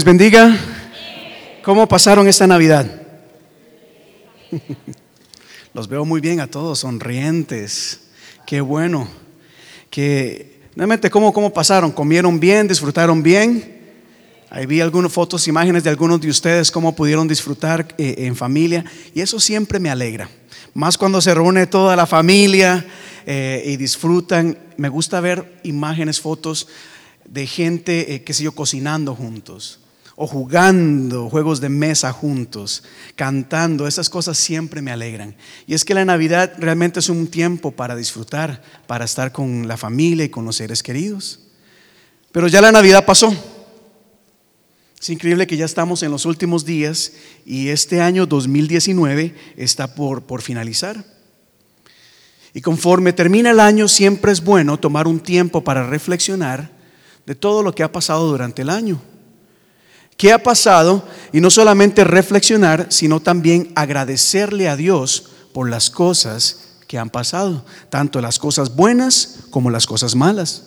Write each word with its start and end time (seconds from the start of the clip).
Les 0.00 0.04
bendiga. 0.06 0.58
¿Cómo 1.62 1.86
pasaron 1.86 2.26
esta 2.26 2.46
Navidad? 2.46 2.90
Los 5.74 5.88
veo 5.88 6.06
muy 6.06 6.22
bien 6.22 6.40
a 6.40 6.46
todos, 6.46 6.78
sonrientes. 6.78 8.00
Qué 8.46 8.62
bueno. 8.62 9.06
Que 9.90 10.62
realmente 10.74 11.10
cómo, 11.10 11.34
cómo 11.34 11.52
pasaron, 11.52 11.92
comieron 11.92 12.40
bien, 12.40 12.66
disfrutaron 12.66 13.22
bien. 13.22 13.78
Ahí 14.48 14.64
vi 14.64 14.80
algunas 14.80 15.12
fotos, 15.12 15.46
imágenes 15.46 15.84
de 15.84 15.90
algunos 15.90 16.18
de 16.18 16.30
ustedes 16.30 16.70
cómo 16.70 16.96
pudieron 16.96 17.28
disfrutar 17.28 17.86
eh, 17.98 18.14
en 18.20 18.34
familia 18.34 18.82
y 19.14 19.20
eso 19.20 19.38
siempre 19.38 19.78
me 19.78 19.90
alegra. 19.90 20.30
Más 20.72 20.96
cuando 20.96 21.20
se 21.20 21.34
reúne 21.34 21.66
toda 21.66 21.94
la 21.94 22.06
familia 22.06 22.86
eh, 23.26 23.62
y 23.66 23.76
disfrutan. 23.76 24.56
Me 24.78 24.88
gusta 24.88 25.20
ver 25.20 25.60
imágenes, 25.62 26.22
fotos 26.22 26.68
de 27.26 27.46
gente, 27.46 28.14
eh, 28.14 28.24
qué 28.24 28.32
sé 28.32 28.44
yo, 28.44 28.52
cocinando 28.52 29.14
juntos 29.14 29.80
o 30.22 30.26
jugando 30.26 31.30
juegos 31.30 31.62
de 31.62 31.70
mesa 31.70 32.12
juntos, 32.12 32.84
cantando, 33.16 33.86
esas 33.86 34.10
cosas 34.10 34.36
siempre 34.36 34.82
me 34.82 34.90
alegran. 34.92 35.34
Y 35.66 35.72
es 35.72 35.82
que 35.82 35.94
la 35.94 36.04
Navidad 36.04 36.52
realmente 36.58 37.00
es 37.00 37.08
un 37.08 37.26
tiempo 37.26 37.70
para 37.70 37.96
disfrutar, 37.96 38.62
para 38.86 39.06
estar 39.06 39.32
con 39.32 39.66
la 39.66 39.78
familia 39.78 40.26
y 40.26 40.28
con 40.28 40.44
los 40.44 40.56
seres 40.56 40.82
queridos. 40.82 41.40
Pero 42.32 42.48
ya 42.48 42.60
la 42.60 42.70
Navidad 42.70 43.06
pasó. 43.06 43.34
Es 45.00 45.08
increíble 45.08 45.46
que 45.46 45.56
ya 45.56 45.64
estamos 45.64 46.02
en 46.02 46.10
los 46.10 46.26
últimos 46.26 46.66
días 46.66 47.12
y 47.46 47.68
este 47.68 48.02
año 48.02 48.26
2019 48.26 49.34
está 49.56 49.94
por, 49.94 50.24
por 50.24 50.42
finalizar. 50.42 51.02
Y 52.52 52.60
conforme 52.60 53.14
termina 53.14 53.52
el 53.52 53.60
año, 53.60 53.88
siempre 53.88 54.32
es 54.32 54.44
bueno 54.44 54.78
tomar 54.78 55.08
un 55.08 55.18
tiempo 55.18 55.64
para 55.64 55.86
reflexionar 55.86 56.70
de 57.24 57.34
todo 57.34 57.62
lo 57.62 57.74
que 57.74 57.84
ha 57.84 57.90
pasado 57.90 58.28
durante 58.28 58.60
el 58.60 58.68
año. 58.68 59.00
¿Qué 60.20 60.34
ha 60.34 60.42
pasado? 60.42 61.02
Y 61.32 61.40
no 61.40 61.48
solamente 61.48 62.04
reflexionar, 62.04 62.88
sino 62.90 63.20
también 63.20 63.72
agradecerle 63.74 64.68
a 64.68 64.76
Dios 64.76 65.30
por 65.54 65.70
las 65.70 65.88
cosas 65.88 66.74
que 66.86 66.98
han 66.98 67.08
pasado, 67.08 67.64
tanto 67.88 68.20
las 68.20 68.38
cosas 68.38 68.76
buenas 68.76 69.36
como 69.48 69.70
las 69.70 69.86
cosas 69.86 70.14
malas. 70.14 70.64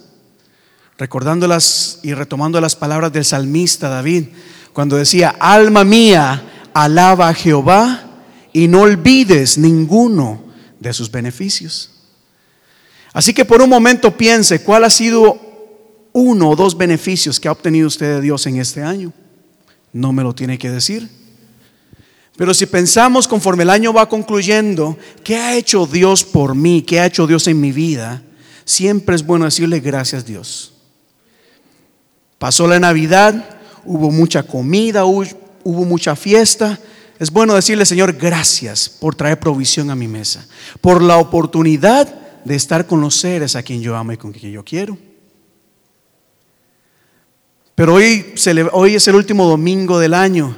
Recordándolas 0.97 1.99
y 2.01 2.15
retomando 2.15 2.59
las 2.59 2.75
palabras 2.75 3.13
del 3.13 3.25
salmista 3.25 3.89
David, 3.89 4.29
cuando 4.73 4.95
decía, 4.95 5.35
alma 5.39 5.83
mía, 5.83 6.71
alaba 6.73 7.29
a 7.29 7.35
Jehová 7.35 8.05
y 8.53 8.67
no 8.67 8.81
olvides 8.81 9.59
ninguno 9.59 10.45
de 10.79 10.93
sus 10.93 11.11
beneficios. 11.11 11.91
Así 13.13 13.35
que 13.35 13.45
por 13.45 13.61
un 13.61 13.69
momento 13.69 14.17
piense 14.17 14.63
cuál 14.63 14.83
ha 14.83 14.89
sido 14.89 15.39
uno 16.11 16.49
o 16.49 16.55
dos 16.55 16.75
beneficios 16.75 17.39
que 17.39 17.49
ha 17.49 17.51
obtenido 17.51 17.87
usted 17.87 18.15
de 18.15 18.21
Dios 18.21 18.47
en 18.47 18.59
este 18.59 18.81
año 18.81 19.13
no 19.93 20.11
me 20.11 20.23
lo 20.23 20.35
tiene 20.35 20.57
que 20.57 20.69
decir. 20.69 21.09
Pero 22.35 22.53
si 22.53 22.65
pensamos 22.65 23.27
conforme 23.27 23.63
el 23.63 23.69
año 23.69 23.93
va 23.93 24.09
concluyendo, 24.09 24.97
¿qué 25.23 25.37
ha 25.37 25.55
hecho 25.55 25.85
Dios 25.85 26.23
por 26.23 26.55
mí? 26.55 26.81
¿Qué 26.81 26.99
ha 26.99 27.05
hecho 27.05 27.27
Dios 27.27 27.47
en 27.47 27.61
mi 27.61 27.71
vida? 27.71 28.23
Siempre 28.65 29.15
es 29.15 29.25
bueno 29.25 29.45
decirle 29.45 29.79
gracias 29.79 30.25
Dios. 30.25 30.73
Pasó 32.39 32.67
la 32.67 32.79
Navidad, 32.79 33.59
hubo 33.85 34.09
mucha 34.09 34.43
comida, 34.43 35.05
hubo 35.05 35.85
mucha 35.85 36.15
fiesta. 36.15 36.79
Es 37.19 37.31
bueno 37.31 37.53
decirle, 37.53 37.85
Señor, 37.85 38.13
gracias 38.13 38.89
por 38.89 39.15
traer 39.15 39.39
provisión 39.39 39.91
a 39.91 39.95
mi 39.95 40.07
mesa, 40.07 40.45
por 40.81 41.03
la 41.03 41.17
oportunidad 41.17 42.13
de 42.43 42.55
estar 42.55 42.87
con 42.87 42.99
los 42.99 43.15
seres 43.15 43.55
a 43.55 43.63
quien 43.63 43.81
yo 43.81 43.95
amo 43.95 44.11
y 44.11 44.17
con 44.17 44.31
quien 44.31 44.51
yo 44.51 44.63
quiero. 44.63 44.97
Pero 47.75 47.95
hoy, 47.95 48.33
es 48.35 49.07
el 49.07 49.15
último 49.15 49.47
domingo 49.47 49.99
del 49.99 50.13
año 50.13 50.57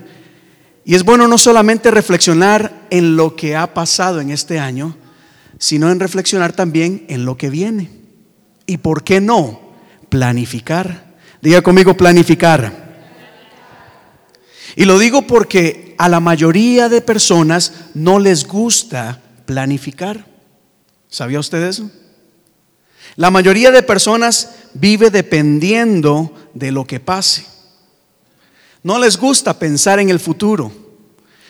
y 0.83 0.95
es 0.95 1.03
bueno 1.03 1.27
no 1.27 1.37
solamente 1.37 1.89
reflexionar 1.89 2.87
en 2.89 3.15
lo 3.15 3.35
que 3.35 3.55
ha 3.55 3.73
pasado 3.73 4.19
en 4.19 4.29
este 4.29 4.59
año, 4.59 4.95
sino 5.57 5.89
en 5.89 5.99
reflexionar 5.99 6.53
también 6.53 7.05
en 7.07 7.25
lo 7.25 7.37
que 7.37 7.49
viene. 7.49 7.89
¿Y 8.65 8.77
por 8.77 9.03
qué 9.03 9.21
no? 9.21 9.61
Planificar. 10.09 11.15
Diga 11.41 11.61
conmigo 11.61 11.95
planificar. 11.95 12.85
Y 14.75 14.83
lo 14.83 14.99
digo 14.99 15.21
porque 15.21 15.95
a 15.97 16.09
la 16.09 16.19
mayoría 16.19 16.89
de 16.89 17.01
personas 17.01 17.73
no 17.93 18.19
les 18.19 18.45
gusta 18.45 19.21
planificar. 19.45 20.25
¿Sabía 21.07 21.39
usted 21.39 21.63
eso? 21.63 21.89
La 23.15 23.31
mayoría 23.31 23.71
de 23.71 23.83
personas 23.83 24.55
vive 24.73 25.09
dependiendo 25.09 26.33
de 26.55 26.71
lo 26.71 26.85
que 26.85 26.99
pase. 26.99 27.45
No 28.81 28.97
les 28.97 29.17
gusta 29.17 29.59
pensar 29.59 29.99
en 29.99 30.09
el 30.09 30.19
futuro. 30.19 30.71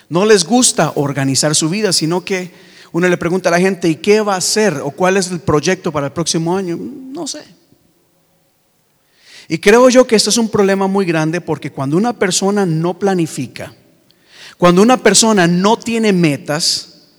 No 0.09 0.25
les 0.25 0.43
gusta 0.43 0.91
organizar 0.95 1.55
su 1.55 1.69
vida, 1.69 1.93
sino 1.93 2.25
que 2.25 2.51
uno 2.91 3.07
le 3.07 3.17
pregunta 3.17 3.49
a 3.49 3.51
la 3.51 3.59
gente, 3.59 3.87
¿y 3.87 3.95
qué 3.95 4.21
va 4.21 4.35
a 4.35 4.37
hacer? 4.37 4.81
¿O 4.83 4.91
cuál 4.91 5.17
es 5.17 5.31
el 5.31 5.39
proyecto 5.39 5.91
para 5.91 6.07
el 6.07 6.13
próximo 6.13 6.55
año? 6.55 6.77
No 6.77 7.27
sé. 7.27 7.43
Y 9.47 9.57
creo 9.59 9.89
yo 9.89 10.07
que 10.07 10.15
esto 10.15 10.29
es 10.29 10.37
un 10.37 10.49
problema 10.49 10.87
muy 10.87 11.05
grande 11.05 11.39
porque 11.39 11.71
cuando 11.71 11.97
una 11.97 12.13
persona 12.13 12.65
no 12.65 12.97
planifica, 12.97 13.73
cuando 14.57 14.81
una 14.81 14.97
persona 14.97 15.47
no 15.47 15.77
tiene 15.77 16.13
metas, 16.13 17.09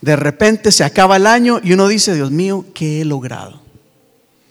de 0.00 0.14
repente 0.14 0.70
se 0.70 0.84
acaba 0.84 1.16
el 1.16 1.26
año 1.26 1.60
y 1.62 1.72
uno 1.72 1.88
dice, 1.88 2.14
Dios 2.14 2.30
mío, 2.30 2.66
¿qué 2.74 3.00
he 3.00 3.04
logrado? 3.04 3.65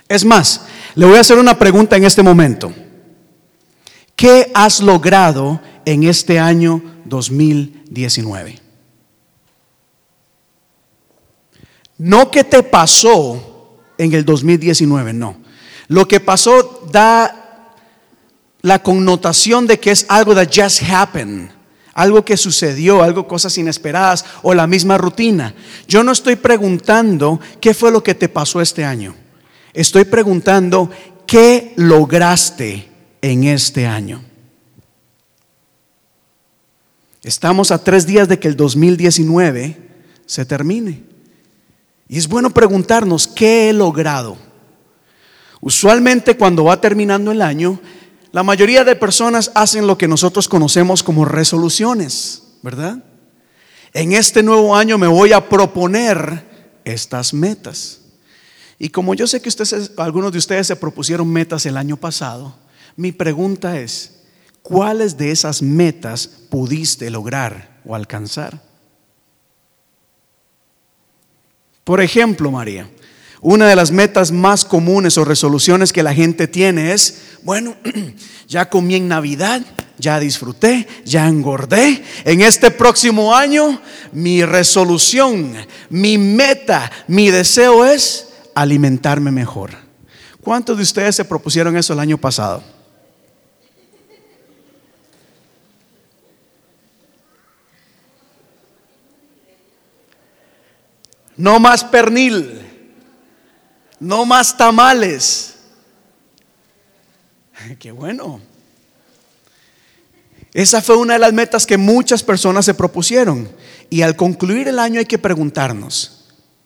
Es 0.07 0.23
más, 0.23 0.61
le 0.93 1.05
voy 1.05 1.17
a 1.17 1.21
hacer 1.21 1.38
una 1.38 1.57
pregunta 1.57 1.95
en 1.95 2.05
este 2.05 2.21
momento. 2.21 2.73
¿Qué 4.16 4.51
has 4.53 4.79
logrado 4.79 5.59
en 5.83 6.03
este 6.03 6.39
año 6.39 6.81
2019? 7.05 8.61
No 11.97 12.29
que 12.29 12.44
te 12.44 12.61
pasó 12.63 13.79
en 13.97 14.13
el 14.13 14.25
2019, 14.25 15.13
no. 15.13 15.38
Lo 15.88 16.07
que 16.07 16.19
pasó 16.19 16.88
da 16.91 17.73
la 18.61 18.81
connotación 18.81 19.67
de 19.67 19.79
que 19.79 19.91
es 19.91 20.05
algo 20.09 20.35
that 20.35 20.49
just 20.53 20.81
happened, 20.83 21.49
algo 21.94 22.25
que 22.25 22.38
sucedió, 22.38 23.01
algo 23.01 23.27
cosas 23.27 23.57
inesperadas 23.57 24.25
o 24.44 24.53
la 24.53 24.67
misma 24.67 24.97
rutina. 24.97 25.53
Yo 25.88 26.03
no 26.03 26.11
estoy 26.11 26.35
preguntando 26.35 27.39
qué 27.59 27.73
fue 27.73 27.91
lo 27.91 28.03
que 28.03 28.15
te 28.15 28.27
pasó 28.29 28.61
este 28.61 28.83
año. 28.83 29.15
Estoy 29.75 30.06
preguntando, 30.06 30.90
¿qué 31.28 31.74
lograste 31.75 32.88
en 33.22 33.44
este 33.44 33.86
año? 33.86 34.24
Estamos 37.22 37.72
a 37.72 37.84
tres 37.84 38.08
días 38.08 38.30
de 38.30 38.40
que 38.40 38.47
el 38.47 38.56
2019 38.56 39.78
se 40.25 40.46
termine. 40.46 41.03
Y 42.08 42.18
es 42.18 42.30
bueno 42.30 42.52
preguntarnos, 42.52 43.28
¿qué 43.28 43.69
he 43.69 43.74
logrado? 43.74 44.38
Usualmente 45.59 46.38
cuando 46.38 46.63
va 46.63 46.80
terminando 46.80 47.34
el 47.34 47.42
año, 47.42 47.81
la 48.31 48.44
mayoría 48.44 48.86
de 48.86 48.96
personas 48.96 49.52
hacen 49.56 49.88
lo 49.88 49.97
que 49.97 50.07
nosotros 50.07 50.47
conocemos 50.47 51.03
como 51.03 51.25
resoluciones, 51.25 52.44
¿verdad? 52.62 53.03
En 53.92 54.13
este 54.13 54.42
nuevo 54.42 54.74
año 54.74 54.97
me 54.97 55.07
voy 55.07 55.34
a 55.34 55.50
proponer 55.50 56.80
estas 56.86 57.34
metas. 57.34 58.04
Y 58.78 58.90
como 58.90 59.13
yo 59.13 59.28
sé 59.28 59.41
que 59.41 59.50
ustedes, 59.50 59.91
algunos 59.97 60.31
de 60.31 60.38
ustedes 60.38 60.68
se 60.68 60.75
propusieron 60.75 61.30
metas 61.30 61.66
el 61.66 61.78
año 61.78 61.97
pasado, 61.97 62.56
mi 62.96 63.12
pregunta 63.12 63.80
es, 63.80 64.22
¿cuáles 64.62 65.18
de 65.18 65.31
esas 65.31 65.62
metas 65.62 66.28
pudiste 66.28 67.09
lograr 67.09 67.80
o 67.86 67.96
alcanzar? 67.96 68.62
Por 71.84 72.02
ejemplo, 72.02 72.52
María, 72.52 72.90
una 73.41 73.68
de 73.68 73.75
las 73.75 73.91
metas 73.91 74.31
más 74.31 74.66
comunes 74.66 75.18
o 75.18 75.24
resoluciones 75.24 75.94
que 75.94 76.03
la 76.03 76.16
gente 76.16 76.47
tiene 76.47 76.94
es, 76.94 77.38
bueno, 77.44 77.75
ya 78.47 78.69
comí 78.69 78.96
en 78.96 79.07
Navidad, 79.07 79.62
ya 80.00 80.19
disfruté, 80.19 80.88
ya 81.06 81.28
engordé. 81.28 82.04
En 82.24 82.42
este 82.42 82.71
próximo 82.71 83.36
año, 83.36 83.80
mi 84.12 84.44
resolución, 84.44 85.54
mi 85.89 86.18
meta, 86.18 86.92
mi 87.07 87.30
deseo 87.30 87.86
es 87.86 88.25
alimentarme 88.56 89.30
mejor. 89.30 89.72
¿Cuántos 90.42 90.78
de 90.78 90.84
ustedes 90.84 91.16
se 91.16 91.25
propusieron 91.25 91.78
eso 91.78 91.94
el 91.94 92.00
año 92.00 92.18
pasado? 92.18 92.63
No 101.38 101.60
más 101.60 101.84
pernil, 101.84 102.62
no 104.00 104.25
más 104.25 104.56
tamales. 104.56 105.56
Qué 107.80 107.92
bueno. 107.92 108.40
Esa 110.54 110.81
fue 110.81 110.96
una 110.96 111.13
de 111.13 111.19
las 111.19 111.34
metas 111.34 111.66
que 111.66 111.78
muchas 111.78 112.24
personas 112.24 112.63
se 112.63 112.74
propusieron. 112.74 113.50
Y 113.90 114.04
al 114.04 114.16
concluir 114.16 114.69
el 114.69 114.80
año 114.80 115.00
hay 115.00 115.06
que 115.06 115.18
preguntarnos, 115.18 116.14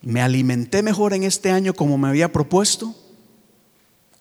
¿Me 0.02 0.22
alimenté 0.22 0.82
mejor 0.82 1.14
en 1.14 1.24
este 1.24 1.52
año 1.52 1.74
como 1.74 1.98
me 1.98 2.08
había 2.08 2.32
propuesto? 2.32 2.96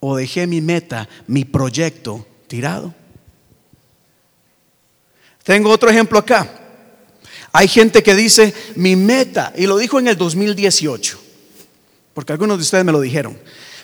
¿O 0.00 0.16
dejé 0.16 0.46
mi 0.46 0.60
meta, 0.60 1.08
mi 1.26 1.44
proyecto 1.44 2.26
tirado? 2.46 2.94
Tengo 5.44 5.70
otro 5.70 5.88
ejemplo 5.88 6.18
acá. 6.18 6.46
Hay 7.52 7.68
gente 7.68 8.02
que 8.02 8.14
dice, 8.14 8.52
mi 8.76 8.96
meta, 8.96 9.52
y 9.56 9.66
lo 9.66 9.78
dijo 9.78 9.98
en 9.98 10.08
el 10.08 10.16
2018, 10.16 11.18
porque 12.12 12.32
algunos 12.32 12.58
de 12.58 12.62
ustedes 12.62 12.84
me 12.84 12.92
lo 12.92 13.00
dijeron, 13.00 13.38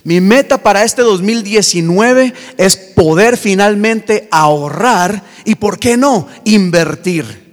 mi 0.05 0.20
meta 0.20 0.62
para 0.62 0.85
este 0.85 1.00
2019 1.00 2.35
es 2.58 2.76
poder 2.76 3.38
finalmente 3.38 4.29
ahorrar 4.31 5.25
y, 5.47 5.55
¿por 5.55 5.79
qué 5.79 5.97
no?, 5.97 6.29
invertir. 6.44 7.44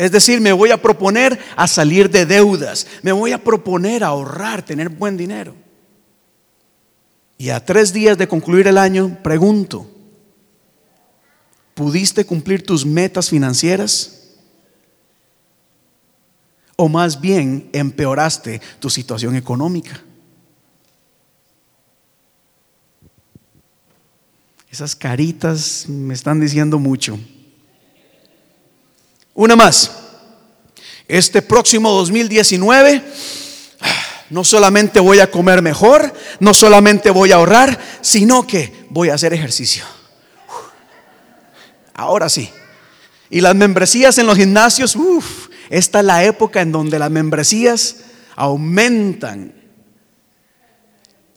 Es 0.00 0.10
decir, 0.10 0.40
me 0.40 0.54
voy 0.54 0.70
a 0.70 0.80
proponer 0.80 1.38
a 1.56 1.68
salir 1.68 2.08
de 2.08 2.24
deudas, 2.24 2.86
me 3.02 3.12
voy 3.12 3.32
a 3.32 3.44
proponer 3.44 4.02
a 4.02 4.06
ahorrar, 4.06 4.64
tener 4.64 4.88
buen 4.88 5.14
dinero. 5.14 5.54
Y 7.36 7.50
a 7.50 7.62
tres 7.62 7.92
días 7.92 8.16
de 8.16 8.26
concluir 8.26 8.66
el 8.66 8.78
año, 8.78 9.18
pregunto, 9.22 9.86
¿pudiste 11.74 12.24
cumplir 12.24 12.64
tus 12.64 12.86
metas 12.86 13.28
financieras? 13.28 14.38
¿O 16.76 16.88
más 16.88 17.20
bien 17.20 17.68
empeoraste 17.74 18.62
tu 18.78 18.88
situación 18.88 19.36
económica? 19.36 20.02
Esas 24.70 24.96
caritas 24.96 25.84
me 25.90 26.14
están 26.14 26.40
diciendo 26.40 26.78
mucho. 26.78 27.18
Una 29.40 29.56
más. 29.56 29.90
Este 31.08 31.40
próximo 31.40 31.92
2019 31.92 33.02
no 34.28 34.44
solamente 34.44 35.00
voy 35.00 35.20
a 35.20 35.30
comer 35.30 35.62
mejor, 35.62 36.12
no 36.40 36.52
solamente 36.52 37.08
voy 37.08 37.32
a 37.32 37.36
ahorrar, 37.36 37.80
sino 38.02 38.46
que 38.46 38.70
voy 38.90 39.08
a 39.08 39.14
hacer 39.14 39.32
ejercicio. 39.32 39.82
Ahora 41.94 42.28
sí. 42.28 42.50
Y 43.30 43.40
las 43.40 43.54
membresías 43.54 44.18
en 44.18 44.26
los 44.26 44.36
gimnasios, 44.36 44.94
uff, 44.94 45.48
esta 45.70 46.00
es 46.00 46.04
la 46.04 46.22
época 46.24 46.60
en 46.60 46.70
donde 46.70 46.98
las 46.98 47.10
membresías 47.10 47.96
aumentan 48.36 49.54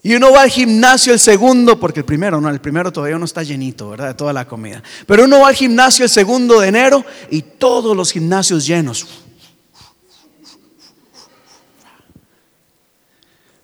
y 0.05 0.15
uno 0.15 0.33
va 0.33 0.41
al 0.41 0.49
gimnasio 0.49 1.13
el 1.13 1.19
segundo, 1.19 1.79
porque 1.79 2.01
el 2.01 2.05
primero, 2.05 2.41
no, 2.41 2.49
el 2.49 2.59
primero 2.59 2.91
todavía 2.91 3.17
no 3.17 3.23
está 3.23 3.41
llenito, 3.41 3.89
¿verdad? 3.89 4.09
De 4.09 4.13
toda 4.13 4.33
la 4.33 4.45
comida. 4.45 4.83
Pero 5.07 5.23
uno 5.23 5.39
va 5.39 5.47
al 5.47 5.55
gimnasio 5.55 6.03
el 6.03 6.09
segundo 6.09 6.59
de 6.59 6.67
enero 6.67 7.05
y 7.31 7.41
todos 7.41 7.95
los 7.95 8.11
gimnasios 8.11 8.67
llenos. 8.67 9.07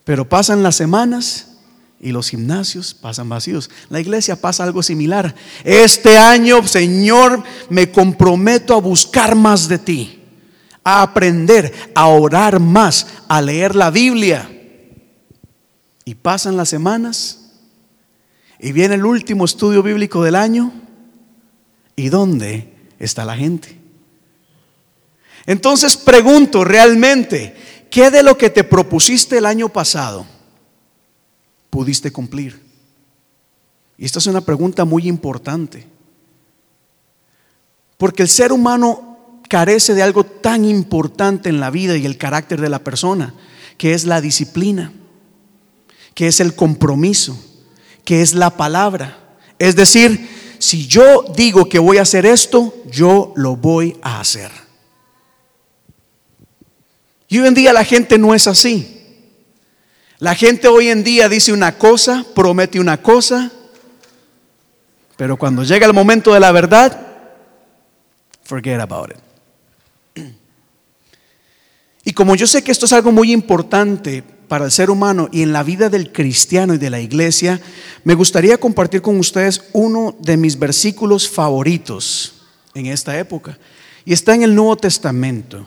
Pero 0.05 0.29
pasan 0.29 0.63
las 0.63 0.77
semanas 0.77 1.57
y 1.99 2.13
los 2.13 2.29
gimnasios 2.29 2.93
pasan 2.93 3.27
vacíos. 3.27 3.69
La 3.89 3.99
iglesia 3.99 4.37
pasa 4.37 4.63
algo 4.63 4.81
similar. 4.81 5.35
Este 5.65 6.17
año, 6.17 6.65
Señor, 6.65 7.43
me 7.69 7.91
comprometo 7.91 8.73
a 8.73 8.79
buscar 8.79 9.35
más 9.35 9.67
de 9.67 9.77
ti, 9.77 10.23
a 10.85 11.01
aprender, 11.01 11.91
a 11.93 12.07
orar 12.07 12.61
más, 12.61 13.07
a 13.27 13.41
leer 13.41 13.75
la 13.75 13.91
Biblia 13.91 14.55
y 16.09 16.15
pasan 16.15 16.57
las 16.57 16.69
semanas 16.69 17.51
y 18.57 18.71
viene 18.71 18.95
el 18.95 19.05
último 19.05 19.45
estudio 19.45 19.83
bíblico 19.83 20.23
del 20.23 20.33
año. 20.33 20.73
¿Y 21.95 22.09
dónde 22.09 22.73
está 22.97 23.25
la 23.25 23.37
gente? 23.37 23.79
Entonces 25.45 25.97
pregunto 25.97 26.63
realmente, 26.63 27.55
¿qué 27.91 28.09
de 28.09 28.23
lo 28.23 28.39
que 28.39 28.49
te 28.49 28.63
propusiste 28.63 29.37
el 29.37 29.45
año 29.45 29.69
pasado 29.69 30.25
pudiste 31.69 32.11
cumplir? 32.11 32.59
Y 33.95 34.05
esta 34.05 34.17
es 34.17 34.25
una 34.25 34.41
pregunta 34.41 34.85
muy 34.85 35.07
importante. 35.07 35.85
Porque 37.99 38.23
el 38.23 38.29
ser 38.29 38.51
humano 38.51 39.41
carece 39.47 39.93
de 39.93 40.01
algo 40.01 40.23
tan 40.23 40.65
importante 40.65 41.49
en 41.49 41.59
la 41.59 41.69
vida 41.69 41.95
y 41.97 42.07
el 42.07 42.17
carácter 42.17 42.59
de 42.59 42.69
la 42.69 42.83
persona, 42.83 43.35
que 43.77 43.93
es 43.93 44.05
la 44.05 44.21
disciplina 44.21 44.91
que 46.19 46.27
es 46.27 46.41
el 46.41 46.53
compromiso, 46.53 47.41
que 48.03 48.21
es 48.21 48.33
la 48.33 48.49
palabra. 48.49 49.17
Es 49.57 49.77
decir, 49.77 50.27
si 50.59 50.85
yo 50.85 51.23
digo 51.33 51.69
que 51.69 51.79
voy 51.79 51.97
a 51.97 52.01
hacer 52.01 52.25
esto, 52.25 52.73
yo 52.91 53.31
lo 53.37 53.55
voy 53.55 53.97
a 54.01 54.19
hacer. 54.19 54.51
Y 57.29 57.39
hoy 57.39 57.47
en 57.47 57.53
día 57.53 57.71
la 57.71 57.85
gente 57.85 58.17
no 58.17 58.35
es 58.35 58.47
así. 58.47 59.01
La 60.17 60.35
gente 60.35 60.67
hoy 60.67 60.89
en 60.89 61.05
día 61.05 61.29
dice 61.29 61.53
una 61.53 61.77
cosa, 61.77 62.25
promete 62.35 62.81
una 62.81 63.01
cosa, 63.01 63.49
pero 65.15 65.37
cuando 65.37 65.63
llega 65.63 65.87
el 65.87 65.93
momento 65.93 66.33
de 66.33 66.41
la 66.41 66.51
verdad, 66.51 66.99
forget 68.43 68.81
about 68.81 69.11
it. 70.17 70.25
Y 72.03 72.11
como 72.11 72.35
yo 72.35 72.45
sé 72.45 72.61
que 72.61 72.73
esto 72.73 72.87
es 72.87 72.91
algo 72.91 73.13
muy 73.13 73.31
importante 73.31 74.38
para 74.49 74.65
el 74.65 74.71
ser 74.71 74.89
humano 74.89 75.29
y 75.31 75.43
en 75.43 75.53
la 75.53 75.63
vida 75.63 75.89
del 75.89 76.11
cristiano 76.11 76.73
y 76.73 76.77
de 76.77 76.89
la 76.89 76.99
iglesia, 76.99 77.61
me 78.03 78.15
gustaría 78.15 78.57
compartir 78.57 79.01
con 79.01 79.17
ustedes 79.17 79.61
uno 79.71 80.17
de 80.19 80.35
mis 80.35 80.59
versículos 80.59 81.29
favoritos 81.29 82.33
en 82.73 82.87
esta 82.87 83.17
época. 83.17 83.57
Y 84.03 84.11
está 84.11 84.35
en 84.35 84.43
el 84.43 84.53
Nuevo 84.53 84.75
Testamento, 84.75 85.65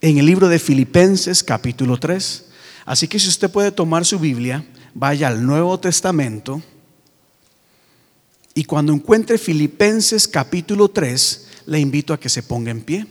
en 0.00 0.18
el 0.18 0.26
libro 0.26 0.48
de 0.48 0.60
Filipenses 0.60 1.42
capítulo 1.42 1.96
3. 1.96 2.44
Así 2.84 3.08
que 3.08 3.18
si 3.18 3.28
usted 3.28 3.50
puede 3.50 3.72
tomar 3.72 4.04
su 4.04 4.20
Biblia, 4.20 4.64
vaya 4.94 5.26
al 5.26 5.44
Nuevo 5.44 5.80
Testamento 5.80 6.62
y 8.58 8.64
cuando 8.64 8.92
encuentre 8.92 9.38
Filipenses 9.38 10.26
capítulo 10.26 10.88
3, 10.88 11.46
le 11.66 11.78
invito 11.78 12.12
a 12.12 12.18
que 12.18 12.28
se 12.28 12.42
ponga 12.42 12.72
en 12.72 12.80
pie. 12.80 13.06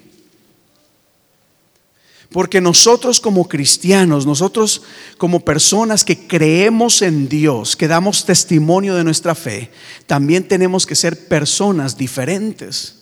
Porque 2.31 2.59
nosotros 2.59 3.21
como 3.21 3.47
cristianos, 3.47 4.25
nosotros 4.25 4.81
como 5.17 5.39
personas 5.39 6.03
que 6.03 6.27
creemos 6.27 7.01
en 7.01 7.29
Dios, 7.29 7.75
que 7.75 7.87
damos 7.87 8.25
testimonio 8.25 8.95
de 8.95 9.03
nuestra 9.03 9.33
fe, 9.33 9.71
también 10.07 10.47
tenemos 10.47 10.85
que 10.85 10.95
ser 10.95 11.27
personas 11.27 11.97
diferentes, 11.97 12.95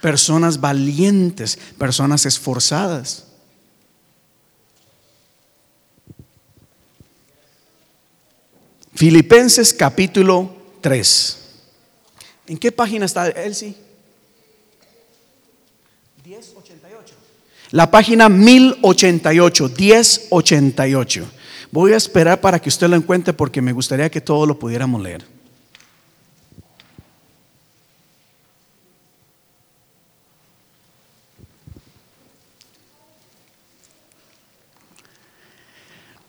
personas 0.00 0.60
valientes, 0.60 1.58
personas 1.76 2.24
esforzadas. 2.24 3.24
Filipenses 8.94 9.74
capítulo 9.74 10.50
3. 10.80 11.38
¿En 12.48 12.56
qué 12.58 12.72
página 12.72 13.04
está 13.04 13.28
Elsie? 13.28 13.76
La 17.70 17.90
página 17.90 18.28
1088, 18.28 19.72
1088. 19.76 21.30
Voy 21.70 21.92
a 21.92 21.96
esperar 21.96 22.40
para 22.40 22.58
que 22.58 22.70
usted 22.70 22.88
lo 22.88 22.96
encuentre 22.96 23.34
porque 23.34 23.60
me 23.60 23.72
gustaría 23.72 24.10
que 24.10 24.22
todos 24.22 24.48
lo 24.48 24.58
pudiéramos 24.58 25.02
leer. 25.02 25.24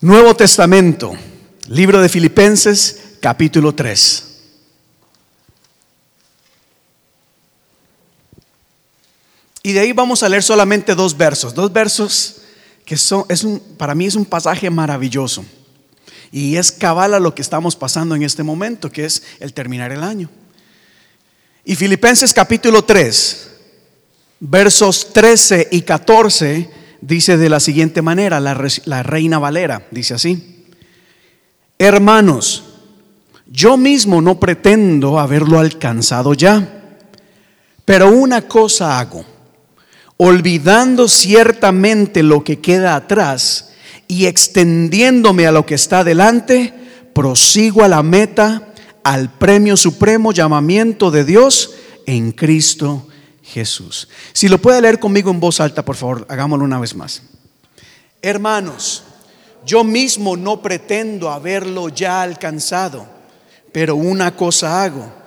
Nuevo 0.01 0.33
Testamento, 0.33 1.13
libro 1.67 2.01
de 2.01 2.07
Filipenses, 2.07 3.17
capítulo 3.21 3.75
3. 3.75 4.28
Y 9.61 9.73
de 9.73 9.81
ahí 9.81 9.93
vamos 9.93 10.23
a 10.23 10.29
leer 10.29 10.43
solamente 10.43 10.95
dos 10.95 11.15
versos, 11.17 11.53
dos 11.53 11.71
versos 11.71 12.37
que 12.85 12.97
son, 12.97 13.25
es 13.29 13.43
un, 13.43 13.59
para 13.59 13.93
mí 13.93 14.05
es 14.05 14.15
un 14.15 14.25
pasaje 14.25 14.69
maravilloso. 14.69 15.45
Y 16.31 16.55
es 16.55 16.71
cabal 16.71 17.13
a 17.13 17.19
lo 17.19 17.35
que 17.35 17.41
estamos 17.41 17.75
pasando 17.75 18.15
en 18.15 18.23
este 18.23 18.43
momento, 18.43 18.91
que 18.91 19.05
es 19.05 19.23
el 19.39 19.53
terminar 19.53 19.91
el 19.91 20.03
año. 20.03 20.29
Y 21.65 21.75
Filipenses 21.75 22.33
capítulo 22.33 22.83
3, 22.83 23.49
versos 24.39 25.11
13 25.13 25.67
y 25.71 25.81
14, 25.81 26.69
dice 27.01 27.37
de 27.37 27.49
la 27.49 27.59
siguiente 27.59 28.01
manera, 28.01 28.39
la, 28.39 28.57
la 28.85 29.03
reina 29.03 29.39
Valera, 29.39 29.87
dice 29.91 30.13
así, 30.13 30.65
hermanos, 31.77 32.63
yo 33.45 33.77
mismo 33.77 34.21
no 34.21 34.39
pretendo 34.39 35.19
haberlo 35.19 35.59
alcanzado 35.59 36.33
ya, 36.33 36.97
pero 37.85 38.09
una 38.09 38.43
cosa 38.43 38.99
hago 38.99 39.38
olvidando 40.21 41.07
ciertamente 41.07 42.23
lo 42.23 42.43
que 42.43 42.59
queda 42.59 42.95
atrás 42.95 43.69
y 44.05 44.25
extendiéndome 44.25 45.47
a 45.47 45.53
lo 45.53 45.65
que 45.65 45.75
está 45.75 46.03
delante, 46.03 46.73
prosigo 47.13 47.85
a 47.85 47.87
la 47.87 48.03
meta, 48.03 48.73
al 49.01 49.31
premio 49.31 49.77
supremo 49.77 50.33
llamamiento 50.33 51.09
de 51.09 51.23
Dios 51.23 51.71
en 52.05 52.33
Cristo 52.33 53.07
Jesús. 53.43 54.09
Si 54.33 54.49
lo 54.49 54.57
puede 54.57 54.81
leer 54.81 54.99
conmigo 54.99 55.31
en 55.31 55.39
voz 55.39 55.61
alta, 55.61 55.85
por 55.85 55.95
favor, 55.95 56.25
hagámoslo 56.27 56.65
una 56.65 56.79
vez 56.79 56.95
más. 56.95 57.21
Hermanos, 58.21 59.03
yo 59.65 59.85
mismo 59.85 60.35
no 60.35 60.61
pretendo 60.61 61.29
haberlo 61.29 61.87
ya 61.87 62.21
alcanzado, 62.21 63.07
pero 63.71 63.95
una 63.95 64.35
cosa 64.35 64.83
hago 64.83 65.18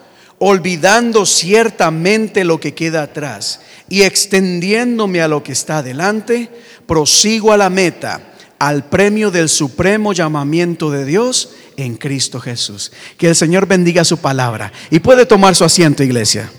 olvidando 0.44 1.24
ciertamente 1.24 2.42
lo 2.42 2.58
que 2.58 2.74
queda 2.74 3.04
atrás 3.04 3.60
y 3.88 4.02
extendiéndome 4.02 5.22
a 5.22 5.28
lo 5.28 5.44
que 5.44 5.52
está 5.52 5.78
adelante, 5.78 6.50
prosigo 6.84 7.52
a 7.52 7.56
la 7.56 7.70
meta, 7.70 8.20
al 8.58 8.88
premio 8.88 9.30
del 9.30 9.48
supremo 9.48 10.12
llamamiento 10.12 10.90
de 10.90 11.04
Dios 11.04 11.50
en 11.76 11.94
Cristo 11.94 12.40
Jesús. 12.40 12.90
Que 13.18 13.28
el 13.28 13.36
Señor 13.36 13.66
bendiga 13.66 14.02
su 14.02 14.18
palabra 14.18 14.72
y 14.90 14.98
puede 14.98 15.26
tomar 15.26 15.54
su 15.54 15.62
asiento, 15.62 16.02
iglesia. 16.02 16.50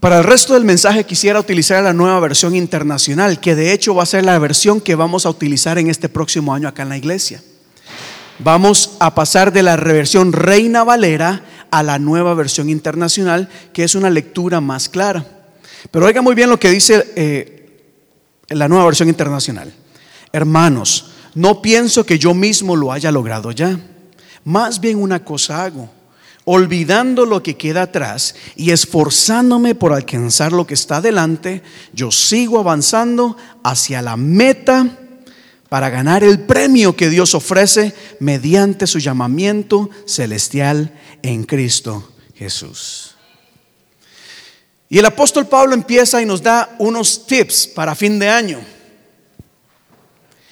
Para 0.00 0.16
el 0.16 0.24
resto 0.24 0.54
del 0.54 0.64
mensaje 0.64 1.04
quisiera 1.04 1.38
utilizar 1.38 1.82
la 1.82 1.92
nueva 1.92 2.18
versión 2.20 2.56
internacional, 2.56 3.40
que 3.40 3.54
de 3.54 3.74
hecho 3.74 3.94
va 3.94 4.04
a 4.04 4.06
ser 4.06 4.24
la 4.24 4.38
versión 4.38 4.80
que 4.80 4.94
vamos 4.94 5.26
a 5.26 5.30
utilizar 5.30 5.78
en 5.78 5.90
este 5.90 6.08
próximo 6.08 6.54
año 6.54 6.66
acá 6.66 6.84
en 6.84 6.88
la 6.88 6.96
iglesia. 6.96 7.42
Vamos 8.44 8.96
a 8.98 9.14
pasar 9.14 9.52
de 9.52 9.62
la 9.62 9.76
reversión 9.76 10.32
Reina 10.32 10.82
Valera 10.82 11.44
a 11.70 11.84
la 11.84 12.00
nueva 12.00 12.34
versión 12.34 12.68
internacional, 12.68 13.48
que 13.72 13.84
es 13.84 13.94
una 13.94 14.10
lectura 14.10 14.60
más 14.60 14.88
clara. 14.88 15.24
Pero 15.92 16.06
oiga 16.06 16.22
muy 16.22 16.34
bien 16.34 16.50
lo 16.50 16.58
que 16.58 16.70
dice 16.70 17.12
eh, 17.14 17.92
la 18.48 18.66
nueva 18.66 18.86
versión 18.86 19.08
internacional. 19.08 19.72
Hermanos, 20.32 21.12
no 21.36 21.62
pienso 21.62 22.04
que 22.04 22.18
yo 22.18 22.34
mismo 22.34 22.74
lo 22.74 22.90
haya 22.90 23.12
logrado 23.12 23.52
ya. 23.52 23.78
Más 24.44 24.80
bien 24.80 25.00
una 25.00 25.24
cosa 25.24 25.62
hago, 25.62 25.88
olvidando 26.44 27.24
lo 27.26 27.44
que 27.44 27.56
queda 27.56 27.82
atrás 27.82 28.34
y 28.56 28.72
esforzándome 28.72 29.76
por 29.76 29.92
alcanzar 29.92 30.52
lo 30.52 30.66
que 30.66 30.74
está 30.74 31.00
delante, 31.00 31.62
yo 31.92 32.10
sigo 32.10 32.58
avanzando 32.58 33.36
hacia 33.62 34.02
la 34.02 34.16
meta 34.16 34.98
para 35.72 35.88
ganar 35.88 36.22
el 36.22 36.40
premio 36.40 36.94
que 36.94 37.08
Dios 37.08 37.34
ofrece 37.34 37.94
mediante 38.20 38.86
su 38.86 38.98
llamamiento 38.98 39.88
celestial 40.04 40.92
en 41.22 41.44
Cristo 41.44 42.12
Jesús. 42.34 43.14
Y 44.90 44.98
el 44.98 45.06
apóstol 45.06 45.46
Pablo 45.46 45.72
empieza 45.72 46.20
y 46.20 46.26
nos 46.26 46.42
da 46.42 46.76
unos 46.78 47.26
tips 47.26 47.68
para 47.68 47.94
fin 47.94 48.18
de 48.18 48.28
año. 48.28 48.60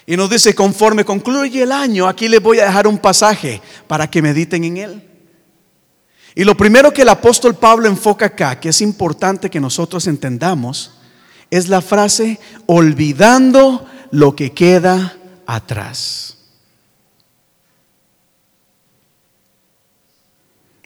Y 0.07 0.17
nos 0.17 0.31
dice, 0.31 0.55
conforme 0.55 1.05
concluye 1.05 1.65
el 1.65 1.73
año, 1.73 2.09
aquí 2.09 2.27
les 2.27 2.41
voy 2.41 2.59
a 2.59 2.65
dejar 2.65 2.87
un 2.87 2.97
pasaje 2.97 3.61
para 3.87 4.11
que 4.11 4.23
mediten 4.23 4.65
en 4.65 4.77
él. 4.79 5.09
Y 6.35 6.45
lo 6.45 6.57
primero 6.57 6.95
que 6.95 7.03
el 7.03 7.11
apóstol 7.11 7.57
Pablo 7.57 7.89
enfoca 7.89 8.25
acá, 8.25 8.59
que 8.59 8.71
es 8.71 8.81
importante 8.81 9.51
que 9.51 9.61
nosotros 9.61 10.07
entendamos, 10.07 10.93
es 11.51 11.69
la 11.69 11.83
frase, 11.83 12.41
olvidando 12.65 13.87
lo 14.11 14.35
que 14.35 14.53
queda 14.53 15.17
atrás. 15.47 16.37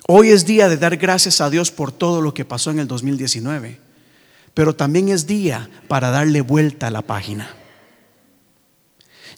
Hoy 0.06 0.30
es 0.30 0.44
día 0.44 0.68
de 0.68 0.76
dar 0.76 0.96
gracias 0.96 1.40
a 1.40 1.48
Dios 1.48 1.70
por 1.70 1.90
todo 1.90 2.20
lo 2.20 2.34
que 2.34 2.44
pasó 2.44 2.70
en 2.70 2.78
el 2.78 2.86
2019, 2.86 3.80
pero 4.52 4.76
también 4.76 5.08
es 5.08 5.26
día 5.26 5.70
para 5.88 6.10
darle 6.10 6.42
vuelta 6.42 6.88
a 6.88 6.90
la 6.90 7.02
página. 7.02 7.54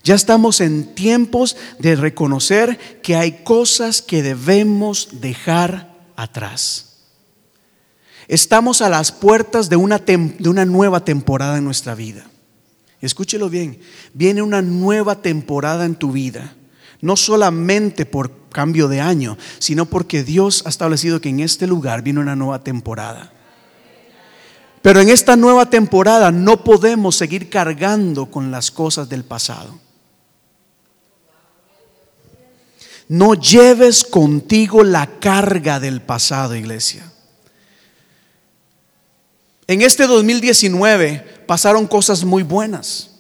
Ya 0.03 0.15
estamos 0.15 0.61
en 0.61 0.95
tiempos 0.95 1.57
de 1.79 1.97
reconocer 1.97 3.01
que 3.03 3.17
hay 3.17 3.43
cosas 3.45 4.03
que 4.03 4.23
debemos 4.23 5.09
dejar 5.21 5.95
atrás. 6.17 6.83
Estamos 8.29 8.83
a 8.83 8.89
las 8.89 9.13
puertas 9.13 9.69
de 9.69 9.77
una, 9.77 9.99
de 9.99 10.49
una 10.49 10.65
nueva 10.65 11.05
temporada 11.05 11.59
en 11.59 11.65
nuestra 11.65 11.95
vida. 11.95 12.27
Escúchelo 13.01 13.51
bien, 13.51 13.79
viene 14.15 14.43
una 14.43 14.63
nueva 14.63 15.21
temporada 15.21 15.85
en 15.85 15.97
tu 15.97 16.13
vida, 16.13 16.55
no 17.01 17.17
solamente 17.17 18.07
por 18.07 18.49
cambio 18.49 18.89
de 18.89 19.01
año, 19.01 19.37
sino 19.59 19.87
porque 19.87 20.25
Dios 20.25 20.63
ha 20.65 20.71
establecido 20.71 21.21
que 21.21 21.29
en 21.29 21.41
este 21.41 21.67
lugar 21.67 22.03
viene 22.03 22.21
una 22.21 22.37
nueva 22.37 22.65
temporada. 22.65 23.33
Pero 24.81 25.01
en 25.01 25.09
esta 25.09 25.37
nueva 25.37 25.69
temporada 25.69 26.31
no 26.31 26.63
podemos 26.63 27.17
seguir 27.17 27.51
cargando 27.51 28.31
con 28.31 28.51
las 28.51 28.71
cosas 28.71 29.09
del 29.09 29.25
pasado. 29.25 29.79
No 33.09 33.35
lleves 33.35 34.05
contigo 34.05 34.83
la 34.83 35.19
carga 35.19 35.81
del 35.81 36.01
pasado, 36.03 36.57
iglesia. 36.57 37.13
En 39.67 39.83
este 39.83 40.07
2019 40.07 41.36
pasaron 41.47 41.87
cosas 41.87 42.25
muy 42.25 42.43
buenas 42.43 43.11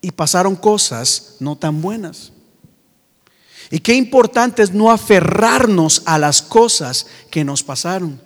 y 0.00 0.10
pasaron 0.10 0.56
cosas 0.56 1.36
no 1.40 1.56
tan 1.56 1.80
buenas. 1.80 2.32
Y 3.70 3.80
qué 3.80 3.94
importante 3.94 4.62
es 4.62 4.72
no 4.72 4.90
aferrarnos 4.90 6.02
a 6.06 6.18
las 6.18 6.42
cosas 6.42 7.06
que 7.30 7.44
nos 7.44 7.62
pasaron. 7.62 8.20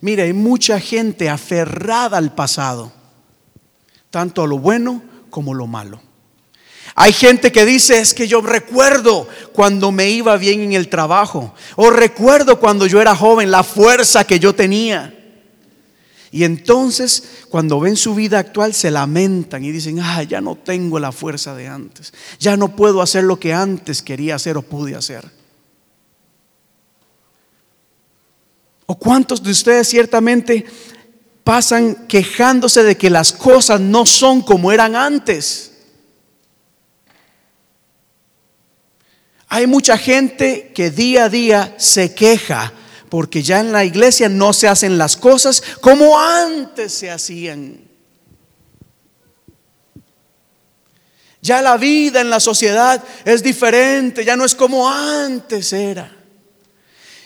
Mire, 0.00 0.22
hay 0.24 0.32
mucha 0.32 0.80
gente 0.80 1.28
aferrada 1.28 2.18
al 2.18 2.34
pasado, 2.34 2.92
tanto 4.10 4.42
a 4.42 4.46
lo 4.46 4.58
bueno 4.58 5.02
como 5.30 5.52
a 5.52 5.56
lo 5.56 5.66
malo. 5.66 6.00
Hay 6.94 7.12
gente 7.12 7.52
que 7.52 7.66
dice, 7.66 7.98
es 7.98 8.14
que 8.14 8.26
yo 8.26 8.40
recuerdo 8.40 9.28
cuando 9.52 9.92
me 9.92 10.08
iba 10.08 10.36
bien 10.38 10.60
en 10.60 10.72
el 10.72 10.88
trabajo, 10.88 11.54
o 11.76 11.90
recuerdo 11.90 12.58
cuando 12.58 12.86
yo 12.86 13.02
era 13.02 13.14
joven, 13.14 13.50
la 13.50 13.62
fuerza 13.62 14.24
que 14.24 14.38
yo 14.38 14.54
tenía. 14.54 15.15
Y 16.36 16.44
entonces 16.44 17.46
cuando 17.48 17.80
ven 17.80 17.96
su 17.96 18.14
vida 18.14 18.38
actual 18.38 18.74
se 18.74 18.90
lamentan 18.90 19.64
y 19.64 19.72
dicen, 19.72 20.00
ah, 20.00 20.22
ya 20.22 20.42
no 20.42 20.54
tengo 20.54 20.98
la 20.98 21.10
fuerza 21.10 21.54
de 21.54 21.66
antes, 21.66 22.12
ya 22.38 22.58
no 22.58 22.76
puedo 22.76 23.00
hacer 23.00 23.24
lo 23.24 23.40
que 23.40 23.54
antes 23.54 24.02
quería 24.02 24.34
hacer 24.34 24.58
o 24.58 24.60
pude 24.60 24.94
hacer. 24.94 25.24
¿O 28.84 28.98
cuántos 28.98 29.42
de 29.42 29.50
ustedes 29.50 29.88
ciertamente 29.88 30.66
pasan 31.42 32.06
quejándose 32.06 32.82
de 32.82 32.98
que 32.98 33.08
las 33.08 33.32
cosas 33.32 33.80
no 33.80 34.04
son 34.04 34.42
como 34.42 34.70
eran 34.70 34.94
antes? 34.94 35.72
Hay 39.48 39.66
mucha 39.66 39.96
gente 39.96 40.70
que 40.74 40.90
día 40.90 41.24
a 41.24 41.28
día 41.30 41.74
se 41.78 42.14
queja 42.14 42.74
porque 43.16 43.42
ya 43.42 43.60
en 43.60 43.72
la 43.72 43.82
iglesia 43.82 44.28
no 44.28 44.52
se 44.52 44.68
hacen 44.68 44.98
las 44.98 45.16
cosas 45.16 45.62
como 45.80 46.20
antes 46.20 46.92
se 46.92 47.10
hacían. 47.10 47.80
Ya 51.40 51.62
la 51.62 51.78
vida 51.78 52.20
en 52.20 52.28
la 52.28 52.40
sociedad 52.40 53.02
es 53.24 53.42
diferente, 53.42 54.22
ya 54.22 54.36
no 54.36 54.44
es 54.44 54.54
como 54.54 54.90
antes 54.90 55.72
era. 55.72 56.14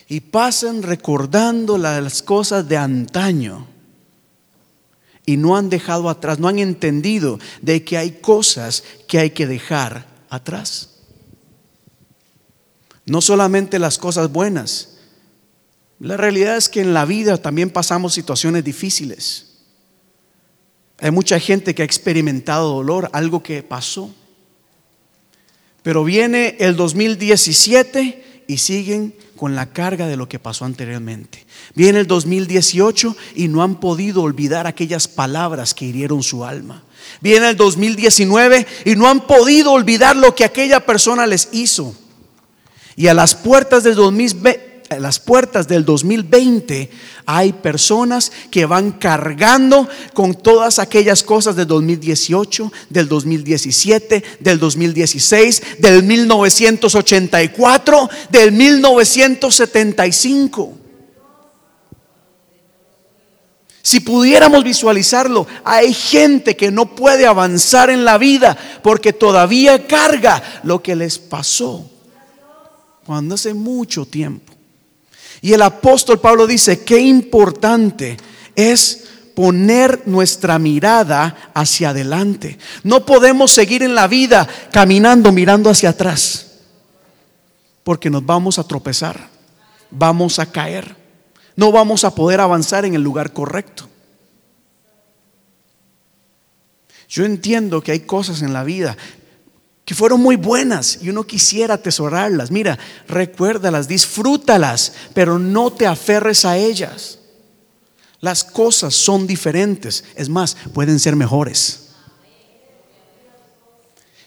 Y 0.07 0.21
pasan 0.21 0.85
recordando 0.85 1.77
las 1.77 2.23
cosas 2.23 2.69
de 2.69 2.77
antaño. 2.77 3.67
Y 5.27 5.39
no 5.39 5.57
han 5.57 5.71
dejado 5.71 6.09
atrás, 6.09 6.39
no 6.39 6.47
han 6.47 6.61
entendido 6.61 7.41
de 7.63 7.83
que 7.83 7.99
hay 7.99 8.13
cosas 8.21 8.85
que 9.09 9.19
hay 9.19 9.31
que 9.31 9.49
dejar 9.49 10.07
atrás. 10.29 10.91
No 13.07 13.21
solamente 13.21 13.81
las 13.81 13.99
cosas 13.99 14.31
buenas, 14.31 14.90
la 16.01 16.17
realidad 16.17 16.57
es 16.57 16.71
que 16.71 16.81
en 16.81 16.95
la 16.95 17.05
vida 17.05 17.37
también 17.37 17.69
pasamos 17.69 18.15
situaciones 18.15 18.65
difíciles. 18.65 19.49
Hay 20.99 21.11
mucha 21.11 21.39
gente 21.39 21.75
que 21.75 21.83
ha 21.83 21.85
experimentado 21.85 22.75
dolor, 22.75 23.11
algo 23.13 23.43
que 23.43 23.63
pasó. 23.63 24.11
Pero 25.83 26.03
viene 26.03 26.57
el 26.59 26.75
2017 26.77 28.45
y 28.47 28.59
siguen 28.59 29.15
con 29.37 29.55
la 29.55 29.73
carga 29.73 30.07
de 30.07 30.17
lo 30.17 30.27
que 30.27 30.39
pasó 30.39 30.65
anteriormente. 30.65 31.47
Viene 31.75 32.01
el 32.01 32.07
2018 32.07 33.17
y 33.35 33.49
no 33.49 33.63
han 33.63 33.79
podido 33.79 34.23
olvidar 34.23 34.67
aquellas 34.67 35.07
palabras 35.07 35.75
que 35.75 35.85
hirieron 35.85 36.23
su 36.23 36.47
alma. 36.47 36.83
Viene 37.21 37.51
el 37.51 37.57
2019 37.57 38.67
y 38.87 38.97
no 38.97 39.07
han 39.07 39.27
podido 39.27 39.73
olvidar 39.73 40.17
lo 40.17 40.35
que 40.35 40.45
aquella 40.45 40.81
persona 40.81 41.27
les 41.27 41.51
hizo. 41.53 41.95
Y 42.97 43.07
a 43.09 43.15
las 43.15 43.35
puertas 43.35 43.85
del 43.85 43.95
2020 43.97 44.70
las 44.99 45.21
puertas 45.21 45.69
del 45.69 45.85
2020 45.85 46.91
hay 47.25 47.53
personas 47.53 48.33
que 48.51 48.67
van 48.67 48.91
cargando 48.93 49.89
con 50.15 50.35
todas 50.35 50.81
aquellas 50.81 51.23
cosas 51.23 51.55
del 51.55 51.69
2018, 51.69 52.73
del 52.89 53.07
2017, 53.09 54.25
del 54.41 54.59
2016, 54.59 55.63
del 55.79 56.03
1984, 56.03 58.11
del 58.31 58.51
1975. 58.51 60.73
Si 63.83 64.01
pudiéramos 64.01 64.65
visualizarlo, 64.65 65.47
hay 65.65 65.95
gente 65.95 66.57
que 66.57 66.73
no 66.73 66.97
puede 66.97 67.27
avanzar 67.27 67.91
en 67.91 68.05
la 68.05 68.19
vida 68.19 68.59
porque 68.83 69.13
todavía 69.13 69.87
carga 69.87 70.43
lo 70.65 70.83
que 70.83 70.97
les 70.97 71.21
pasó 71.21 71.89
cuando 73.07 73.37
hace 73.37 73.55
mucho 73.55 74.05
tiempo. 74.05 74.50
Y 75.43 75.53
el 75.53 75.63
apóstol 75.63 76.21
Pablo 76.21 76.47
dice, 76.47 76.85
qué 76.85 77.01
importante 77.01 78.17
es 78.55 79.05
poner 79.35 80.03
nuestra 80.07 80.59
mirada 80.59 81.51
hacia 81.55 81.91
adelante. 81.91 82.59
No 82.83 83.07
podemos 83.07 83.51
seguir 83.51 83.83
en 83.83 83.95
la 83.95 84.07
vida 84.07 84.47
caminando 84.73 85.33
mirando 85.33 85.71
hacia 85.71 85.91
atrás. 85.91 86.47
porque 87.83 88.11
nos 88.11 88.25
vamos 88.25 88.59
a 88.59 88.65
tropezar, 88.65 89.29
vamos 89.91 90.39
a 90.39 90.53
caer, 90.53 90.95
no 91.57 91.73
vamos 91.73 92.05
a 92.05 92.15
poder 92.15 92.39
avanzar 92.41 92.85
en 92.85 92.95
el 92.95 93.03
lugar 93.03 93.33
correcto. 93.33 93.89
Yo 97.09 97.25
entiendo 97.25 97.81
que 97.81 97.93
hay 97.93 98.01
cosas 98.01 98.43
en 98.43 98.53
la 98.53 98.63
vida 98.63 98.97
fueron 99.95 100.21
muy 100.21 100.37
buenas 100.37 100.99
y 101.03 101.11
uno 101.11 101.25
quisiera 101.25 101.75
atesorarlas. 101.75 102.51
Mira, 102.51 102.79
recuérdalas, 103.09 103.89
disfrútalas, 103.89 104.93
pero 105.15 105.39
no 105.39 105.73
te 105.73 105.87
aferres 105.87 106.45
a 106.45 106.57
ellas. 106.57 107.19
Las 108.21 108.45
cosas 108.45 108.95
son 108.95 109.27
diferentes, 109.27 110.05
es 110.15 110.29
más, 110.29 110.57
pueden 110.75 110.99
ser 110.99 111.17
mejores. 111.17 111.89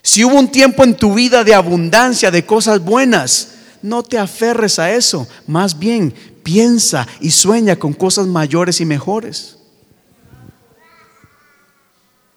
Si 0.02 0.26
hubo 0.26 0.38
un 0.38 0.52
tiempo 0.52 0.84
en 0.84 0.98
tu 0.98 1.14
vida 1.14 1.44
de 1.44 1.54
abundancia, 1.54 2.30
de 2.30 2.46
cosas 2.46 2.80
buenas, 2.80 3.54
no 3.82 4.04
te 4.04 4.18
aferres 4.18 4.80
a 4.80 4.92
eso. 4.92 5.28
Más 5.48 5.80
bien, 5.80 6.14
piensa 6.44 7.08
y 7.22 7.32
sueña 7.32 7.78
con 7.78 7.94
cosas 7.94 8.28
mayores 8.28 8.82
y 8.82 8.86
mejores. 8.86 9.58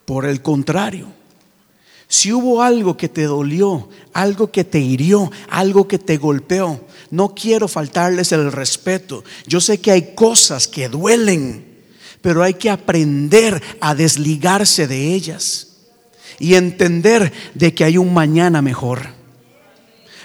Por 0.05 0.25
el 0.25 0.41
contrario, 0.41 1.16
si 2.07 2.31
hubo 2.31 2.61
algo 2.61 2.95
que 2.95 3.09
te 3.09 3.23
dolió, 3.23 3.89
algo 4.13 4.49
que 4.49 4.63
te 4.63 4.79
hirió, 4.79 5.29
algo 5.49 5.87
que 5.87 5.99
te 5.99 6.17
golpeó, 6.17 6.79
no 7.11 7.35
quiero 7.35 7.67
faltarles 7.67 8.31
el 8.31 8.51
respeto. 8.51 9.23
Yo 9.45 9.59
sé 9.59 9.79
que 9.79 9.91
hay 9.91 10.13
cosas 10.15 10.67
que 10.67 10.87
duelen, 10.87 11.65
pero 12.21 12.43
hay 12.43 12.53
que 12.53 12.69
aprender 12.69 13.61
a 13.81 13.93
desligarse 13.93 14.87
de 14.87 15.13
ellas 15.13 15.67
y 16.39 16.55
entender 16.55 17.33
de 17.53 17.73
que 17.73 17.83
hay 17.83 17.97
un 17.97 18.13
mañana 18.13 18.61
mejor. 18.61 19.17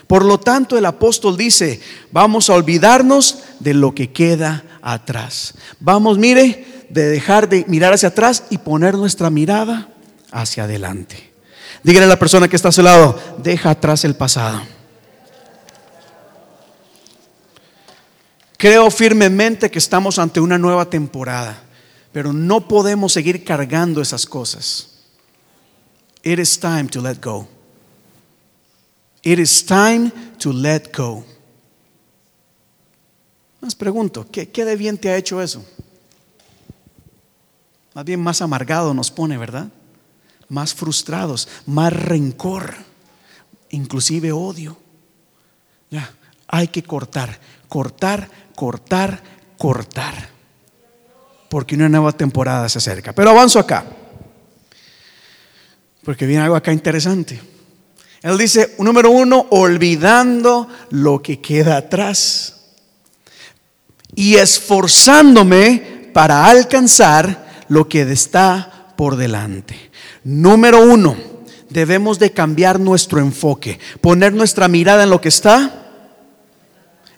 Por 0.07 0.25
lo 0.25 0.39
tanto, 0.39 0.79
el 0.79 0.87
apóstol 0.87 1.37
dice, 1.37 1.81
vamos 2.13 2.49
a 2.49 2.55
olvidarnos 2.55 3.39
de 3.59 3.75
lo 3.75 3.95
que 3.95 4.13
queda 4.13 4.65
atrás. 4.83 5.55
Vamos, 5.81 6.19
mire, 6.19 6.85
de 6.91 7.09
dejar 7.09 7.49
de 7.49 7.65
mirar 7.67 7.95
hacia 7.95 8.11
atrás 8.11 8.45
y 8.51 8.59
poner 8.59 8.95
nuestra 8.95 9.31
mirada 9.31 9.89
hacia 10.31 10.65
adelante. 10.65 11.32
Dígale 11.83 12.07
a 12.07 12.09
la 12.09 12.19
persona 12.19 12.49
que 12.49 12.57
está 12.57 12.69
a 12.69 12.73
su 12.73 12.83
lado, 12.83 13.19
deja 13.39 13.71
atrás 13.71 14.05
el 14.05 14.15
pasado. 14.15 14.63
Creo 18.57 18.91
firmemente 18.91 19.71
que 19.71 19.79
estamos 19.79 20.19
ante 20.21 20.41
una 20.41 20.57
nueva 20.57 20.89
temporada, 20.89 21.61
pero 22.13 22.33
no 22.33 22.69
podemos 22.69 23.13
seguir 23.13 23.45
cargando 23.45 24.01
esas 24.01 24.25
cosas. 24.25 24.89
It 26.23 26.39
is 26.39 26.59
time 26.61 26.85
to 26.85 27.01
let 27.01 27.17
go. 27.21 27.49
It 29.23 29.41
is 29.41 29.67
time 29.67 30.13
to 30.39 30.53
let 30.53 30.97
go. 30.97 31.25
Más 33.61 33.75
pregunto, 33.75 34.27
¿qué, 34.31 34.49
¿qué 34.49 34.65
de 34.65 34.77
bien 34.77 34.97
te 34.99 35.11
ha 35.11 35.17
hecho 35.17 35.43
eso? 35.43 35.65
Más 37.95 38.05
bien 38.05 38.21
más 38.21 38.43
amargado 38.43 38.95
nos 38.95 39.11
pone, 39.11 39.37
¿verdad? 39.39 39.69
Más 40.53 40.75
frustrados, 40.75 41.49
más 41.65 41.95
rencor, 41.95 42.75
inclusive 43.71 44.33
odio. 44.33 44.77
Ya, 45.91 46.11
hay 46.47 46.69
que 46.69 46.83
cortar, 46.83 47.41
cortar, 47.69 48.29
cortar, 48.55 49.23
cortar. 49.57 50.29
Porque 51.49 51.75
una 51.75 51.89
nueva 51.89 52.13
temporada 52.13 52.69
se 52.69 52.77
acerca. 52.77 53.15
Pero 53.15 53.31
avanzo 53.31 53.59
acá. 53.59 53.87
Porque 56.05 56.27
viene 56.27 56.43
algo 56.43 56.57
acá 56.57 56.71
interesante. 56.71 57.41
Él 58.21 58.37
dice, 58.37 58.75
número 58.79 59.11
uno, 59.11 59.47
olvidando 59.53 60.69
lo 60.91 61.23
que 61.23 61.41
queda 61.41 61.79
atrás 61.79 62.57
y 64.15 64.35
esforzándome 64.35 66.11
para 66.13 66.45
alcanzar 66.45 67.65
lo 67.69 67.89
que 67.89 68.03
está 68.03 68.93
por 68.99 69.17
delante. 69.17 69.92
Número 70.25 70.83
uno, 70.83 71.17
debemos 71.69 72.19
de 72.19 72.33
cambiar 72.33 72.79
nuestro 72.79 73.19
enfoque, 73.21 73.81
poner 74.01 74.33
nuestra 74.33 74.69
mirada 74.69 75.03
en 75.03 75.11
lo 75.11 75.21
que 75.21 75.29
está, 75.29 75.91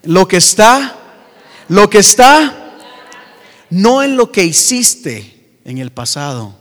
lo 0.05 0.27
que 0.27 0.39
está, 0.39 0.97
lo 1.69 1.91
que 1.91 1.99
está, 1.99 2.77
no 3.71 4.03
en 4.03 4.17
lo 4.17 4.33
que 4.33 4.45
hiciste 4.45 5.59
en 5.65 5.79
el 5.79 5.91
pasado 5.91 6.57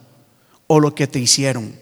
o 0.68 0.80
lo 0.80 0.96
que 0.96 1.08
te 1.08 1.20
hicieron, 1.20 1.76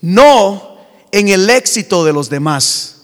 no 0.00 0.78
en 1.10 1.28
el 1.28 1.48
éxito 1.50 2.04
de 2.04 2.12
los 2.12 2.28
demás. 2.30 2.94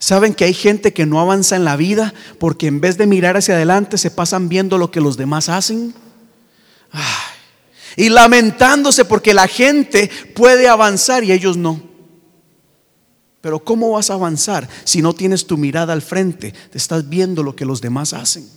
¿Saben 0.00 0.32
que 0.32 0.44
hay 0.44 0.54
gente 0.54 0.92
que 0.92 1.06
no 1.06 1.20
avanza 1.20 1.56
en 1.56 1.64
la 1.64 1.74
vida 1.74 2.14
porque 2.38 2.68
en 2.68 2.80
vez 2.80 2.98
de 2.98 3.06
mirar 3.08 3.36
hacia 3.36 3.56
adelante 3.56 3.98
se 3.98 4.12
pasan 4.12 4.48
viendo 4.48 4.78
lo 4.78 4.92
que 4.92 5.00
los 5.00 5.16
demás 5.16 5.48
hacen? 5.48 5.92
Y 7.98 8.10
lamentándose 8.10 9.04
porque 9.04 9.34
la 9.34 9.48
gente 9.48 10.08
puede 10.34 10.68
avanzar 10.68 11.24
y 11.24 11.32
ellos 11.32 11.56
no. 11.56 11.82
Pero 13.40 13.58
¿cómo 13.58 13.90
vas 13.90 14.08
a 14.10 14.14
avanzar 14.14 14.68
si 14.84 15.02
no 15.02 15.12
tienes 15.14 15.48
tu 15.48 15.58
mirada 15.58 15.92
al 15.92 16.00
frente? 16.00 16.52
Te 16.52 16.78
estás 16.78 17.08
viendo 17.08 17.42
lo 17.42 17.56
que 17.56 17.64
los 17.64 17.80
demás 17.80 18.12
hacen. 18.12 18.48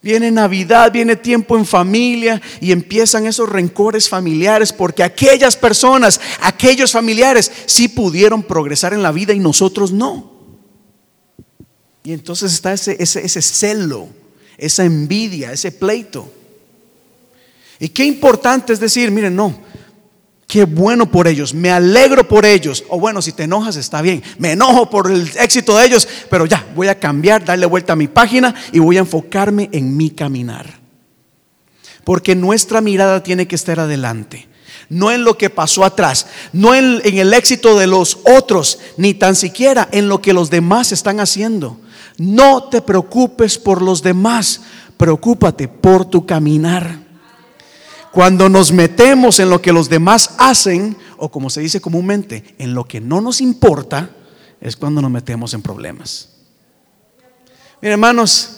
Viene 0.00 0.30
Navidad, 0.30 0.92
viene 0.92 1.16
tiempo 1.16 1.58
en 1.58 1.66
familia 1.66 2.40
y 2.60 2.70
empiezan 2.70 3.26
esos 3.26 3.48
rencores 3.48 4.08
familiares 4.08 4.72
porque 4.72 5.02
aquellas 5.02 5.56
personas, 5.56 6.20
aquellos 6.40 6.92
familiares 6.92 7.50
sí 7.66 7.88
pudieron 7.88 8.44
progresar 8.44 8.94
en 8.94 9.02
la 9.02 9.10
vida 9.10 9.32
y 9.32 9.40
nosotros 9.40 9.90
no. 9.90 10.36
Y 12.04 12.12
entonces 12.12 12.52
está 12.52 12.72
ese, 12.72 12.96
ese, 13.00 13.26
ese 13.26 13.42
celo, 13.42 14.08
esa 14.58 14.84
envidia, 14.84 15.52
ese 15.52 15.72
pleito. 15.72 16.32
Y 17.78 17.88
qué 17.90 18.04
importante 18.04 18.72
es 18.72 18.80
decir, 18.80 19.10
miren, 19.10 19.36
no, 19.36 19.54
Qué 20.46 20.64
bueno 20.64 21.10
por 21.10 21.26
ellos, 21.26 21.52
me 21.54 21.70
alegro 21.70 22.28
por 22.28 22.46
ellos. 22.46 22.84
O 22.88 23.00
bueno, 23.00 23.20
si 23.20 23.32
te 23.32 23.44
enojas 23.44 23.74
está 23.76 24.00
bien, 24.00 24.22
me 24.38 24.52
enojo 24.52 24.88
por 24.88 25.10
el 25.10 25.28
éxito 25.40 25.76
de 25.76 25.86
ellos, 25.86 26.06
pero 26.30 26.46
ya, 26.46 26.64
voy 26.76 26.86
a 26.86 27.00
cambiar, 27.00 27.44
darle 27.44 27.66
vuelta 27.66 27.94
a 27.94 27.96
mi 27.96 28.06
página 28.06 28.54
y 28.70 28.78
voy 28.78 28.96
a 28.96 29.00
enfocarme 29.00 29.68
en 29.72 29.96
mi 29.96 30.10
caminar. 30.10 30.78
Porque 32.04 32.36
nuestra 32.36 32.80
mirada 32.80 33.24
tiene 33.24 33.48
que 33.48 33.56
estar 33.56 33.80
adelante, 33.80 34.46
no 34.88 35.10
en 35.10 35.24
lo 35.24 35.36
que 35.36 35.50
pasó 35.50 35.84
atrás, 35.84 36.28
no 36.52 36.76
en, 36.76 37.00
en 37.02 37.18
el 37.18 37.34
éxito 37.34 37.76
de 37.76 37.88
los 37.88 38.18
otros, 38.24 38.78
ni 38.96 39.14
tan 39.14 39.34
siquiera 39.34 39.88
en 39.90 40.08
lo 40.08 40.22
que 40.22 40.32
los 40.32 40.48
demás 40.48 40.92
están 40.92 41.18
haciendo. 41.18 41.80
No 42.18 42.64
te 42.64 42.80
preocupes 42.80 43.58
por 43.58 43.82
los 43.82 44.02
demás, 44.02 44.62
preocúpate 44.96 45.68
por 45.68 46.06
tu 46.06 46.24
caminar. 46.24 47.04
Cuando 48.12 48.48
nos 48.48 48.72
metemos 48.72 49.38
en 49.40 49.50
lo 49.50 49.60
que 49.60 49.72
los 49.72 49.90
demás 49.90 50.30
hacen, 50.38 50.96
o 51.18 51.30
como 51.30 51.50
se 51.50 51.60
dice 51.60 51.80
comúnmente, 51.80 52.54
en 52.58 52.74
lo 52.74 52.84
que 52.84 53.00
no 53.00 53.20
nos 53.20 53.40
importa, 53.40 54.10
es 54.60 54.76
cuando 54.76 55.02
nos 55.02 55.10
metemos 55.10 55.52
en 55.52 55.60
problemas. 55.60 56.30
Miren, 57.82 57.92
hermanos, 57.92 58.56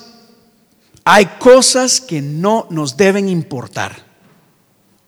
hay 1.05 1.27
cosas 1.41 2.01
que 2.01 2.23
no 2.23 2.67
nos 2.71 2.97
deben 2.97 3.29
importar. 3.29 4.07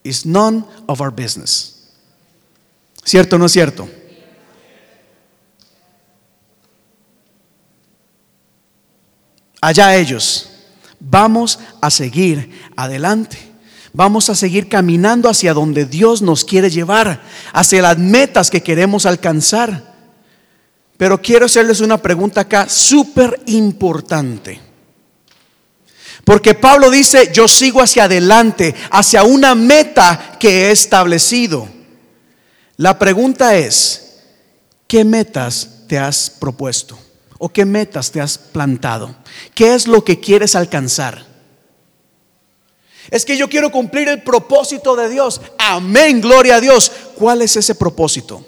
It's 0.03 0.25
none 0.25 0.65
of 0.87 0.99
our 0.99 1.11
business. 1.11 1.87
¿Cierto 3.03 3.37
o 3.37 3.39
no 3.39 3.45
es 3.45 3.51
cierto? 3.53 3.87
Allá 9.61 9.95
ellos. 9.95 10.49
Vamos 10.99 11.59
a 11.79 11.91
seguir 11.91 12.49
adelante. 12.75 13.37
Vamos 13.93 14.29
a 14.29 14.35
seguir 14.35 14.67
caminando 14.67 15.29
hacia 15.29 15.53
donde 15.53 15.85
Dios 15.85 16.21
nos 16.21 16.45
quiere 16.45 16.69
llevar, 16.69 17.21
hacia 17.53 17.81
las 17.81 17.97
metas 17.97 18.49
que 18.49 18.63
queremos 18.63 19.05
alcanzar. 19.05 19.91
Pero 20.97 21.21
quiero 21.21 21.45
hacerles 21.45 21.81
una 21.81 21.97
pregunta 21.97 22.41
acá 22.41 22.69
súper 22.69 23.41
importante. 23.47 24.61
Porque 26.23 26.53
Pablo 26.53 26.89
dice, 26.89 27.31
yo 27.33 27.47
sigo 27.47 27.81
hacia 27.81 28.05
adelante, 28.05 28.75
hacia 28.91 29.23
una 29.23 29.55
meta 29.55 30.37
que 30.39 30.67
he 30.67 30.71
establecido. 30.71 31.67
La 32.77 32.97
pregunta 32.97 33.55
es, 33.57 34.19
¿qué 34.87 35.03
metas 35.03 35.69
te 35.87 35.97
has 35.97 36.29
propuesto? 36.29 36.97
¿O 37.43 37.49
qué 37.49 37.65
metas 37.65 38.11
te 38.11 38.21
has 38.21 38.37
plantado? 38.37 39.15
¿Qué 39.55 39.73
es 39.73 39.87
lo 39.87 40.03
que 40.03 40.19
quieres 40.19 40.55
alcanzar? 40.55 41.25
Es 43.09 43.25
que 43.25 43.35
yo 43.35 43.49
quiero 43.49 43.71
cumplir 43.71 44.07
el 44.09 44.21
propósito 44.21 44.95
de 44.95 45.09
Dios. 45.09 45.41
Amén, 45.57 46.21
gloria 46.21 46.57
a 46.57 46.61
Dios. 46.61 46.91
¿Cuál 47.15 47.41
es 47.41 47.57
ese 47.57 47.73
propósito? 47.73 48.45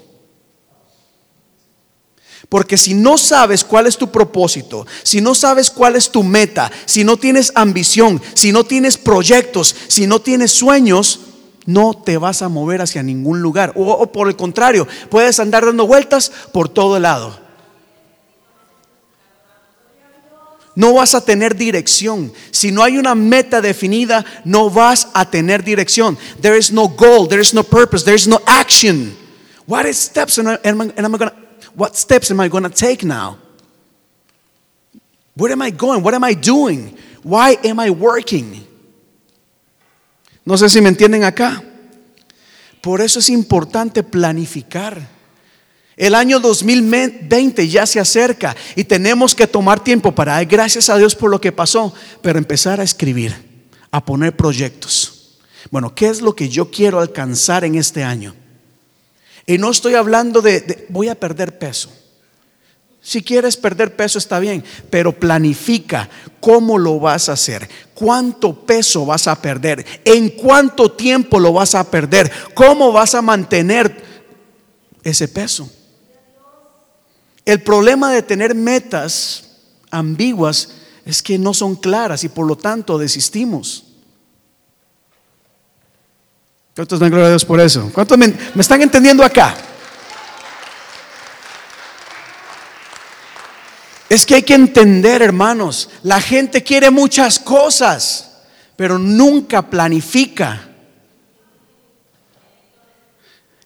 Porque 2.48 2.76
si 2.78 2.94
no 2.94 3.18
sabes 3.18 3.64
cuál 3.64 3.88
es 3.88 3.96
tu 3.96 4.12
propósito, 4.12 4.86
si 5.02 5.20
no 5.20 5.34
sabes 5.34 5.72
cuál 5.72 5.96
es 5.96 6.10
tu 6.10 6.22
meta, 6.22 6.70
si 6.84 7.02
no 7.02 7.16
tienes 7.16 7.50
ambición, 7.56 8.22
si 8.34 8.52
no 8.52 8.62
tienes 8.62 8.96
proyectos, 8.96 9.74
si 9.88 10.06
no 10.06 10.20
tienes 10.20 10.52
sueños, 10.52 11.18
no 11.66 11.94
te 11.94 12.16
vas 12.16 12.42
a 12.42 12.48
mover 12.48 12.80
hacia 12.80 13.02
ningún 13.02 13.40
lugar. 13.40 13.72
O, 13.74 14.06
por 14.12 14.28
el 14.28 14.36
contrario, 14.36 14.86
puedes 15.10 15.40
andar 15.40 15.66
dando 15.66 15.84
vueltas 15.84 16.30
por 16.52 16.68
todo 16.68 17.00
lado. 17.00 17.42
No 20.76 20.94
vas 20.94 21.14
a 21.14 21.24
tener 21.24 21.54
dirección. 21.54 22.32
Si 22.50 22.72
no 22.72 22.82
hay 22.82 22.98
una 22.98 23.14
meta 23.14 23.60
definida, 23.60 24.24
no 24.44 24.70
vas 24.70 25.08
a 25.14 25.30
tener 25.30 25.62
dirección. 25.62 26.18
There 26.40 26.58
is 26.58 26.72
no 26.72 26.88
goal, 26.88 27.28
there 27.28 27.40
is 27.40 27.54
no 27.54 27.62
purpose, 27.62 28.04
there 28.04 28.16
is 28.16 28.26
no 28.26 28.40
action. 28.46 29.16
What 29.66 29.86
steps 29.94 30.38
am 30.38 30.48
I, 30.48 30.58
am 30.64 30.80
I 30.80 31.18
gonna, 31.18 31.34
what 31.74 31.96
steps 31.96 32.30
am 32.30 32.40
I 32.40 32.48
going 32.48 32.64
to 32.64 32.70
take 32.70 33.04
now? 33.04 33.38
Where 35.36 35.52
am 35.52 35.62
I 35.62 35.70
going? 35.70 36.02
What 36.02 36.14
am 36.14 36.24
I 36.24 36.34
doing? 36.34 36.96
Why 37.22 37.56
am 37.64 37.80
I 37.80 37.90
working? 37.90 38.66
No 40.44 40.56
sé 40.56 40.68
si 40.68 40.80
me 40.80 40.88
entienden 40.88 41.24
acá. 41.24 41.62
Por 42.80 43.00
eso 43.00 43.18
es 43.18 43.30
importante 43.30 44.02
planificar. 44.02 45.13
El 45.96 46.14
año 46.14 46.40
2020 46.40 47.68
ya 47.68 47.86
se 47.86 48.00
acerca 48.00 48.56
y 48.74 48.84
tenemos 48.84 49.34
que 49.34 49.46
tomar 49.46 49.82
tiempo 49.82 50.12
para 50.12 50.42
gracias 50.44 50.90
a 50.90 50.96
Dios 50.98 51.14
por 51.14 51.30
lo 51.30 51.40
que 51.40 51.52
pasó, 51.52 51.94
pero 52.20 52.38
empezar 52.38 52.80
a 52.80 52.84
escribir, 52.84 53.34
a 53.92 54.04
poner 54.04 54.34
proyectos. 54.34 55.38
Bueno, 55.70 55.94
¿qué 55.94 56.08
es 56.08 56.20
lo 56.20 56.34
que 56.34 56.48
yo 56.48 56.70
quiero 56.70 56.98
alcanzar 56.98 57.64
en 57.64 57.76
este 57.76 58.02
año? 58.02 58.34
Y 59.46 59.58
no 59.58 59.70
estoy 59.70 59.94
hablando 59.94 60.42
de, 60.42 60.60
de 60.62 60.86
voy 60.88 61.08
a 61.08 61.14
perder 61.14 61.58
peso. 61.58 61.92
Si 63.00 63.22
quieres 63.22 63.56
perder 63.56 63.94
peso 63.94 64.18
está 64.18 64.38
bien, 64.38 64.64
pero 64.90 65.12
planifica 65.12 66.08
cómo 66.40 66.78
lo 66.78 66.98
vas 66.98 67.28
a 67.28 67.32
hacer, 67.34 67.68
cuánto 67.92 68.64
peso 68.64 69.04
vas 69.04 69.28
a 69.28 69.40
perder, 69.40 69.84
en 70.04 70.30
cuánto 70.30 70.90
tiempo 70.90 71.38
lo 71.38 71.52
vas 71.52 71.74
a 71.74 71.88
perder, 71.88 72.32
cómo 72.54 72.90
vas 72.92 73.14
a 73.14 73.22
mantener 73.22 74.02
ese 75.04 75.28
peso. 75.28 75.70
El 77.44 77.62
problema 77.62 78.10
de 78.10 78.22
tener 78.22 78.54
metas 78.54 79.44
ambiguas 79.90 80.70
es 81.04 81.22
que 81.22 81.38
no 81.38 81.52
son 81.52 81.76
claras 81.76 82.24
y 82.24 82.28
por 82.28 82.46
lo 82.46 82.56
tanto 82.56 82.98
desistimos. 82.98 83.84
¿Cuántos 86.74 86.98
dan 86.98 87.10
gloria 87.10 87.26
a 87.26 87.30
Dios 87.30 87.44
por 87.44 87.60
eso? 87.60 87.90
¿Cuántos 87.92 88.18
me, 88.18 88.28
me 88.28 88.62
están 88.62 88.82
entendiendo 88.82 89.22
acá? 89.24 89.54
Es 94.08 94.26
que 94.26 94.36
hay 94.36 94.42
que 94.42 94.54
entender, 94.54 95.22
hermanos, 95.22 95.90
la 96.02 96.20
gente 96.20 96.62
quiere 96.62 96.90
muchas 96.90 97.38
cosas, 97.38 98.32
pero 98.76 98.98
nunca 98.98 99.62
planifica. 99.70 100.68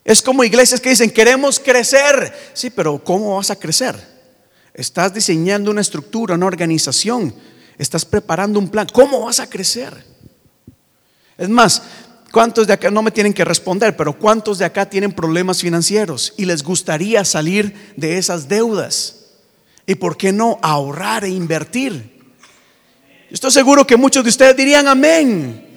Es 0.09 0.23
como 0.23 0.42
iglesias 0.42 0.81
que 0.81 0.88
dicen, 0.88 1.11
queremos 1.11 1.61
crecer. 1.61 2.33
Sí, 2.55 2.71
pero 2.71 3.05
¿cómo 3.05 3.37
vas 3.37 3.51
a 3.51 3.57
crecer? 3.57 3.94
Estás 4.73 5.12
diseñando 5.12 5.71
una 5.71 5.83
estructura, 5.83 6.35
una 6.35 6.47
organización. 6.47 7.35
Estás 7.77 8.07
preparando 8.07 8.59
un 8.59 8.71
plan. 8.71 8.87
¿Cómo 8.90 9.27
vas 9.27 9.38
a 9.38 9.51
crecer? 9.51 10.03
Es 11.37 11.51
más, 11.51 11.83
¿cuántos 12.33 12.66
de 12.66 12.73
acá 12.73 12.90
no 12.90 13.03
me 13.03 13.11
tienen 13.11 13.35
que 13.35 13.44
responder? 13.44 13.99
Pero 13.99 14.18
¿cuántos 14.18 14.57
de 14.57 14.64
acá 14.64 14.88
tienen 14.88 15.12
problemas 15.12 15.61
financieros 15.61 16.33
y 16.38 16.47
les 16.47 16.62
gustaría 16.62 17.23
salir 17.27 17.92
de 17.94 18.16
esas 18.16 18.49
deudas? 18.49 19.27
¿Y 19.85 19.97
por 19.97 20.16
qué 20.16 20.33
no 20.33 20.59
ahorrar 20.62 21.25
e 21.25 21.29
invertir? 21.29 22.18
Estoy 23.31 23.51
seguro 23.51 23.87
que 23.87 23.99
muchos 23.99 24.25
de 24.25 24.31
ustedes 24.31 24.57
dirían 24.57 24.88
amén. 24.88 25.68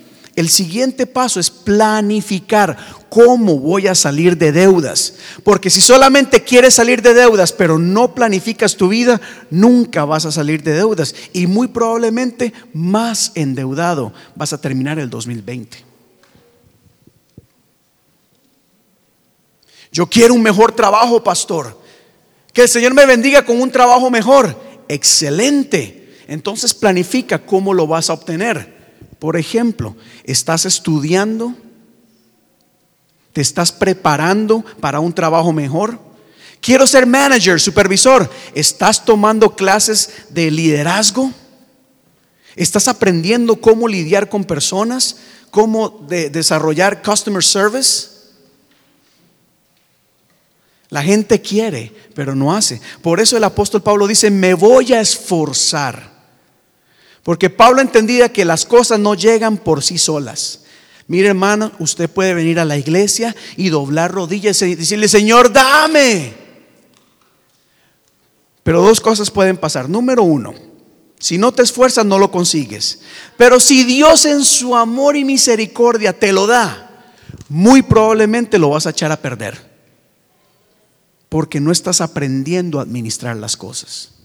El 0.42 0.50
siguiente 0.50 1.06
paso 1.06 1.40
es 1.40 1.52
planificar 1.52 2.76
cómo 3.10 3.60
voy 3.60 3.86
a 3.86 3.94
salir 3.94 4.36
de 4.36 4.52
deudas. 4.52 5.14
Porque 5.44 5.70
si 5.70 5.82
solamente 5.82 6.44
quieres 6.44 6.74
salir 6.74 7.04
de 7.04 7.14
deudas, 7.14 7.54
pero 7.54 7.78
no 7.78 8.16
planificas 8.16 8.76
tu 8.76 8.88
vida, 8.88 9.22
nunca 9.52 10.04
vas 10.04 10.26
a 10.26 10.32
salir 10.32 10.64
de 10.64 10.74
deudas. 10.74 11.14
Y 11.32 11.46
muy 11.46 11.68
probablemente 11.68 12.54
más 12.74 13.34
endeudado 13.36 14.14
vas 14.36 14.52
a 14.52 14.60
terminar 14.60 14.98
el 14.98 15.12
2020. 15.12 15.78
Yo 19.92 20.08
quiero 20.08 20.34
un 20.34 20.42
mejor 20.42 20.72
trabajo, 20.72 21.24
pastor. 21.24 21.80
Que 22.52 22.64
el 22.64 22.68
Señor 22.68 22.96
me 22.96 23.06
bendiga 23.06 23.46
con 23.46 23.62
un 23.62 23.70
trabajo 23.70 24.10
mejor. 24.10 24.60
Excelente. 24.88 26.16
Entonces 26.28 26.74
planifica 26.74 27.38
cómo 27.38 27.76
lo 27.76 27.86
vas 27.86 28.10
a 28.10 28.14
obtener. 28.14 28.81
Por 29.22 29.38
ejemplo, 29.38 29.96
estás 30.24 30.66
estudiando, 30.66 31.54
te 33.34 33.42
estás 33.42 33.72
preparando 33.72 34.66
para 34.80 35.00
un 35.00 35.14
trabajo 35.14 35.54
mejor. 35.54 36.00
Quiero 36.60 36.88
ser 36.88 37.06
manager, 37.06 37.62
supervisor. 37.62 38.28
¿Estás 38.56 39.06
tomando 39.06 39.56
clases 39.56 40.10
de 40.32 40.50
liderazgo? 40.50 41.32
¿Estás 42.56 42.88
aprendiendo 42.88 43.62
cómo 43.62 43.88
lidiar 43.88 44.28
con 44.28 44.44
personas? 44.44 45.18
¿Cómo 45.52 46.04
desarrollar 46.10 47.04
customer 47.04 47.44
service? 47.44 48.08
La 50.90 51.04
gente 51.04 51.40
quiere, 51.40 51.94
pero 52.16 52.34
no 52.34 52.56
hace. 52.56 52.82
Por 53.04 53.20
eso 53.20 53.38
el 53.38 53.44
apóstol 53.44 53.84
Pablo 53.84 54.08
dice, 54.08 54.32
me 54.32 54.56
voy 54.56 54.94
a 54.94 55.00
esforzar. 55.00 56.21
Porque 57.24 57.50
Pablo 57.50 57.82
entendía 57.82 58.34
que 58.34 58.46
las 58.46 58.66
cosas 58.66 59.00
no 59.00 59.14
llegan 59.14 59.58
por 59.58 59.84
sí 59.84 59.98
solas. 59.98 60.62
Mire 61.08 61.28
hermano, 61.28 61.72
usted 61.80 62.10
puede 62.10 62.34
venir 62.34 62.60
a 62.60 62.66
la 62.66 62.78
iglesia 62.78 63.36
y 63.58 63.70
doblar 63.70 64.12
rodillas 64.12 64.62
y 64.62 64.76
decirle, 64.76 65.08
Señor, 65.08 65.52
dame. 65.52 66.34
Pero 68.64 68.82
dos 68.82 69.02
cosas 69.02 69.30
pueden 69.30 69.58
pasar. 69.58 69.90
Número 69.90 70.24
uno, 70.24 70.54
si 71.20 71.38
no 71.38 71.52
te 71.52 71.64
esfuerzas 71.64 72.06
no 72.06 72.18
lo 72.18 72.32
consigues. 72.32 73.02
Pero 73.38 73.60
si 73.60 73.84
Dios 73.84 74.26
en 74.26 74.44
su 74.44 74.76
amor 74.76 75.16
y 75.16 75.26
misericordia 75.26 76.18
te 76.18 76.32
lo 76.32 76.48
da, 76.48 77.14
muy 77.50 77.82
probablemente 77.82 78.58
lo 78.58 78.70
vas 78.70 78.88
a 78.88 78.92
echar 78.92 79.12
a 79.12 79.22
perder. 79.22 79.70
Porque 81.30 81.60
no 81.60 81.72
estás 81.72 82.02
aprendiendo 82.02 82.80
a 82.80 82.84
administrar 82.84 83.36
las 83.38 83.58
cosas. 83.58 84.21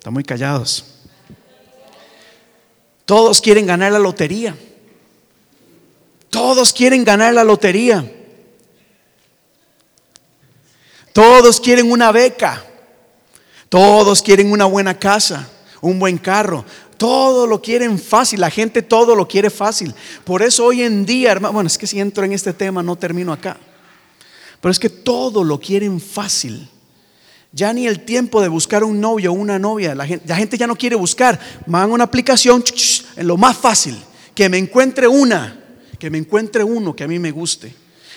Están 0.00 0.14
muy 0.14 0.24
callados. 0.24 0.86
Todos 3.04 3.42
quieren 3.42 3.66
ganar 3.66 3.92
la 3.92 3.98
lotería. 3.98 4.56
Todos 6.30 6.72
quieren 6.72 7.04
ganar 7.04 7.34
la 7.34 7.44
lotería. 7.44 8.10
Todos 11.12 11.60
quieren 11.60 11.92
una 11.92 12.12
beca. 12.12 12.64
Todos 13.68 14.22
quieren 14.22 14.50
una 14.50 14.64
buena 14.64 14.98
casa, 14.98 15.46
un 15.82 15.98
buen 15.98 16.16
carro. 16.16 16.64
Todo 16.96 17.46
lo 17.46 17.60
quieren 17.60 17.98
fácil. 17.98 18.40
La 18.40 18.48
gente 18.48 18.80
todo 18.80 19.14
lo 19.14 19.28
quiere 19.28 19.50
fácil. 19.50 19.94
Por 20.24 20.40
eso 20.40 20.64
hoy 20.64 20.82
en 20.82 21.04
día, 21.04 21.30
hermano, 21.32 21.52
bueno, 21.52 21.66
es 21.66 21.76
que 21.76 21.86
si 21.86 22.00
entro 22.00 22.24
en 22.24 22.32
este 22.32 22.54
tema 22.54 22.82
no 22.82 22.96
termino 22.96 23.34
acá. 23.34 23.58
Pero 24.62 24.72
es 24.72 24.78
que 24.78 24.88
todo 24.88 25.44
lo 25.44 25.60
quieren 25.60 26.00
fácil. 26.00 26.70
Ya 27.52 27.72
ni 27.72 27.86
el 27.86 28.04
tiempo 28.04 28.40
de 28.40 28.48
buscar 28.48 28.84
un 28.84 29.00
novio 29.00 29.32
o 29.32 29.34
una 29.34 29.58
novia. 29.58 29.94
La 29.94 30.06
gente, 30.06 30.56
ya 30.56 30.66
no 30.66 30.76
quiere 30.76 30.96
buscar. 30.96 31.38
Van 31.66 31.90
una 31.90 32.04
aplicación 32.04 32.62
en 33.16 33.26
lo 33.26 33.36
más 33.36 33.56
fácil. 33.56 33.96
Que 34.34 34.48
me 34.48 34.58
encuentre 34.58 35.08
una. 35.08 35.58
Que 35.98 36.10
me 36.10 36.18
encuentre 36.18 36.62
uno 36.62 36.94
que 36.94 37.04
a 37.04 37.08
mí 37.08 37.18
me 37.18 37.30
guste. 37.30 37.74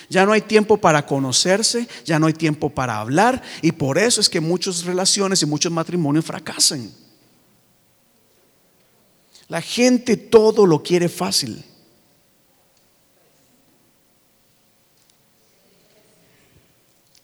Ya 0.08 0.24
no 0.24 0.32
hay 0.32 0.42
tiempo 0.42 0.76
para 0.76 1.06
conocerse, 1.06 1.88
ya 2.04 2.18
no 2.18 2.26
hay 2.26 2.34
tiempo 2.34 2.68
para 2.70 2.98
hablar 2.98 3.42
y 3.62 3.72
por 3.72 3.96
eso 3.96 4.20
es 4.20 4.28
que 4.28 4.40
muchas 4.40 4.84
relaciones 4.84 5.42
y 5.42 5.46
muchos 5.46 5.72
matrimonios 5.72 6.24
fracasan. 6.26 6.92
La 9.48 9.60
gente 9.60 10.16
todo 10.16 10.66
lo 10.66 10.82
quiere 10.82 11.08
fácil. 11.08 11.64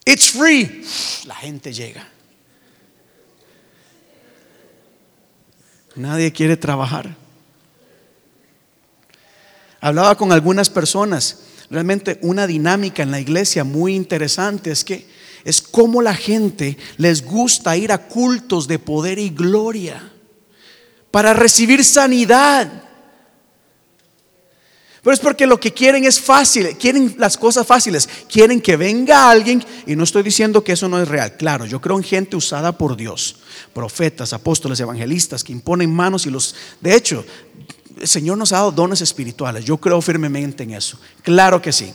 It's 0.04 0.30
free. 0.30 0.84
La 1.26 1.34
gente 1.34 1.72
llega. 1.72 2.06
Nadie 5.96 6.32
quiere 6.32 6.56
trabajar. 6.56 7.16
Hablaba 9.80 10.16
con 10.16 10.32
algunas 10.32 10.70
personas. 10.70 11.40
Realmente 11.70 12.18
una 12.22 12.46
dinámica 12.46 13.02
en 13.02 13.10
la 13.10 13.20
iglesia 13.20 13.64
muy 13.64 13.94
interesante 13.94 14.70
es 14.70 14.84
que 14.84 15.06
es 15.44 15.62
como 15.62 16.02
la 16.02 16.14
gente 16.14 16.76
les 16.96 17.24
gusta 17.24 17.76
ir 17.76 17.92
a 17.92 18.08
cultos 18.08 18.66
de 18.66 18.78
poder 18.78 19.18
y 19.18 19.30
gloria 19.30 20.12
para 21.10 21.32
recibir 21.32 21.84
sanidad. 21.84 22.89
Pero 25.02 25.14
es 25.14 25.20
porque 25.20 25.46
lo 25.46 25.58
que 25.58 25.72
quieren 25.72 26.04
es 26.04 26.20
fácil, 26.20 26.76
quieren 26.78 27.14
las 27.18 27.38
cosas 27.38 27.66
fáciles, 27.66 28.08
quieren 28.30 28.60
que 28.60 28.76
venga 28.76 29.30
alguien, 29.30 29.64
y 29.86 29.96
no 29.96 30.04
estoy 30.04 30.22
diciendo 30.22 30.62
que 30.62 30.72
eso 30.72 30.88
no 30.88 31.00
es 31.00 31.08
real, 31.08 31.36
claro, 31.38 31.64
yo 31.64 31.80
creo 31.80 31.96
en 31.96 32.04
gente 32.04 32.36
usada 32.36 32.76
por 32.76 32.96
Dios, 32.96 33.36
profetas, 33.72 34.34
apóstoles, 34.34 34.78
evangelistas, 34.80 35.42
que 35.42 35.52
imponen 35.52 35.90
manos 35.90 36.26
y 36.26 36.30
los, 36.30 36.54
de 36.80 36.94
hecho, 36.94 37.24
el 37.98 38.08
Señor 38.08 38.38
nos 38.38 38.52
ha 38.52 38.56
dado 38.56 38.72
dones 38.72 39.00
espirituales. 39.02 39.64
Yo 39.64 39.76
creo 39.76 40.00
firmemente 40.00 40.62
en 40.62 40.72
eso. 40.72 40.98
Claro 41.22 41.60
que 41.60 41.72
sí. 41.72 41.92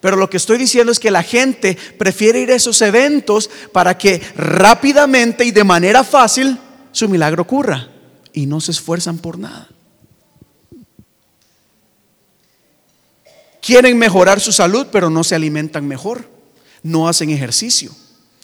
Pero 0.00 0.16
lo 0.16 0.28
que 0.28 0.36
estoy 0.36 0.58
diciendo 0.58 0.92
es 0.92 0.98
que 0.98 1.10
la 1.10 1.22
gente 1.22 1.78
prefiere 1.96 2.40
ir 2.40 2.50
a 2.50 2.56
esos 2.56 2.82
eventos 2.82 3.48
para 3.72 3.96
que 3.96 4.20
rápidamente 4.36 5.44
y 5.44 5.50
de 5.50 5.64
manera 5.64 6.04
fácil 6.04 6.58
su 6.92 7.08
milagro 7.08 7.42
ocurra. 7.42 7.88
Y 8.32 8.46
no 8.46 8.60
se 8.60 8.72
esfuerzan 8.72 9.18
por 9.18 9.38
nada. 9.38 9.68
Quieren 13.64 13.96
mejorar 13.96 14.40
su 14.40 14.52
salud, 14.52 14.88
pero 14.92 15.08
no 15.08 15.24
se 15.24 15.34
alimentan 15.34 15.88
mejor. 15.88 16.28
No 16.82 17.08
hacen 17.08 17.30
ejercicio. 17.30 17.92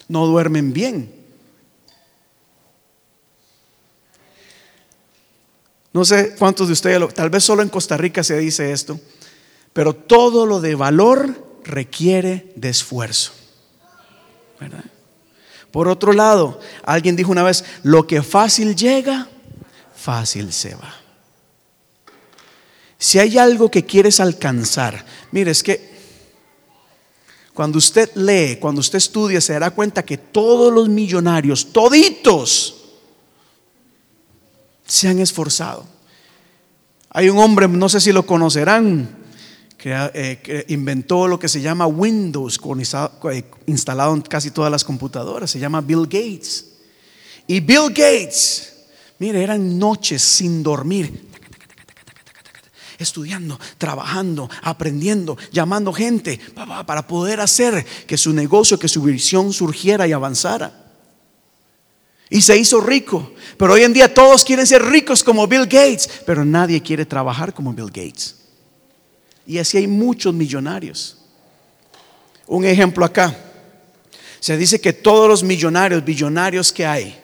No 0.09 0.25
duermen 0.25 0.73
bien. 0.73 1.15
No 5.93 6.07
sé 6.07 6.35
cuántos 6.39 6.69
de 6.69 6.73
ustedes, 6.73 7.13
tal 7.13 7.29
vez 7.29 7.45
solo 7.45 7.61
en 7.61 7.69
Costa 7.69 7.99
Rica 7.99 8.25
se 8.25 8.39
dice 8.39 8.73
esto, 8.73 8.99
pero 9.75 9.93
todo 9.93 10.47
lo 10.47 10.61
de 10.61 10.75
valor 10.75 11.61
requiere 11.65 12.51
de 12.57 12.71
esfuerzo. 12.71 13.33
Por 15.71 15.89
otro 15.89 16.15
lado, 16.15 16.61
alguien 16.83 17.15
dijo 17.15 17.31
una 17.31 17.43
vez, 17.43 17.65
lo 17.83 18.07
que 18.07 18.23
fácil 18.23 18.75
llega, 18.75 19.29
fácil 19.95 20.51
se 20.53 20.77
va. 20.77 21.00
Si 23.01 23.19
hay 23.19 23.39
algo 23.39 23.71
que 23.71 23.87
quieres 23.87 24.21
alcanzar, 24.21 25.03
mire, 25.33 25.53
es 25.53 25.63
que 25.63 25.89
cuando 27.55 27.79
usted 27.79 28.11
lee, 28.15 28.59
cuando 28.61 28.81
usted 28.81 28.99
estudia, 28.99 29.41
se 29.41 29.55
dará 29.55 29.71
cuenta 29.71 30.05
que 30.05 30.19
todos 30.19 30.71
los 30.71 30.91
millonarios, 30.91 31.73
toditos, 31.73 32.77
se 34.87 35.09
han 35.09 35.19
esforzado. 35.19 35.87
Hay 37.09 37.31
un 37.31 37.39
hombre, 37.39 37.69
no 37.69 37.89
sé 37.89 38.01
si 38.01 38.13
lo 38.13 38.27
conocerán, 38.27 39.17
eh, 39.83 40.41
que, 40.43 40.67
inventó 40.69 41.27
lo 41.27 41.39
que 41.39 41.49
se 41.49 41.63
llama 41.63 41.87
Windows, 41.87 42.61
eh, 43.33 43.45
instalado 43.65 44.13
en 44.13 44.21
casi 44.21 44.51
todas 44.51 44.71
las 44.71 44.85
computadoras, 44.85 45.51
se 45.51 45.59
llama 45.59 45.81
Bill 45.81 46.03
Gates. 46.03 46.67
Y 47.47 47.61
Bill 47.61 47.89
Gates, 47.89 48.75
mire, 49.19 49.43
eran 49.43 49.79
noches 49.79 50.21
sin 50.21 50.63
dormir, 50.63 51.30
estudiando, 53.01 53.59
trabajando, 53.79 54.49
aprendiendo, 54.63 55.37
llamando 55.51 55.93
gente 55.93 56.39
para 56.87 57.07
poder 57.07 57.41
hacer 57.41 57.85
que 58.07 58.17
su 58.17 58.33
negocio, 58.33 58.79
que 58.79 58.89
su 58.89 59.03
visión 59.03 59.53
surgiera 59.53 60.07
y 60.07 60.13
avanzara. 60.13 60.81
Y 62.29 62.43
se 62.43 62.57
hizo 62.57 62.81
rico. 62.81 63.33
Pero 63.57 63.73
hoy 63.73 63.83
en 63.83 63.93
día 63.93 64.13
todos 64.15 64.45
quieren 64.45 64.67
ser 64.67 64.85
ricos 64.85 65.25
como 65.25 65.47
Bill 65.49 65.65
Gates, 65.65 66.09
pero 66.25 66.45
nadie 66.45 66.81
quiere 66.81 67.05
trabajar 67.05 67.53
como 67.53 67.73
Bill 67.73 67.87
Gates. 67.87 68.37
Y 69.47 69.59
así 69.59 69.79
hay 69.79 69.89
muchos 69.89 70.33
millonarios. 70.33 71.17
Un 72.47 72.65
ejemplo 72.65 73.05
acá. 73.05 73.37
Se 74.39 74.57
dice 74.57 74.81
que 74.81 74.93
todos 74.93 75.29
los 75.29 75.43
millonarios, 75.43 76.05
billonarios 76.05 76.73
que 76.73 76.87
hay, 76.87 77.21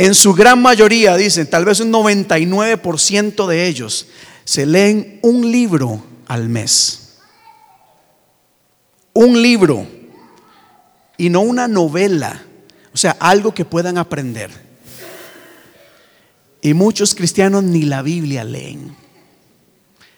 en 0.00 0.14
su 0.14 0.32
gran 0.32 0.62
mayoría, 0.62 1.14
dicen, 1.14 1.50
tal 1.50 1.66
vez 1.66 1.78
un 1.80 1.92
99% 1.92 3.46
de 3.46 3.66
ellos, 3.66 4.06
se 4.44 4.64
leen 4.64 5.20
un 5.20 5.52
libro 5.52 6.02
al 6.26 6.48
mes. 6.48 7.18
Un 9.12 9.42
libro. 9.42 9.86
Y 11.18 11.28
no 11.28 11.42
una 11.42 11.68
novela. 11.68 12.42
O 12.94 12.96
sea, 12.96 13.14
algo 13.20 13.52
que 13.52 13.66
puedan 13.66 13.98
aprender. 13.98 14.50
Y 16.62 16.72
muchos 16.72 17.14
cristianos 17.14 17.62
ni 17.62 17.82
la 17.82 18.00
Biblia 18.00 18.42
leen. 18.42 18.96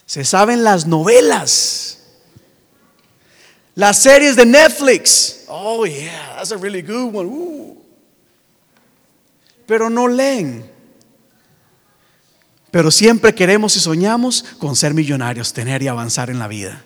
Se 0.07 0.25
saben 0.25 0.63
las 0.63 0.87
novelas. 0.87 1.99
Las 3.75 4.01
series 4.01 4.37
de 4.37 4.47
Netflix. 4.47 5.41
Oh, 5.49 5.85
yeah, 5.85 6.37
that's 6.37 6.53
a 6.53 6.57
really 6.57 6.83
good 6.83 7.13
one. 7.13 7.72
Pero 9.67 9.91
no 9.91 10.09
leen. 10.09 10.71
Pero 12.71 12.91
siempre 12.91 13.35
queremos 13.35 13.77
y 13.77 13.81
soñamos 13.81 14.45
con 14.59 14.77
ser 14.77 14.95
millonarios, 14.95 15.53
tener 15.53 15.83
y 15.83 15.89
avanzar 15.89 16.31
en 16.31 16.39
la 16.39 16.49
vida. 16.49 16.83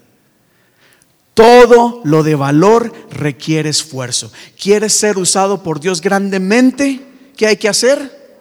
Todo 1.37 2.01
lo 2.03 2.23
de 2.23 2.35
valor 2.35 2.93
requiere 3.11 3.69
esfuerzo. 3.69 4.33
¿Quieres 4.61 4.95
ser 4.95 5.19
usado 5.19 5.63
por 5.63 5.81
Dios 5.81 6.01
grandemente? 6.01 7.07
¿Qué 7.37 7.47
hay 7.47 7.57
que 7.57 7.69
hacer? 7.69 8.41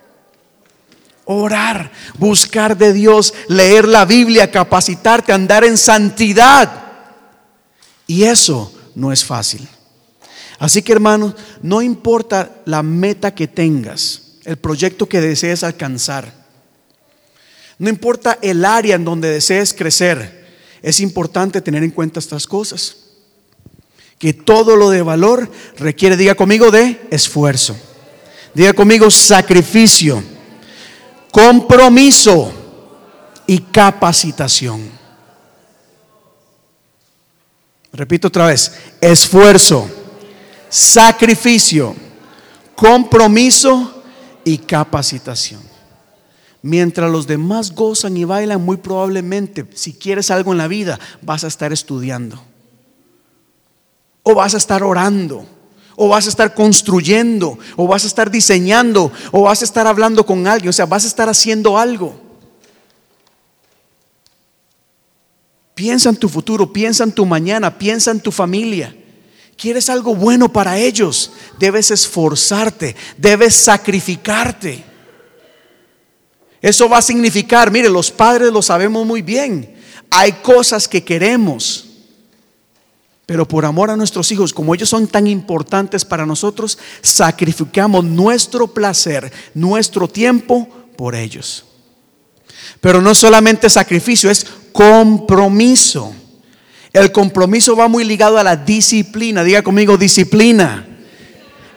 Orar, 1.26 1.92
buscar 2.18 2.78
de 2.78 2.94
Dios, 2.94 3.34
leer 3.48 3.88
la 3.88 4.06
Biblia, 4.06 4.50
capacitarte, 4.50 5.34
andar 5.34 5.66
en 5.66 5.78
santidad. 5.78 6.84
Y 8.08 8.24
eso 8.24 8.74
no 8.96 9.12
es 9.12 9.26
fácil. 9.26 9.68
Así 10.58 10.82
que 10.82 10.94
hermanos, 10.94 11.36
no 11.62 11.82
importa 11.82 12.62
la 12.66 12.82
meta 12.82 13.36
que 13.36 13.48
tengas, 13.48 14.25
el 14.46 14.58
proyecto 14.58 15.10
que 15.10 15.22
desees 15.22 15.64
alcanzar, 15.64 16.46
no 17.78 17.90
importa 17.90 18.40
el 18.42 18.64
área 18.64 18.96
en 18.96 19.04
donde 19.04 19.30
desees 19.30 19.74
crecer, 19.74 20.46
es 20.82 21.00
importante 21.00 21.62
tener 21.62 21.84
en 21.84 21.92
cuenta 21.92 22.20
estas 22.20 22.48
cosas. 22.48 22.98
Que 24.18 24.34
todo 24.34 24.78
lo 24.78 24.90
de 24.92 25.02
valor 25.02 25.52
requiere, 25.78 26.16
diga 26.16 26.36
conmigo, 26.36 26.72
de 26.72 27.02
esfuerzo. 27.12 27.76
Diga 28.54 28.72
conmigo, 28.72 29.12
sacrificio 29.12 30.24
compromiso 31.36 32.50
y 33.46 33.60
capacitación. 33.60 34.90
Repito 37.92 38.30
otra 38.30 38.48
vez, 38.48 38.72
esfuerzo, 39.02 39.86
sacrificio, 40.70 41.94
compromiso 42.74 43.95
y 44.46 44.60
capacitación. 44.60 45.62
Mientras 46.62 47.12
los 47.12 47.28
demás 47.28 47.76
gozan 47.76 48.16
y 48.16 48.24
bailan, 48.24 48.64
muy 48.64 48.78
probablemente, 48.78 49.66
si 49.74 49.94
quieres 49.94 50.32
algo 50.32 50.54
en 50.54 50.58
la 50.58 50.70
vida, 50.70 51.00
vas 51.22 51.44
a 51.44 51.48
estar 51.48 51.74
estudiando. 51.74 52.42
O 54.24 54.34
vas 54.34 54.54
a 54.54 54.58
estar 54.58 54.82
orando 54.82 55.46
o 55.98 56.10
vas 56.10 56.26
a 56.26 56.30
estar 56.30 56.54
construyendo, 56.54 57.58
o 57.76 57.88
vas 57.88 58.04
a 58.04 58.08
estar 58.08 58.30
diseñando, 58.30 59.12
o 59.32 59.44
vas 59.44 59.62
a 59.62 59.66
estar 59.66 59.88
hablando 59.88 60.26
con 60.26 60.46
alguien, 60.46 60.70
o 60.70 60.74
sea, 60.74 60.86
vas 60.86 61.06
a 61.06 61.08
estar 61.08 61.30
haciendo 61.30 61.78
algo. 61.78 62.20
Piensa 65.74 66.10
en 66.10 66.16
tu 66.16 66.30
futuro, 66.30 66.72
piensa 66.72 67.04
en 67.04 67.12
tu 67.12 67.26
mañana, 67.26 67.78
piensa 67.78 68.12
en 68.12 68.20
tu 68.20 68.32
familia. 68.32 68.96
¿Quieres 69.58 69.90
algo 69.90 70.16
bueno 70.16 70.52
para 70.52 70.78
ellos? 70.78 71.32
Debes 71.58 71.92
esforzarte, 71.92 72.96
debes 73.18 73.56
sacrificarte. 73.56 74.84
Eso 76.62 76.90
va 76.90 76.98
a 76.98 77.02
significar, 77.02 77.72
mire, 77.72 77.90
los 77.90 78.12
padres 78.12 78.52
lo 78.52 78.62
sabemos 78.62 79.06
muy 79.06 79.22
bien. 79.22 79.76
Hay 80.10 80.34
cosas 80.34 80.88
que 80.88 81.04
queremos 81.04 81.86
pero 83.26 83.48
por 83.48 83.66
amor 83.66 83.90
a 83.90 83.98
nuestros 83.98 84.32
hijos, 84.32 84.54
como 84.54 84.76
ellos 84.76 84.90
son 84.90 85.08
tan 85.08 85.26
importantes 85.26 86.06
para 86.06 86.26
nosotros, 86.26 86.78
sacrificamos 87.02 88.04
nuestro 88.04 88.68
placer, 88.68 89.32
nuestro 89.56 90.08
tiempo 90.08 90.68
por 90.96 91.16
ellos. 91.16 91.66
Pero 92.80 93.02
no 93.02 93.16
solamente 93.16 93.70
sacrificio, 93.70 94.30
es 94.30 94.46
compromiso. 94.72 96.14
El 96.96 97.12
compromiso 97.12 97.76
va 97.76 97.88
muy 97.88 98.06
ligado 98.06 98.38
a 98.38 98.44
la 98.44 98.56
disciplina. 98.56 99.44
Diga 99.44 99.62
conmigo, 99.62 99.98
disciplina. 99.98 100.88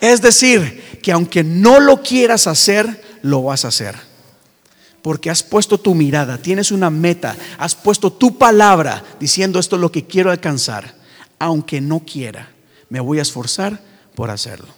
Es 0.01 0.23
decir, 0.23 1.01
que 1.03 1.11
aunque 1.11 1.43
no 1.43 1.81
lo 1.81 2.03
quieras 2.03 2.47
hacer, 2.47 3.03
lo 3.23 3.43
vas 3.43 3.65
a 3.65 3.69
hacer. 3.69 3.97
Porque 5.03 5.29
has 5.29 5.43
puesto 5.43 5.79
tu 5.79 5.95
mirada, 5.95 6.39
tienes 6.39 6.71
una 6.71 6.89
meta, 6.89 7.37
has 7.59 7.75
puesto 7.75 8.13
tu 8.13 8.39
palabra 8.39 9.03
diciendo 9.19 9.59
esto 9.59 9.75
es 9.77 9.83
lo 9.83 9.91
que 9.91 10.07
quiero 10.07 10.31
alcanzar 10.31 10.99
aunque 11.39 11.81
no 11.81 12.01
quiera, 12.01 12.51
me 12.89 13.01
voy 13.01 13.19
a 13.19 13.23
esforzar 13.23 13.81
por 14.15 14.31
hacerlo. 14.31 14.69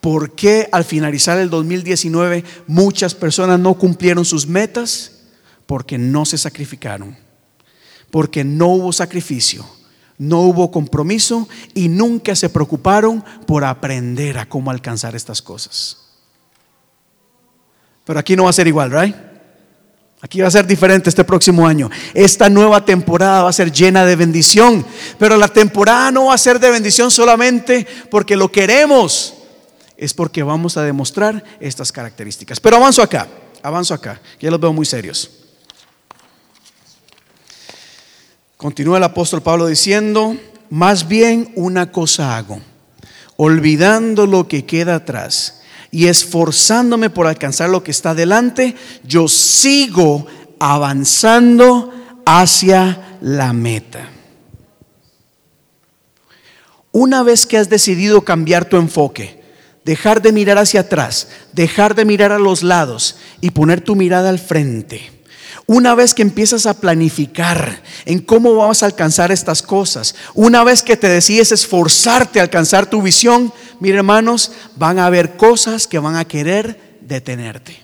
¿Por 0.00 0.32
qué 0.34 0.68
al 0.70 0.84
finalizar 0.84 1.38
el 1.38 1.48
2019 1.48 2.44
muchas 2.66 3.14
personas 3.14 3.58
no 3.58 3.74
cumplieron 3.74 4.24
sus 4.24 4.46
metas? 4.46 5.12
Porque 5.66 5.98
no 5.98 6.24
se 6.24 6.38
sacrificaron, 6.38 7.16
porque 8.10 8.44
no 8.44 8.68
hubo 8.68 8.92
sacrificio, 8.92 9.66
no 10.18 10.40
hubo 10.40 10.70
compromiso 10.70 11.48
y 11.74 11.88
nunca 11.88 12.36
se 12.36 12.48
preocuparon 12.48 13.24
por 13.46 13.64
aprender 13.64 14.38
a 14.38 14.48
cómo 14.48 14.70
alcanzar 14.70 15.16
estas 15.16 15.42
cosas. 15.42 15.98
Pero 18.04 18.18
aquí 18.18 18.36
no 18.36 18.44
va 18.44 18.50
a 18.50 18.54
ser 18.54 18.66
igual, 18.66 18.90
¿right? 18.90 19.16
Aquí 20.20 20.40
va 20.40 20.48
a 20.48 20.50
ser 20.50 20.66
diferente 20.66 21.10
este 21.10 21.22
próximo 21.22 21.66
año. 21.66 21.90
Esta 22.14 22.48
nueva 22.48 22.82
temporada 22.82 23.42
va 23.42 23.50
a 23.50 23.52
ser 23.52 23.70
llena 23.70 24.06
de 24.06 24.16
bendición. 24.16 24.84
Pero 25.18 25.36
la 25.36 25.48
temporada 25.48 26.10
no 26.10 26.26
va 26.26 26.34
a 26.34 26.38
ser 26.38 26.58
de 26.58 26.70
bendición 26.70 27.10
solamente 27.10 27.86
porque 28.10 28.34
lo 28.34 28.50
queremos. 28.50 29.34
es 29.96 30.14
porque 30.14 30.42
vamos 30.42 30.76
a 30.76 30.82
demostrar 30.82 31.44
estas 31.60 31.92
características. 31.92 32.58
Pero 32.58 32.76
avanzo 32.76 33.02
acá, 33.02 33.28
avanzo 33.62 33.94
acá, 33.94 34.20
ya 34.40 34.50
los 34.50 34.60
veo 34.60 34.72
muy 34.72 34.86
serios. 34.86 35.43
Continúa 38.64 38.96
el 38.96 39.04
apóstol 39.04 39.42
Pablo 39.42 39.66
diciendo, 39.66 40.38
más 40.70 41.06
bien 41.06 41.52
una 41.54 41.92
cosa 41.92 42.38
hago, 42.38 42.62
olvidando 43.36 44.26
lo 44.26 44.48
que 44.48 44.64
queda 44.64 44.94
atrás 44.94 45.60
y 45.90 46.06
esforzándome 46.06 47.10
por 47.10 47.26
alcanzar 47.26 47.68
lo 47.68 47.84
que 47.84 47.90
está 47.90 48.14
delante, 48.14 48.74
yo 49.06 49.28
sigo 49.28 50.26
avanzando 50.58 51.92
hacia 52.24 53.18
la 53.20 53.52
meta. 53.52 54.08
Una 56.90 57.22
vez 57.22 57.44
que 57.44 57.58
has 57.58 57.68
decidido 57.68 58.22
cambiar 58.22 58.64
tu 58.64 58.78
enfoque, 58.78 59.42
dejar 59.84 60.22
de 60.22 60.32
mirar 60.32 60.56
hacia 60.56 60.80
atrás, 60.80 61.28
dejar 61.52 61.94
de 61.94 62.06
mirar 62.06 62.32
a 62.32 62.38
los 62.38 62.62
lados 62.62 63.16
y 63.42 63.50
poner 63.50 63.82
tu 63.82 63.94
mirada 63.94 64.30
al 64.30 64.38
frente. 64.38 65.13
Una 65.66 65.94
vez 65.94 66.12
que 66.12 66.22
empiezas 66.22 66.66
a 66.66 66.74
planificar 66.74 67.82
en 68.04 68.20
cómo 68.20 68.54
vas 68.54 68.82
a 68.82 68.86
alcanzar 68.86 69.32
estas 69.32 69.62
cosas, 69.62 70.14
una 70.34 70.62
vez 70.62 70.82
que 70.82 70.96
te 70.96 71.08
decides 71.08 71.52
esforzarte 71.52 72.38
a 72.38 72.42
alcanzar 72.42 72.86
tu 72.86 73.00
visión, 73.00 73.52
mire 73.80 73.98
hermanos, 73.98 74.52
van 74.76 74.98
a 74.98 75.06
haber 75.06 75.36
cosas 75.36 75.86
que 75.86 75.98
van 75.98 76.16
a 76.16 76.26
querer 76.26 76.98
detenerte. 77.00 77.82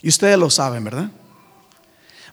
Y 0.00 0.08
ustedes 0.08 0.38
lo 0.38 0.48
saben, 0.48 0.84
¿verdad? 0.84 1.10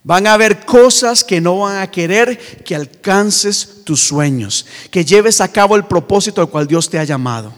Van 0.04 0.28
a 0.28 0.34
haber 0.34 0.65
cosas 0.65 1.23
que 1.23 1.41
no 1.41 1.60
van 1.60 1.78
a 1.78 1.89
querer 1.89 2.63
que 2.63 2.75
alcances 2.75 3.84
tus 3.84 4.02
sueños, 4.02 4.67
que 4.91 5.04
lleves 5.04 5.41
a 5.41 5.52
cabo 5.52 5.75
el 5.75 5.86
propósito 5.86 6.41
al 6.41 6.49
cual 6.49 6.67
Dios 6.67 6.89
te 6.89 6.99
ha 6.99 7.04
llamado. 7.04 7.54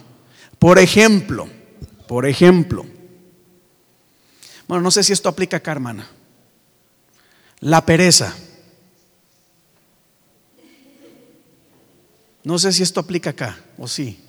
Por 0.58 0.80
ejemplo, 0.80 1.48
por 2.08 2.26
ejemplo, 2.26 2.86
bueno, 4.67 4.84
no 4.84 4.91
sé 4.91 5.04
si 5.04 5.12
esto 5.12 5.28
aplica 5.28 5.58
acá, 5.58 5.74
hermana. 5.74 6.08
La 7.62 7.86
pereza. 7.86 8.36
No 12.43 12.58
sé 12.58 12.74
si 12.74 12.82
esto 12.82 13.00
aplica 13.00 13.32
acá, 13.32 13.60
o 13.78 13.88
sí. 13.88 14.19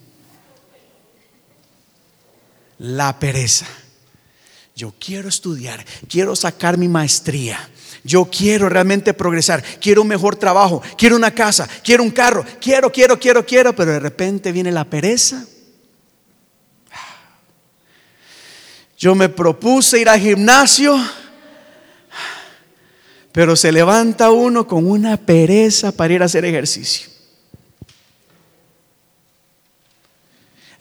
La 2.78 3.18
pereza. 3.18 3.66
Yo 4.74 4.94
quiero 4.98 5.28
estudiar, 5.28 5.84
quiero 6.08 6.34
sacar 6.34 6.78
mi 6.78 6.88
maestría, 6.88 7.70
yo 8.04 8.24
quiero 8.24 8.68
realmente 8.68 9.12
progresar, 9.14 9.62
quiero 9.80 10.02
un 10.02 10.08
mejor 10.08 10.36
trabajo, 10.36 10.82
quiero 10.96 11.14
una 11.14 11.30
casa, 11.30 11.68
quiero 11.84 12.02
un 12.02 12.10
carro, 12.10 12.44
quiero, 12.60 12.90
quiero, 12.90 13.18
quiero, 13.18 13.44
quiero, 13.44 13.76
pero 13.76 13.92
de 13.92 14.00
repente 14.00 14.50
viene 14.50 14.72
la 14.72 14.84
pereza. 14.84 15.46
Yo 18.96 19.14
me 19.14 19.28
propuse 19.28 20.00
ir 20.00 20.08
al 20.08 20.20
gimnasio, 20.20 20.96
pero 23.32 23.56
se 23.56 23.72
levanta 23.72 24.30
uno 24.30 24.66
con 24.66 24.86
una 24.86 25.16
pereza 25.16 25.90
para 25.90 26.14
ir 26.14 26.22
a 26.22 26.26
hacer 26.26 26.44
ejercicio. 26.44 27.10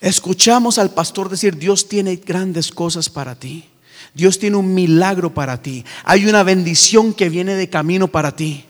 Escuchamos 0.01 0.77
al 0.77 0.91
pastor 0.91 1.29
decir, 1.29 1.57
Dios 1.57 1.87
tiene 1.87 2.17
grandes 2.17 2.71
cosas 2.71 3.09
para 3.09 3.35
ti. 3.35 3.69
Dios 4.13 4.39
tiene 4.39 4.57
un 4.57 4.73
milagro 4.73 5.33
para 5.33 5.61
ti. 5.61 5.85
Hay 6.03 6.25
una 6.25 6.43
bendición 6.43 7.13
que 7.13 7.29
viene 7.29 7.55
de 7.55 7.69
camino 7.69 8.07
para 8.09 8.35
ti. 8.35 8.65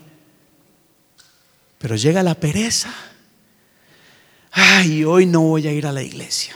Pero 1.80 1.96
llega 1.96 2.22
la 2.22 2.36
pereza. 2.36 2.94
Ay, 4.52 5.04
hoy 5.04 5.26
no 5.26 5.42
voy 5.42 5.68
a 5.68 5.72
ir 5.72 5.88
a 5.88 5.92
la 5.92 6.04
iglesia. 6.04 6.56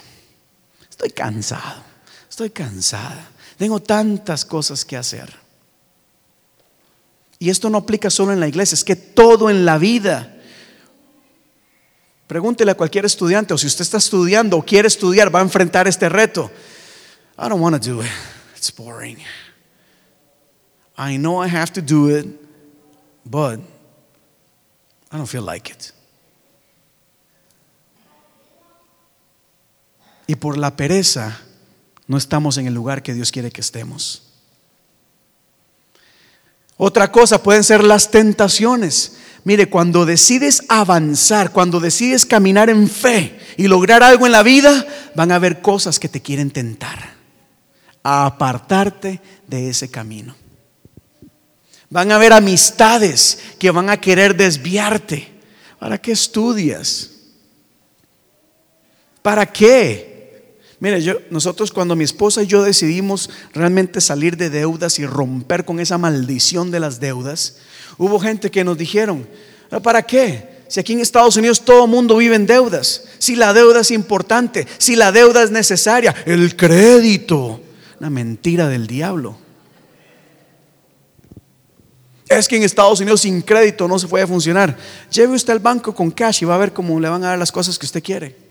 Estoy 0.89 1.09
cansado. 1.09 1.83
Estoy 2.29 2.49
cansada. 2.49 3.31
Tengo 3.57 3.79
tantas 3.81 4.43
cosas 4.43 4.83
que 4.83 4.97
hacer. 4.97 5.44
Y 7.45 7.51
esto 7.51 7.69
no 7.69 7.77
aplica 7.77 8.10
solo 8.10 8.34
en 8.34 8.39
la 8.39 8.47
iglesia, 8.47 8.73
es 8.73 8.84
que 8.84 8.95
todo 8.95 9.51
en 9.51 9.65
la 9.65 9.77
vida. 9.77 10.36
Pregúntele 12.25 12.71
a 12.71 12.75
cualquier 12.75 13.05
estudiante 13.05 13.53
o 13.53 13.58
si 13.60 13.67
usted 13.67 13.84
está 13.84 13.97
estudiando 13.97 14.58
o 14.58 14.65
quiere 14.65 14.88
estudiar, 14.88 15.34
va 15.34 15.41
a 15.41 15.43
enfrentar 15.43 15.88
este 15.88 16.10
reto. 16.10 16.49
I 17.38 17.47
don't 17.47 17.62
want 17.62 17.79
to 17.79 17.91
do 17.91 18.01
it. 18.01 18.10
It's 18.58 18.75
boring. 18.75 19.19
I 20.97 21.19
know 21.19 21.45
I 21.45 21.47
have 21.47 21.71
to 21.73 21.81
do 21.84 22.10
it, 22.10 22.25
but 23.23 23.60
I 25.12 25.17
don't 25.17 25.29
feel 25.29 25.45
like 25.45 25.71
it. 25.71 25.91
Y 30.25 30.34
por 30.34 30.58
la 30.58 30.75
pereza 30.75 31.41
no 32.08 32.17
estamos 32.17 32.58
en 32.58 32.65
el 32.65 32.73
lugar 32.73 33.03
que 33.03 33.13
Dios 33.13 33.31
quiere 33.31 33.51
que 33.51 33.62
estemos. 33.62 34.24
Otra 36.77 37.11
cosa 37.11 37.41
pueden 37.41 37.63
ser 37.63 37.83
las 37.83 38.11
tentaciones. 38.11 39.17
Mire, 39.43 39.69
cuando 39.69 40.05
decides 40.05 40.63
avanzar, 40.67 41.51
cuando 41.51 41.79
decides 41.79 42.25
caminar 42.25 42.69
en 42.69 42.89
fe 42.89 43.39
y 43.57 43.67
lograr 43.67 44.03
algo 44.03 44.25
en 44.25 44.31
la 44.31 44.43
vida, 44.43 44.85
van 45.15 45.31
a 45.31 45.35
haber 45.35 45.61
cosas 45.61 45.99
que 45.99 46.09
te 46.09 46.21
quieren 46.21 46.51
tentar 46.51 47.15
a 48.03 48.25
apartarte 48.25 49.21
de 49.47 49.69
ese 49.69 49.89
camino. 49.89 50.35
Van 51.89 52.11
a 52.11 52.15
haber 52.15 52.33
amistades 52.33 53.39
que 53.57 53.71
van 53.71 53.89
a 53.89 54.01
querer 54.01 54.35
desviarte. 54.35 55.31
¿Para 55.79 55.97
qué 55.99 56.11
estudias? 56.11 57.11
¿Para 59.21 59.45
qué? 59.45 60.14
Mire, 60.79 61.25
nosotros 61.29 61.71
cuando 61.71 61.95
mi 61.95 62.03
esposa 62.03 62.43
y 62.43 62.47
yo 62.47 62.63
decidimos 62.63 63.29
realmente 63.53 64.01
salir 64.01 64.35
de 64.35 64.49
deudas 64.49 64.99
y 64.99 65.05
romper 65.05 65.63
con 65.63 65.79
esa 65.79 65.97
maldición 65.97 66.69
de 66.69 66.81
las 66.81 66.99
deudas, 66.99 67.57
hubo 67.97 68.19
gente 68.19 68.51
que 68.51 68.63
nos 68.63 68.77
dijeron, 68.77 69.27
¿para 69.81 70.01
qué? 70.01 70.55
Si 70.67 70.79
aquí 70.79 70.93
en 70.93 70.99
Estados 70.99 71.38
Unidos 71.38 71.63
todo 71.63 71.88
mundo 71.88 72.17
vive 72.17 72.35
en 72.35 72.45
deudas, 72.45 73.03
si 73.19 73.35
la 73.35 73.53
deuda 73.53 73.81
es 73.81 73.91
importante, 73.91 74.67
si 74.77 74.95
la 74.95 75.11
deuda 75.11 75.43
es 75.43 75.51
necesaria, 75.51 76.13
el 76.25 76.55
crédito, 76.55 77.61
una 77.99 78.09
mentira 78.09 78.67
del 78.67 78.88
diablo. 78.88 79.38
Es 82.27 82.47
que 82.47 82.57
en 82.57 82.63
Estados 82.63 82.99
Unidos 82.99 83.21
sin 83.21 83.41
crédito 83.41 83.88
no 83.88 83.99
se 83.99 84.07
puede 84.07 84.27
funcionar. 84.27 84.75
Lleve 85.11 85.35
usted 85.35 85.53
al 85.53 85.59
banco 85.59 85.93
con 85.93 86.11
cash 86.11 86.41
y 86.41 86.45
va 86.45 86.55
a 86.55 86.57
ver 86.57 86.73
cómo 86.73 86.99
le 86.99 87.07
van 87.07 87.23
a 87.23 87.27
dar 87.27 87.39
las 87.39 87.51
cosas 87.51 87.77
que 87.77 87.85
usted 87.85 88.03
quiere. 88.03 88.44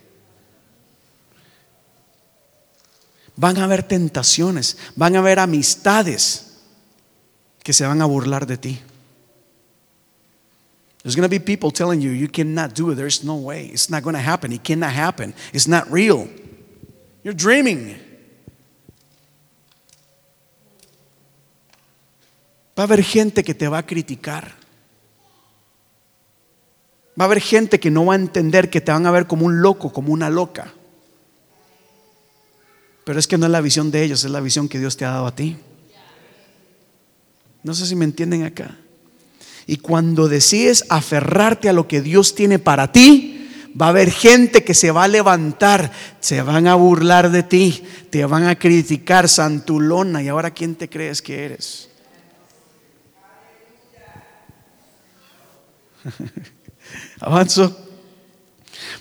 Van 3.36 3.58
a 3.58 3.64
haber 3.64 3.82
tentaciones, 3.82 4.76
van 4.94 5.16
a 5.16 5.18
haber 5.18 5.38
amistades 5.38 6.58
que 7.62 7.72
se 7.72 7.86
van 7.86 8.00
a 8.00 8.06
burlar 8.06 8.46
de 8.46 8.56
ti. 8.56 8.80
There's 11.02 11.16
going 11.16 11.28
to 11.28 11.30
be 11.30 11.38
people 11.38 11.70
telling 11.70 12.00
you 12.00 12.12
you 12.12 12.28
cannot 12.28 12.74
do 12.74 12.90
it. 12.90 12.96
There's 12.96 13.22
no 13.22 13.34
way. 13.34 13.66
It's 13.66 13.90
not 13.90 14.02
going 14.02 14.14
to 14.14 14.22
happen. 14.22 14.52
It 14.52 14.64
cannot 14.64 14.92
happen. 14.92 15.34
It's 15.52 15.68
not 15.68 15.90
real. 15.90 16.28
You're 17.22 17.36
dreaming. 17.36 17.96
Va 22.76 22.84
a 22.84 22.86
haber 22.86 23.02
gente 23.02 23.44
que 23.44 23.54
te 23.54 23.68
va 23.68 23.78
a 23.78 23.86
criticar. 23.86 24.52
Va 27.20 27.24
a 27.24 27.26
haber 27.26 27.40
gente 27.40 27.78
que 27.78 27.90
no 27.90 28.06
va 28.06 28.14
a 28.14 28.16
entender, 28.16 28.70
que 28.70 28.80
te 28.80 28.90
van 28.90 29.06
a 29.06 29.10
ver 29.10 29.26
como 29.26 29.46
un 29.46 29.60
loco, 29.60 29.92
como 29.92 30.12
una 30.12 30.30
loca. 30.30 30.72
Pero 33.04 33.18
es 33.18 33.26
que 33.26 33.36
no 33.38 33.46
es 33.46 33.52
la 33.52 33.60
visión 33.60 33.90
de 33.90 34.02
ellos, 34.02 34.24
es 34.24 34.30
la 34.30 34.40
visión 34.40 34.68
que 34.68 34.78
Dios 34.78 34.96
te 34.96 35.04
ha 35.04 35.10
dado 35.10 35.26
a 35.26 35.34
ti. 35.34 35.56
No 37.62 37.74
sé 37.74 37.86
si 37.86 37.94
me 37.94 38.04
entienden 38.04 38.44
acá. 38.44 38.76
Y 39.66 39.76
cuando 39.78 40.28
decides 40.28 40.84
aferrarte 40.88 41.68
a 41.68 41.72
lo 41.72 41.88
que 41.88 42.00
Dios 42.02 42.34
tiene 42.34 42.58
para 42.58 42.92
ti, 42.92 43.48
va 43.80 43.86
a 43.86 43.90
haber 43.90 44.10
gente 44.10 44.64
que 44.64 44.74
se 44.74 44.90
va 44.90 45.04
a 45.04 45.08
levantar, 45.08 45.90
se 46.20 46.42
van 46.42 46.66
a 46.66 46.74
burlar 46.74 47.30
de 47.30 47.42
ti, 47.42 47.82
te 48.10 48.24
van 48.24 48.46
a 48.46 48.58
criticar, 48.58 49.28
santulona. 49.28 50.22
¿Y 50.22 50.28
ahora 50.28 50.52
quién 50.52 50.74
te 50.74 50.88
crees 50.88 51.22
que 51.22 51.44
eres? 51.44 51.88
Avanzo. 57.20 57.80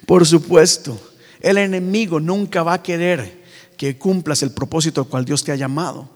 Por 0.06 0.26
supuesto, 0.26 0.99
el 1.41 1.58
enemigo 1.58 2.20
nunca 2.20 2.64
va 2.64 2.74
a 2.74 2.84
querer 2.84 3.43
que 3.84 3.97
cumplas 3.97 4.41
el 4.43 4.51
propósito 4.51 5.01
al 5.01 5.07
cual 5.07 5.25
Dios 5.25 5.43
te 5.43 5.51
ha 5.51 5.57
llamado. 5.57 6.07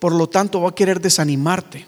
Por 0.00 0.12
lo 0.12 0.28
tanto, 0.28 0.60
va 0.60 0.70
a 0.70 0.74
querer 0.74 1.00
desanimarte. 1.00 1.86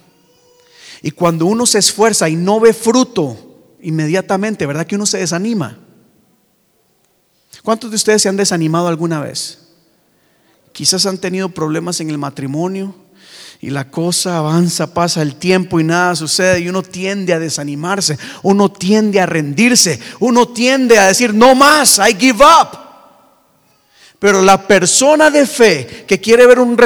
Y 1.02 1.10
cuando 1.10 1.46
uno 1.46 1.66
se 1.66 1.80
esfuerza 1.80 2.28
y 2.28 2.36
no 2.36 2.60
ve 2.60 2.72
fruto 2.72 3.74
inmediatamente, 3.80 4.66
¿verdad 4.66 4.86
que 4.86 4.94
uno 4.94 5.04
se 5.04 5.18
desanima? 5.18 5.80
¿Cuántos 7.64 7.90
de 7.90 7.96
ustedes 7.96 8.22
se 8.22 8.28
han 8.28 8.36
desanimado 8.36 8.86
alguna 8.86 9.20
vez? 9.20 9.66
Quizás 10.70 11.04
han 11.06 11.18
tenido 11.18 11.48
problemas 11.48 12.00
en 12.00 12.10
el 12.10 12.18
matrimonio, 12.18 12.94
y 13.60 13.70
la 13.70 13.90
cosa 13.90 14.36
avanza, 14.36 14.94
pasa 14.94 15.22
el 15.22 15.34
tiempo 15.34 15.80
y 15.80 15.84
nada 15.84 16.14
sucede 16.14 16.60
y 16.60 16.68
uno 16.68 16.84
tiende 16.84 17.32
a 17.32 17.40
desanimarse, 17.40 18.16
uno 18.44 18.70
tiende 18.70 19.18
a 19.18 19.26
rendirse, 19.26 19.98
uno 20.20 20.46
tiende 20.46 20.98
a 20.98 21.06
decir, 21.06 21.34
no 21.34 21.56
más, 21.56 21.98
I 21.98 22.14
give 22.14 22.44
up. 22.44 22.86
Pero 24.26 24.42
la 24.42 24.66
persona 24.66 25.30
de 25.30 25.46
fe 25.46 26.04
que 26.04 26.20
quiere 26.20 26.48
ver 26.48 26.58
un, 26.58 26.76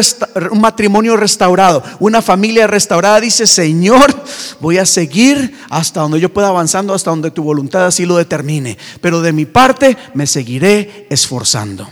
matrimonio 0.61 1.17
restaurado, 1.17 1.83
una 1.99 2.21
familia 2.21 2.67
restaurada, 2.67 3.19
dice, 3.19 3.47
Señor, 3.47 4.15
voy 4.61 4.77
a 4.77 4.85
seguir 4.85 5.59
hasta 5.71 6.01
donde 6.01 6.21
yo 6.21 6.29
pueda 6.29 6.49
avanzando, 6.49 6.93
hasta 6.93 7.09
donde 7.09 7.31
tu 7.31 7.43
voluntad 7.43 7.87
así 7.87 8.05
lo 8.05 8.19
determine. 8.19 8.77
Pero 9.01 9.23
de 9.23 9.33
mi 9.33 9.47
parte 9.47 9.97
me 10.13 10.27
seguiré 10.27 11.07
esforzando. 11.09 11.89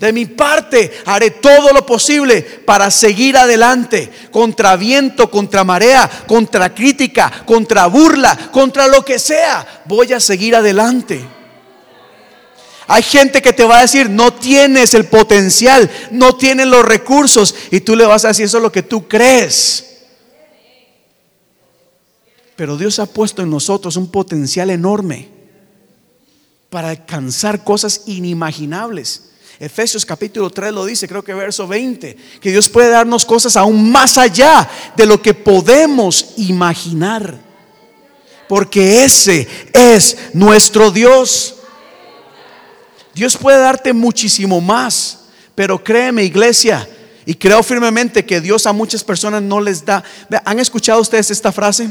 De 0.00 0.12
mi 0.12 0.26
parte 0.26 0.90
haré 1.06 1.30
todo 1.30 1.72
lo 1.72 1.86
posible 1.86 2.42
para 2.42 2.90
seguir 2.90 3.36
adelante, 3.36 4.10
contra 4.32 4.74
viento, 4.74 5.30
contra 5.30 5.62
marea, 5.62 6.10
contra 6.26 6.74
crítica, 6.74 7.30
contra 7.46 7.86
burla, 7.86 8.36
contra 8.50 8.88
lo 8.88 9.04
que 9.04 9.20
sea. 9.20 9.82
Voy 9.84 10.12
a 10.12 10.18
seguir 10.18 10.56
adelante. 10.56 11.43
Hay 12.86 13.02
gente 13.02 13.40
que 13.40 13.52
te 13.52 13.64
va 13.64 13.78
a 13.78 13.82
decir, 13.82 14.10
no 14.10 14.32
tienes 14.32 14.94
el 14.94 15.06
potencial, 15.06 15.90
no 16.10 16.36
tienes 16.36 16.66
los 16.66 16.84
recursos, 16.84 17.54
y 17.70 17.80
tú 17.80 17.96
le 17.96 18.04
vas 18.04 18.24
a 18.24 18.28
decir, 18.28 18.44
eso 18.44 18.58
es 18.58 18.62
lo 18.62 18.72
que 18.72 18.82
tú 18.82 19.08
crees. 19.08 19.94
Pero 22.56 22.76
Dios 22.76 22.98
ha 22.98 23.06
puesto 23.06 23.42
en 23.42 23.50
nosotros 23.50 23.96
un 23.96 24.10
potencial 24.10 24.70
enorme 24.70 25.28
para 26.70 26.90
alcanzar 26.90 27.64
cosas 27.64 28.02
inimaginables. 28.06 29.30
Efesios 29.60 30.04
capítulo 30.04 30.50
3 30.50 30.72
lo 30.72 30.84
dice, 30.84 31.08
creo 31.08 31.22
que 31.22 31.32
verso 31.32 31.66
20, 31.66 32.16
que 32.40 32.50
Dios 32.50 32.68
puede 32.68 32.90
darnos 32.90 33.24
cosas 33.24 33.56
aún 33.56 33.90
más 33.90 34.18
allá 34.18 34.68
de 34.96 35.06
lo 35.06 35.22
que 35.22 35.34
podemos 35.34 36.34
imaginar. 36.36 37.38
Porque 38.48 39.04
ese 39.04 39.48
es 39.72 40.16
nuestro 40.32 40.90
Dios. 40.90 41.53
Dios 43.14 43.36
puede 43.36 43.58
darte 43.58 43.92
muchísimo 43.92 44.60
más, 44.60 45.20
pero 45.54 45.82
créeme 45.82 46.24
iglesia, 46.24 46.88
y 47.26 47.34
creo 47.34 47.62
firmemente 47.62 48.24
que 48.24 48.40
Dios 48.40 48.66
a 48.66 48.72
muchas 48.72 49.02
personas 49.02 49.42
no 49.42 49.60
les 49.60 49.84
da. 49.84 50.02
¿Han 50.44 50.58
escuchado 50.60 51.00
ustedes 51.00 51.30
esta 51.30 51.52
frase? 51.52 51.90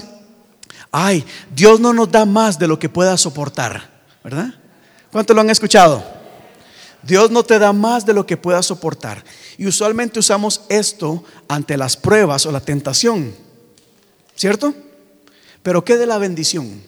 Ay, 0.91 1.25
Dios 1.55 1.79
no 1.79 1.91
nos 1.91 2.11
da 2.11 2.25
más 2.25 2.59
de 2.59 2.67
lo 2.67 2.77
que 2.77 2.89
pueda 2.89 3.17
soportar, 3.17 3.89
¿verdad? 4.23 4.53
¿Cuántos 5.11 5.35
lo 5.35 5.41
han 5.41 5.49
escuchado? 5.49 6.03
Dios 7.01 7.31
no 7.31 7.43
te 7.43 7.59
da 7.59 7.73
más 7.73 8.05
de 8.05 8.13
lo 8.13 8.25
que 8.25 8.37
pueda 8.37 8.61
soportar. 8.61 9.23
Y 9.57 9.65
usualmente 9.65 10.19
usamos 10.19 10.61
esto 10.69 11.23
ante 11.47 11.77
las 11.77 11.97
pruebas 11.97 12.45
o 12.45 12.51
la 12.51 12.61
tentación. 12.61 13.33
¿Cierto? 14.35 14.73
Pero 15.61 15.83
¿qué 15.83 15.97
de 15.97 16.05
la 16.05 16.17
bendición? 16.17 16.81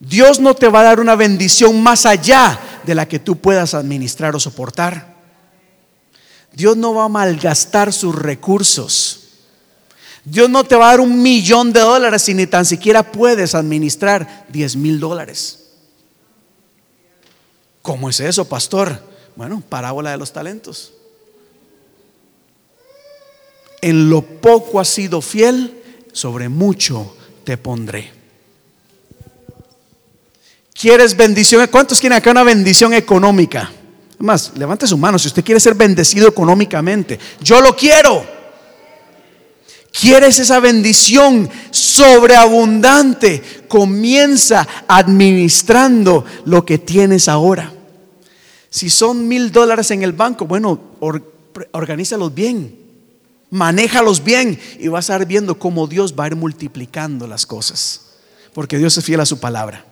Dios 0.00 0.38
no 0.40 0.54
te 0.54 0.68
va 0.68 0.80
a 0.80 0.84
dar 0.84 1.00
una 1.00 1.16
bendición 1.16 1.82
más 1.82 2.06
allá 2.06 2.58
de 2.84 2.94
la 2.94 3.08
que 3.08 3.18
tú 3.18 3.36
puedas 3.36 3.74
administrar 3.74 4.36
o 4.36 4.40
soportar. 4.40 5.16
Dios 6.52 6.76
no 6.76 6.94
va 6.94 7.04
a 7.04 7.08
malgastar 7.08 7.92
sus 7.92 8.14
recursos. 8.14 9.28
Dios 10.24 10.48
no 10.50 10.64
te 10.64 10.76
va 10.76 10.88
a 10.88 10.90
dar 10.90 11.00
un 11.00 11.22
millón 11.22 11.72
de 11.72 11.80
dólares 11.80 12.22
si 12.22 12.34
ni 12.34 12.46
tan 12.46 12.64
siquiera 12.64 13.12
puedes 13.12 13.54
administrar 13.54 14.46
10 14.48 14.76
mil 14.76 15.00
dólares. 15.00 15.70
¿Cómo 17.82 18.10
es 18.10 18.20
eso, 18.20 18.46
pastor? 18.46 19.02
Bueno, 19.36 19.62
parábola 19.68 20.10
de 20.10 20.18
los 20.18 20.32
talentos. 20.32 20.92
En 23.80 24.10
lo 24.10 24.22
poco 24.22 24.80
has 24.80 24.88
sido 24.88 25.22
fiel, 25.22 25.82
sobre 26.12 26.48
mucho 26.48 27.16
te 27.44 27.56
pondré. 27.56 28.17
¿Quieres 30.78 31.16
bendición? 31.16 31.66
¿Cuántos 31.72 31.98
quieren 31.98 32.16
acá 32.16 32.30
una 32.30 32.44
bendición 32.44 32.94
económica? 32.94 33.72
Más, 34.18 34.52
levante 34.56 34.86
su 34.86 34.96
mano 34.96 35.18
si 35.18 35.26
usted 35.26 35.44
quiere 35.44 35.60
ser 35.60 35.74
bendecido 35.74 36.28
económicamente. 36.28 37.18
Yo 37.40 37.60
lo 37.60 37.74
quiero. 37.74 38.24
¿Quieres 39.90 40.38
esa 40.38 40.60
bendición 40.60 41.50
sobreabundante? 41.72 43.42
Comienza 43.66 44.68
administrando 44.86 46.24
lo 46.44 46.64
que 46.64 46.78
tienes 46.78 47.26
ahora. 47.26 47.72
Si 48.70 48.88
son 48.88 49.26
mil 49.26 49.50
dólares 49.50 49.90
en 49.90 50.04
el 50.04 50.12
banco, 50.12 50.46
bueno, 50.46 50.80
organízalos 51.72 52.32
bien, 52.32 52.78
manéjalos 53.50 54.22
bien 54.22 54.60
y 54.78 54.86
vas 54.86 55.10
a 55.10 55.16
ir 55.16 55.26
viendo 55.26 55.58
cómo 55.58 55.88
Dios 55.88 56.14
va 56.16 56.24
a 56.24 56.28
ir 56.28 56.36
multiplicando 56.36 57.26
las 57.26 57.46
cosas. 57.46 58.02
Porque 58.52 58.78
Dios 58.78 58.96
es 58.96 59.04
fiel 59.04 59.20
a 59.20 59.26
su 59.26 59.40
palabra. 59.40 59.87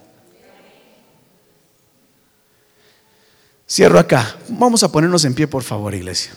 Cierro 3.69 3.99
acá. 3.99 4.37
Vamos 4.49 4.83
a 4.85 4.93
ponernos 4.93 5.25
en 5.25 5.35
pie, 5.35 5.49
por 5.49 5.65
favor, 5.65 5.93
iglesia. 5.95 6.33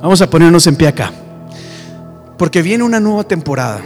Vamos 0.00 0.22
a 0.22 0.30
ponernos 0.30 0.64
en 0.68 0.76
pie 0.76 0.88
acá. 0.88 1.12
Porque 2.38 2.62
viene 2.62 2.84
una 2.84 3.00
nueva 3.00 3.24
temporada. 3.24 3.82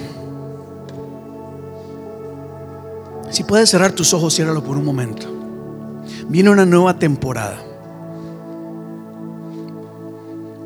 Si 3.30 3.44
puedes 3.44 3.70
cerrar 3.70 3.92
tus 3.92 4.12
ojos, 4.12 4.34
ciérralo 4.34 4.62
por 4.62 4.76
un 4.76 4.84
momento. 4.84 5.26
Viene 6.28 6.50
una 6.50 6.66
nueva 6.66 6.98
temporada. 6.98 7.64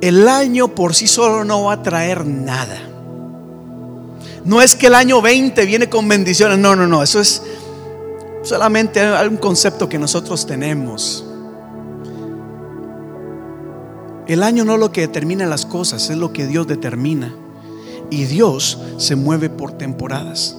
El 0.01 0.26
año 0.28 0.68
por 0.68 0.97
sí 0.97 1.07
solo 1.07 1.44
no 1.44 1.64
va 1.64 1.74
a 1.74 1.82
traer 1.82 2.26
nada. 2.26 2.86
No 4.47 4.62
es 4.62 4.76
que 4.76 4.86
el 4.86 4.94
año 4.94 5.20
20 5.20 5.66
viene 5.66 5.88
con 5.88 6.09
bendiciones. 6.09 6.57
No, 6.59 6.76
no, 6.76 6.86
no. 6.86 7.03
Eso 7.03 7.18
es 7.18 7.42
solamente 8.42 9.01
algún 9.01 9.38
concepto 9.38 9.88
que 9.88 9.99
nosotros 9.99 10.47
tenemos. 10.47 11.26
El 14.28 14.44
año 14.44 14.64
no 14.64 14.74
es 14.74 14.80
lo 14.80 14.92
que 14.92 15.01
determina 15.01 15.47
las 15.47 15.66
cosas, 15.66 16.11
es 16.11 16.16
lo 16.16 16.32
que 16.32 16.47
Dios 16.47 16.68
determina. 16.68 17.34
Y 18.09 18.24
Dios 18.24 18.78
se 18.99 19.16
mueve 19.16 19.51
por 19.51 19.72
temporadas. 19.72 20.57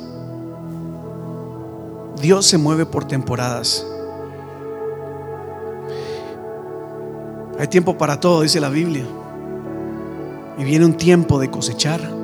Dios 2.22 2.46
se 2.46 2.58
mueve 2.58 2.86
por 2.86 3.06
temporadas. 3.06 3.86
Hay 7.58 7.68
tiempo 7.68 7.98
para 7.98 8.20
todo, 8.20 8.42
dice 8.42 8.60
la 8.60 8.70
Biblia. 8.70 9.06
Y 10.58 10.66
viene 10.66 10.86
un 10.86 10.98
tiempo 10.98 11.40
de 11.40 11.50
cosechar. 11.50 12.17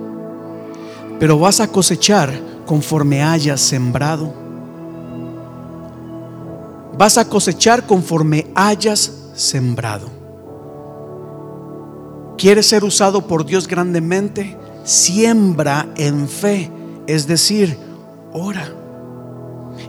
Pero 1.24 1.39
vas 1.39 1.61
a 1.61 1.69
cosechar 1.69 2.38
conforme 2.65 3.24
hayas 3.24 3.61
sembrado. 3.61 4.34
Vas 6.97 7.17
a 7.17 7.24
cosechar 7.24 7.88
conforme 7.88 8.47
hayas 8.53 9.30
sembrado. 9.34 10.09
¿Quieres 12.38 12.67
ser 12.67 12.84
usado 12.84 13.26
por 13.26 13.45
Dios 13.45 13.69
grandemente? 13.69 14.57
siembra 14.84 15.88
en 15.95 16.28
fe, 16.28 16.69
es 17.07 17.26
decir, 17.26 17.78
ora, 18.34 18.67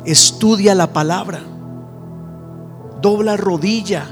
estudia 0.05 0.73
la 0.77 0.93
palabra, 0.93 1.41
dobla 3.03 3.37
rodilla, 3.37 4.07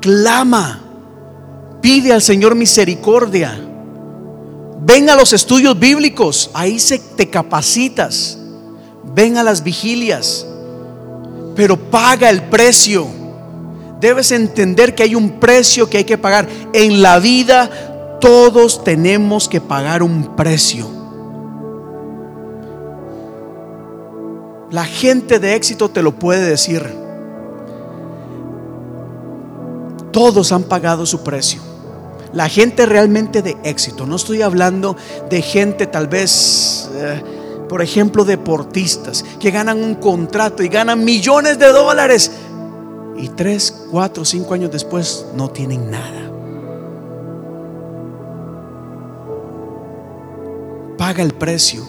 clama, 0.00 0.84
pide 1.80 2.12
al 2.12 2.22
Señor 2.22 2.54
misericordia. 2.54 3.67
Ven 4.80 5.10
a 5.10 5.16
los 5.16 5.32
estudios 5.32 5.78
bíblicos, 5.78 6.50
ahí 6.54 6.78
se 6.78 6.98
te 6.98 7.28
capacitas. 7.28 8.38
Ven 9.14 9.36
a 9.36 9.42
las 9.42 9.62
vigilias, 9.62 10.46
pero 11.56 11.76
paga 11.76 12.30
el 12.30 12.42
precio. 12.44 13.06
Debes 14.00 14.30
entender 14.30 14.94
que 14.94 15.02
hay 15.02 15.14
un 15.14 15.40
precio 15.40 15.90
que 15.90 15.98
hay 15.98 16.04
que 16.04 16.18
pagar 16.18 16.48
en 16.72 17.02
la 17.02 17.18
vida 17.18 17.70
todos 18.20 18.82
tenemos 18.82 19.48
que 19.48 19.60
pagar 19.60 20.02
un 20.02 20.36
precio. 20.36 20.86
La 24.70 24.84
gente 24.84 25.38
de 25.38 25.54
éxito 25.54 25.88
te 25.88 26.02
lo 26.02 26.12
puede 26.12 26.44
decir. 26.44 26.84
Todos 30.12 30.52
han 30.52 30.64
pagado 30.64 31.06
su 31.06 31.22
precio. 31.22 31.62
La 32.38 32.48
gente 32.48 32.86
realmente 32.86 33.42
de 33.42 33.56
éxito. 33.64 34.06
No 34.06 34.14
estoy 34.14 34.42
hablando 34.42 34.96
de 35.28 35.42
gente 35.42 35.88
tal 35.88 36.06
vez, 36.06 36.88
eh, 36.94 37.20
por 37.68 37.82
ejemplo, 37.82 38.24
deportistas 38.24 39.24
que 39.40 39.50
ganan 39.50 39.82
un 39.82 39.96
contrato 39.96 40.62
y 40.62 40.68
ganan 40.68 41.04
millones 41.04 41.58
de 41.58 41.66
dólares. 41.72 42.30
Y 43.16 43.30
tres, 43.30 43.86
cuatro, 43.90 44.24
cinco 44.24 44.54
años 44.54 44.70
después 44.70 45.26
no 45.34 45.50
tienen 45.50 45.90
nada. 45.90 46.30
paga 50.96 51.24
el 51.24 51.32
precio. 51.32 51.84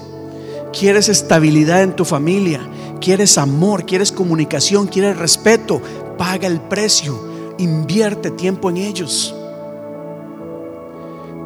Quieres 0.72 1.10
estabilidad 1.10 1.84
en 1.84 1.96
tu 1.96 2.06
familia, 2.06 2.62
quieres 3.00 3.38
amor, 3.38 3.86
quieres 3.86 4.12
comunicación, 4.12 4.88
quieres 4.88 5.16
respeto, 5.16 5.80
paga 6.18 6.48
el 6.48 6.60
precio. 6.60 7.54
Invierte 7.60 8.32
tiempo 8.32 8.72
en 8.72 8.78
ellos. 8.78 9.36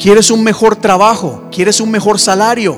¿Quieres 0.03 0.31
un 0.31 0.43
mejor 0.43 0.75
trabajo? 0.75 1.45
¿Quieres 1.49 1.79
un 1.79 1.89
mejor 1.89 2.19
salario? 2.19 2.75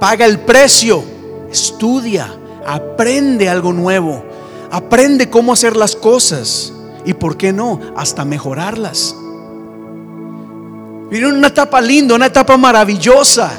Paga 0.00 0.24
el 0.24 0.40
precio. 0.40 1.04
Estudia. 1.50 2.34
Aprende 2.66 3.46
algo 3.46 3.74
nuevo. 3.74 4.24
Aprende 4.70 5.28
cómo 5.28 5.52
hacer 5.52 5.76
las 5.76 5.94
cosas. 5.94 6.72
Y 7.04 7.12
por 7.12 7.36
qué 7.36 7.52
no, 7.52 7.78
hasta 7.94 8.24
mejorarlas. 8.24 9.14
Viene 11.10 11.26
una 11.28 11.48
etapa 11.48 11.78
linda, 11.78 12.14
una 12.14 12.24
etapa 12.24 12.56
maravillosa. 12.56 13.50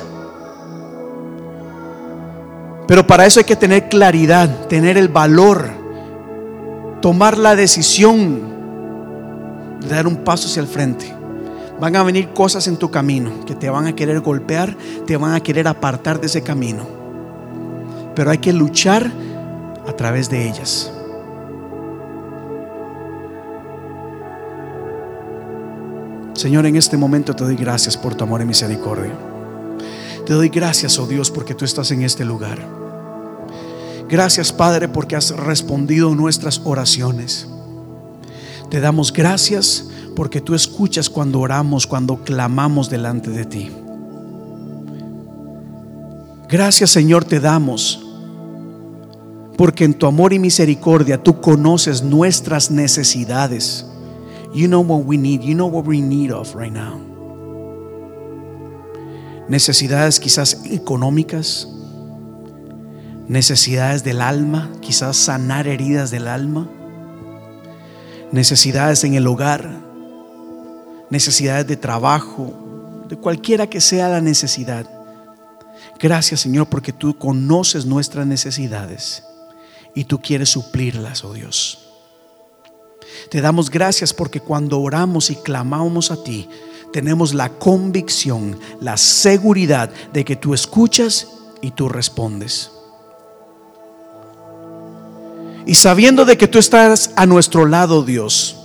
Pero 2.88 3.06
para 3.06 3.28
eso 3.28 3.42
hay 3.42 3.46
que 3.46 3.58
tener 3.58 3.90
claridad, 3.90 4.66
tener 4.66 4.98
el 4.98 5.10
valor, 5.10 5.70
tomar 7.00 7.38
la 7.38 7.56
decisión 7.56 8.42
de 9.82 9.88
dar 9.88 10.08
un 10.08 10.24
paso 10.24 10.48
hacia 10.48 10.64
el 10.64 10.68
frente. 10.68 11.19
Van 11.80 11.96
a 11.96 12.04
venir 12.04 12.30
cosas 12.34 12.68
en 12.68 12.78
tu 12.78 12.92
camino 12.92 13.46
que 13.46 13.56
te 13.56 13.70
van 13.70 13.88
a 13.88 13.96
querer 13.96 14.20
golpear, 14.20 14.76
te 15.06 15.16
van 15.16 15.34
a 15.34 15.40
querer 15.40 15.68
apartar 15.68 16.20
de 16.20 16.28
ese 16.28 16.44
camino. 16.44 16.86
Pero 18.16 18.32
hay 18.32 18.40
que 18.40 18.52
luchar 18.52 19.10
a 19.88 19.94
través 19.94 20.30
de 20.30 20.48
ellas. 20.50 20.92
Señor, 26.34 26.66
en 26.66 26.76
este 26.76 26.96
momento 26.96 27.36
te 27.36 27.44
doy 27.44 27.56
gracias 27.56 27.98
por 27.98 28.16
tu 28.16 28.24
amor 28.24 28.42
y 28.42 28.46
misericordia. 28.46 29.14
Te 30.26 30.34
doy 30.34 30.50
gracias, 30.50 30.98
oh 31.00 31.08
Dios, 31.08 31.32
porque 31.32 31.54
tú 31.54 31.66
estás 31.66 31.92
en 31.92 32.02
este 32.02 32.24
lugar. 32.24 32.60
Gracias, 34.08 34.52
Padre, 34.52 34.88
porque 34.88 35.16
has 35.16 35.32
respondido 35.32 36.16
nuestras 36.16 36.62
oraciones. 36.64 37.48
Te 38.70 38.80
damos 38.80 39.12
gracias 39.12 39.90
porque 40.16 40.42
tú 40.42 40.54
escuchas 40.54 41.10
cuando 41.10 41.40
oramos, 41.40 41.88
cuando 41.88 42.24
clamamos 42.24 42.90
delante 42.90 43.30
de 43.30 43.46
ti. 43.46 43.72
Gracias, 46.48 46.90
Señor, 46.92 47.26
te 47.26 47.40
damos 47.40 48.06
porque 49.60 49.84
en 49.84 49.94
tu 49.94 50.08
amor 50.08 50.32
y 50.32 50.40
misericordia 50.40 51.22
tú 51.22 51.42
conoces 51.42 52.02
nuestras 52.02 52.72
necesidades. 52.72 53.86
You 54.54 54.68
know 54.68 54.82
what 54.82 55.04
we 55.06 55.18
need. 55.18 55.42
You 55.42 55.54
know 55.54 55.68
what 55.68 55.86
we 55.86 56.00
need 56.00 56.32
of 56.32 56.56
right 56.56 56.72
now. 56.72 56.98
Necesidades 59.50 60.20
quizás 60.20 60.62
económicas, 60.72 61.68
necesidades 63.28 64.06
del 64.06 64.22
alma, 64.22 64.72
quizás 64.80 65.18
sanar 65.18 65.68
heridas 65.68 66.10
del 66.10 66.30
alma, 66.30 66.70
necesidades 68.32 69.04
en 69.04 69.16
el 69.16 69.28
hogar, 69.28 69.70
necesidades 71.10 71.68
de 71.68 71.78
trabajo, 71.78 73.06
de 73.08 73.18
cualquiera 73.18 73.68
que 73.68 73.82
sea 73.82 74.10
la 74.10 74.22
necesidad. 74.22 74.88
Gracias 76.00 76.42
Señor 76.42 76.68
porque 76.68 76.94
tú 76.94 77.18
conoces 77.18 77.86
nuestras 77.86 78.26
necesidades 78.26 79.24
y 79.96 80.06
tú 80.06 80.22
quieres 80.22 80.50
suplirlas, 80.50 81.24
oh 81.24 81.34
Dios. 81.34 81.86
Te 83.30 83.42
damos 83.42 83.70
gracias 83.70 84.14
porque 84.14 84.40
cuando 84.40 84.80
oramos 84.80 85.30
y 85.30 85.36
clamamos 85.36 86.12
a 86.12 86.24
ti, 86.24 86.48
tenemos 86.94 87.34
la 87.34 87.50
convicción, 87.50 88.60
la 88.80 88.98
seguridad 88.98 89.92
de 90.14 90.26
que 90.26 90.36
tú 90.36 90.54
escuchas 90.54 91.28
y 91.62 91.72
tú 91.72 91.90
respondes. 91.90 92.72
Y 95.66 95.76
sabiendo 95.76 96.26
de 96.26 96.38
que 96.38 96.48
tú 96.48 96.58
estás 96.58 97.12
a 97.16 97.26
nuestro 97.26 97.66
lado, 97.66 98.04
Dios, 98.04 98.58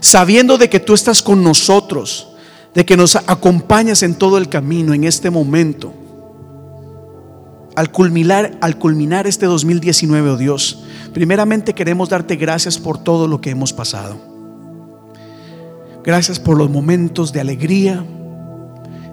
sabiendo 0.00 0.58
de 0.58 0.68
que 0.68 0.80
tú 0.80 0.94
estás 0.94 1.22
con 1.22 1.42
nosotros, 1.42 2.28
de 2.74 2.84
que 2.84 2.96
nos 2.96 3.16
acompañas 3.16 4.02
en 4.02 4.14
todo 4.14 4.38
el 4.38 4.48
camino 4.48 4.94
en 4.94 5.04
este 5.04 5.30
momento, 5.30 5.92
al 7.74 7.90
culminar, 7.90 8.56
al 8.60 8.78
culminar 8.78 9.26
este 9.26 9.46
2019, 9.46 10.30
oh 10.30 10.36
Dios, 10.36 10.84
primeramente 11.12 11.74
queremos 11.74 12.08
darte 12.08 12.36
gracias 12.36 12.78
por 12.78 12.98
todo 12.98 13.26
lo 13.28 13.40
que 13.40 13.50
hemos 13.50 13.72
pasado. 13.72 14.16
Gracias 16.04 16.40
por 16.40 16.58
los 16.58 16.68
momentos 16.68 17.32
de 17.32 17.40
alegría, 17.40 18.04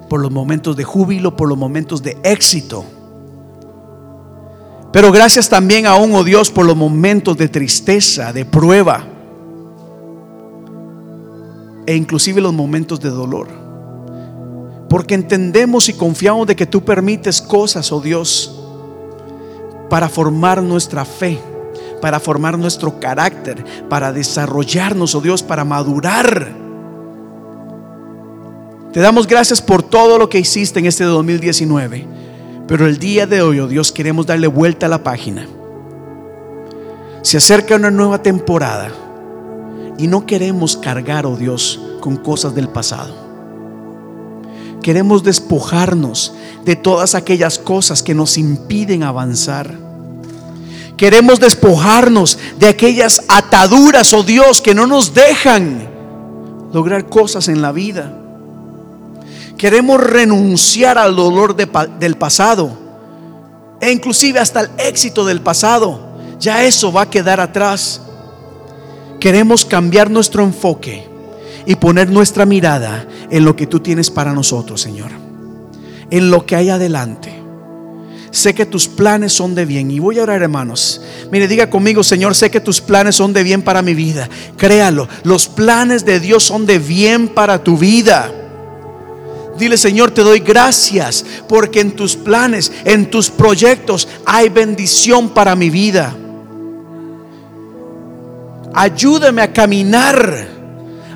por 0.10 0.20
los 0.20 0.32
momentos 0.32 0.76
de 0.76 0.84
júbilo, 0.84 1.36
por 1.36 1.48
los 1.48 1.58
momentos 1.58 2.02
de 2.02 2.18
éxito. 2.24 2.84
Pero 4.92 5.12
gracias 5.12 5.48
también 5.50 5.86
aún, 5.86 6.14
oh 6.16 6.24
Dios, 6.24 6.50
por 6.50 6.66
los 6.66 6.76
momentos 6.76 7.38
de 7.38 7.48
tristeza, 7.48 8.34
de 8.34 8.44
prueba, 8.46 9.06
e 11.86 11.96
inclusive 11.96 12.42
los 12.42 12.54
momentos 12.54 13.00
de 13.00 13.10
dolor. 13.10 13.48
Porque 14.90 15.14
entendemos 15.14 15.90
y 15.90 15.94
confiamos 15.94 16.48
de 16.48 16.56
que 16.56 16.66
tú 16.66 16.84
permites 16.84 17.42
cosas, 17.42 17.92
oh 17.92 18.02
Dios, 18.02 18.60
para 19.90 20.10
formar 20.10 20.64
nuestra 20.64 21.06
fe, 21.06 21.40
para 22.02 22.20
formar 22.20 22.58
nuestro 22.58 23.00
carácter, 23.00 23.64
para 23.90 24.12
desarrollarnos, 24.12 25.14
oh 25.14 25.22
Dios, 25.22 25.44
para 25.44 25.64
madurar. 25.64 26.52
Te 28.92 29.00
damos 29.00 29.28
gracias 29.28 29.62
por 29.62 29.84
todo 29.84 30.18
lo 30.18 30.30
que 30.30 30.40
hiciste 30.40 30.80
en 30.80 30.88
este 30.88 31.04
2019. 31.04 32.29
Pero 32.70 32.86
el 32.86 33.00
día 33.00 33.26
de 33.26 33.42
hoy, 33.42 33.60
oh 33.60 33.68
Dios, 33.68 33.92
queremos 33.92 34.28
darle 34.28 34.46
vuelta 34.46 34.86
a 34.86 34.90
la 34.90 35.02
página. 35.04 35.48
Se 37.24 37.38
acerca 37.38 37.76
una 37.76 37.90
nueva 37.90 38.22
temporada 38.22 38.92
y 39.98 40.06
no 40.06 40.28
queremos 40.28 40.78
cargar, 40.78 41.26
oh 41.26 41.36
Dios, 41.36 41.82
con 42.00 42.16
cosas 42.16 42.54
del 42.54 42.70
pasado. 42.70 43.16
Queremos 44.84 45.24
despojarnos 45.24 46.36
de 46.64 46.76
todas 46.76 47.16
aquellas 47.16 47.58
cosas 47.58 48.04
que 48.04 48.14
nos 48.14 48.38
impiden 48.38 49.02
avanzar. 49.02 49.74
Queremos 50.96 51.40
despojarnos 51.40 52.38
de 52.60 52.68
aquellas 52.68 53.24
ataduras, 53.30 54.14
oh 54.14 54.22
Dios, 54.22 54.62
que 54.62 54.76
no 54.76 54.86
nos 54.86 55.16
dejan 55.16 55.90
lograr 56.72 57.10
cosas 57.10 57.48
en 57.48 57.64
la 57.64 57.72
vida. 57.72 58.19
Queremos 59.60 60.00
renunciar 60.02 60.98
al 60.98 61.18
dolor 61.18 61.54
del 61.54 62.16
pasado 62.16 62.72
e 63.82 63.92
inclusive 63.92 64.40
hasta 64.40 64.62
el 64.62 64.70
éxito 64.78 65.26
del 65.26 65.42
pasado. 65.42 66.00
Ya 66.40 66.64
eso 66.64 66.94
va 66.94 67.02
a 67.02 67.10
quedar 67.10 67.42
atrás. 67.42 68.02
Queremos 69.20 69.66
cambiar 69.66 70.10
nuestro 70.10 70.44
enfoque 70.46 71.10
y 71.66 71.76
poner 71.76 72.10
nuestra 72.10 72.46
mirada 72.46 73.06
en 73.30 73.44
lo 73.44 73.58
que 73.58 73.68
tú 73.68 73.82
tienes 73.82 74.10
para 74.10 74.32
nosotros, 74.32 74.80
Señor. 74.80 75.12
En 76.10 76.32
lo 76.32 76.46
que 76.46 76.56
hay 76.56 76.70
adelante. 76.70 77.38
Sé 78.32 78.56
que 78.56 78.66
tus 78.66 78.88
planes 78.88 79.34
son 79.34 79.56
de 79.56 79.66
bien. 79.66 79.92
Y 79.92 80.00
voy 80.00 80.20
a 80.20 80.24
orar, 80.24 80.42
hermanos. 80.42 81.02
Mire, 81.34 81.50
diga 81.50 81.70
conmigo, 81.70 82.02
Señor, 82.02 82.34
sé 82.34 82.50
que 82.50 82.62
tus 82.62 82.80
planes 82.80 83.16
son 83.16 83.34
de 83.34 83.44
bien 83.44 83.62
para 83.62 83.82
mi 83.82 83.94
vida. 83.94 84.30
Créalo. 84.56 85.10
Los 85.24 85.50
planes 85.50 86.06
de 86.06 86.22
Dios 86.22 86.44
son 86.44 86.66
de 86.66 86.80
bien 86.80 87.28
para 87.28 87.62
tu 87.62 87.78
vida. 87.78 88.32
Dile, 89.60 89.78
Señor, 89.78 90.12
te 90.12 90.22
doy 90.22 90.40
gracias 90.40 91.26
porque 91.50 91.82
en 91.82 91.92
tus 91.92 92.16
planes, 92.16 92.72
en 92.86 93.10
tus 93.12 93.30
proyectos 93.30 94.08
hay 94.26 94.48
bendición 94.48 95.30
para 95.30 95.54
mi 95.54 95.70
vida. 95.70 96.16
Ayúdame 98.74 99.42
a 99.42 99.52
caminar 99.52 100.48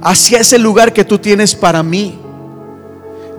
hacia 0.02 0.42
ese 0.42 0.60
lugar 0.60 0.92
que 0.92 1.06
tú 1.06 1.20
tienes 1.20 1.56
para 1.56 1.82
mí. 1.84 2.20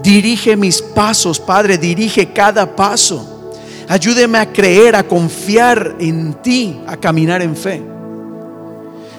Dirige 0.02 0.56
mis 0.56 0.80
pasos, 0.80 1.38
Padre, 1.38 1.76
dirige 1.76 2.32
cada 2.32 2.74
paso. 2.74 3.52
Ayúdeme 3.86 4.38
a 4.38 4.50
creer, 4.50 4.96
a 4.96 5.02
confiar 5.02 5.96
en 6.00 6.32
ti, 6.42 6.80
a 6.86 6.96
caminar 6.96 7.42
en 7.42 7.54
fe. 7.54 7.82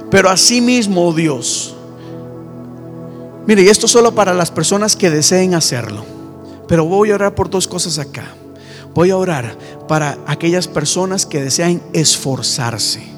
Pero 0.09 0.31
mismo, 0.61 1.07
oh 1.07 1.13
Dios, 1.13 1.74
mire, 3.47 3.63
y 3.63 3.67
esto 3.67 3.87
solo 3.87 4.13
para 4.13 4.33
las 4.33 4.51
personas 4.51 4.95
que 4.95 5.09
deseen 5.09 5.53
hacerlo. 5.53 6.05
Pero 6.67 6.85
voy 6.85 7.11
a 7.11 7.15
orar 7.15 7.35
por 7.35 7.49
dos 7.49 7.67
cosas 7.67 7.99
acá. 7.99 8.25
Voy 8.93 9.11
a 9.11 9.17
orar 9.17 9.57
para 9.87 10.17
aquellas 10.25 10.67
personas 10.67 11.25
que 11.25 11.43
desean 11.43 11.81
esforzarse 11.93 13.15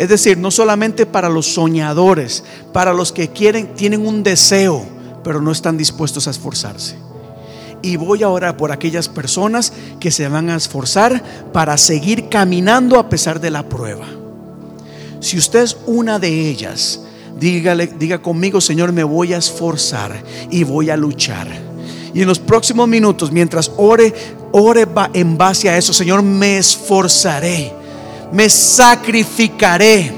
es 0.00 0.08
decir, 0.08 0.38
no 0.38 0.50
solamente 0.50 1.04
para 1.04 1.28
los 1.28 1.44
soñadores, 1.52 2.42
para 2.72 2.94
los 2.94 3.12
que 3.12 3.28
quieren, 3.28 3.74
tienen 3.74 4.06
un 4.06 4.22
deseo, 4.22 4.82
pero 5.22 5.42
no 5.42 5.52
están 5.52 5.76
dispuestos 5.76 6.26
a 6.26 6.30
esforzarse. 6.30 6.96
Y 7.82 7.96
voy 7.96 8.22
a 8.22 8.30
orar 8.30 8.56
por 8.56 8.72
aquellas 8.72 9.10
personas 9.10 9.74
que 10.00 10.10
se 10.10 10.26
van 10.26 10.48
a 10.48 10.56
esforzar 10.56 11.22
para 11.52 11.76
seguir 11.76 12.30
caminando 12.30 12.98
a 12.98 13.10
pesar 13.10 13.40
de 13.40 13.50
la 13.50 13.68
prueba. 13.68 14.06
Si 15.20 15.36
usted 15.36 15.64
es 15.64 15.76
una 15.84 16.18
de 16.18 16.48
ellas, 16.48 17.02
dígale, 17.40 17.88
diga 17.98 18.22
conmigo, 18.22 18.60
Señor, 18.60 18.92
me 18.92 19.02
voy 19.02 19.32
a 19.32 19.38
esforzar 19.38 20.22
y 20.50 20.62
voy 20.62 20.90
a 20.90 20.96
luchar. 20.96 21.48
Y 22.14 22.20
en 22.20 22.28
los 22.28 22.38
próximos 22.38 22.86
minutos, 22.86 23.32
mientras 23.32 23.72
ore, 23.76 24.14
ore 24.52 24.86
en 25.14 25.36
base 25.36 25.68
a 25.68 25.76
eso, 25.76 25.92
Señor, 25.92 26.22
me 26.22 26.58
esforzaré 26.58 27.80
me 28.32 28.48
sacrificaré, 28.48 30.12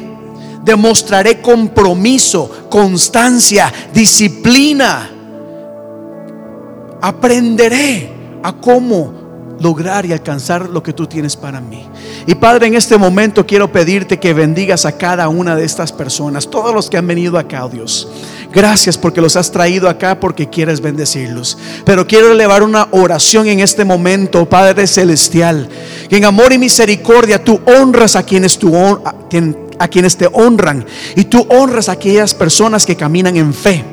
demostraré 0.64 1.40
compromiso, 1.40 2.68
constancia, 2.68 3.72
disciplina 3.92 5.08
aprenderé 7.00 8.10
a 8.44 8.52
cómo 8.52 9.21
lograr 9.62 10.04
y 10.04 10.12
alcanzar 10.12 10.68
lo 10.68 10.82
que 10.82 10.92
tú 10.92 11.06
tienes 11.06 11.36
para 11.36 11.60
mí. 11.60 11.88
Y 12.26 12.34
Padre, 12.34 12.66
en 12.66 12.74
este 12.74 12.98
momento 12.98 13.46
quiero 13.46 13.70
pedirte 13.70 14.18
que 14.18 14.34
bendigas 14.34 14.84
a 14.84 14.92
cada 14.92 15.28
una 15.28 15.54
de 15.54 15.64
estas 15.64 15.92
personas, 15.92 16.50
todos 16.50 16.74
los 16.74 16.90
que 16.90 16.98
han 16.98 17.06
venido 17.06 17.38
acá, 17.38 17.64
oh 17.64 17.68
Dios. 17.68 18.08
Gracias 18.52 18.98
porque 18.98 19.20
los 19.20 19.36
has 19.36 19.50
traído 19.50 19.88
acá 19.88 20.18
porque 20.18 20.48
quieres 20.48 20.80
bendecirlos. 20.80 21.56
Pero 21.84 22.06
quiero 22.06 22.32
elevar 22.32 22.62
una 22.62 22.88
oración 22.90 23.46
en 23.46 23.60
este 23.60 23.84
momento, 23.84 24.48
Padre 24.48 24.86
Celestial, 24.86 25.68
que 26.08 26.16
en 26.16 26.24
amor 26.24 26.52
y 26.52 26.58
misericordia 26.58 27.42
tú 27.42 27.60
honras 27.64 28.16
a 28.16 28.24
quienes 28.24 28.58
tú 28.58 28.76
a 28.76 29.14
quienes 29.88 30.16
te 30.16 30.28
honran 30.32 30.84
y 31.16 31.24
tú 31.24 31.46
honras 31.50 31.88
a 31.88 31.92
aquellas 31.92 32.34
personas 32.34 32.86
que 32.86 32.96
caminan 32.96 33.36
en 33.36 33.52
fe. 33.52 33.84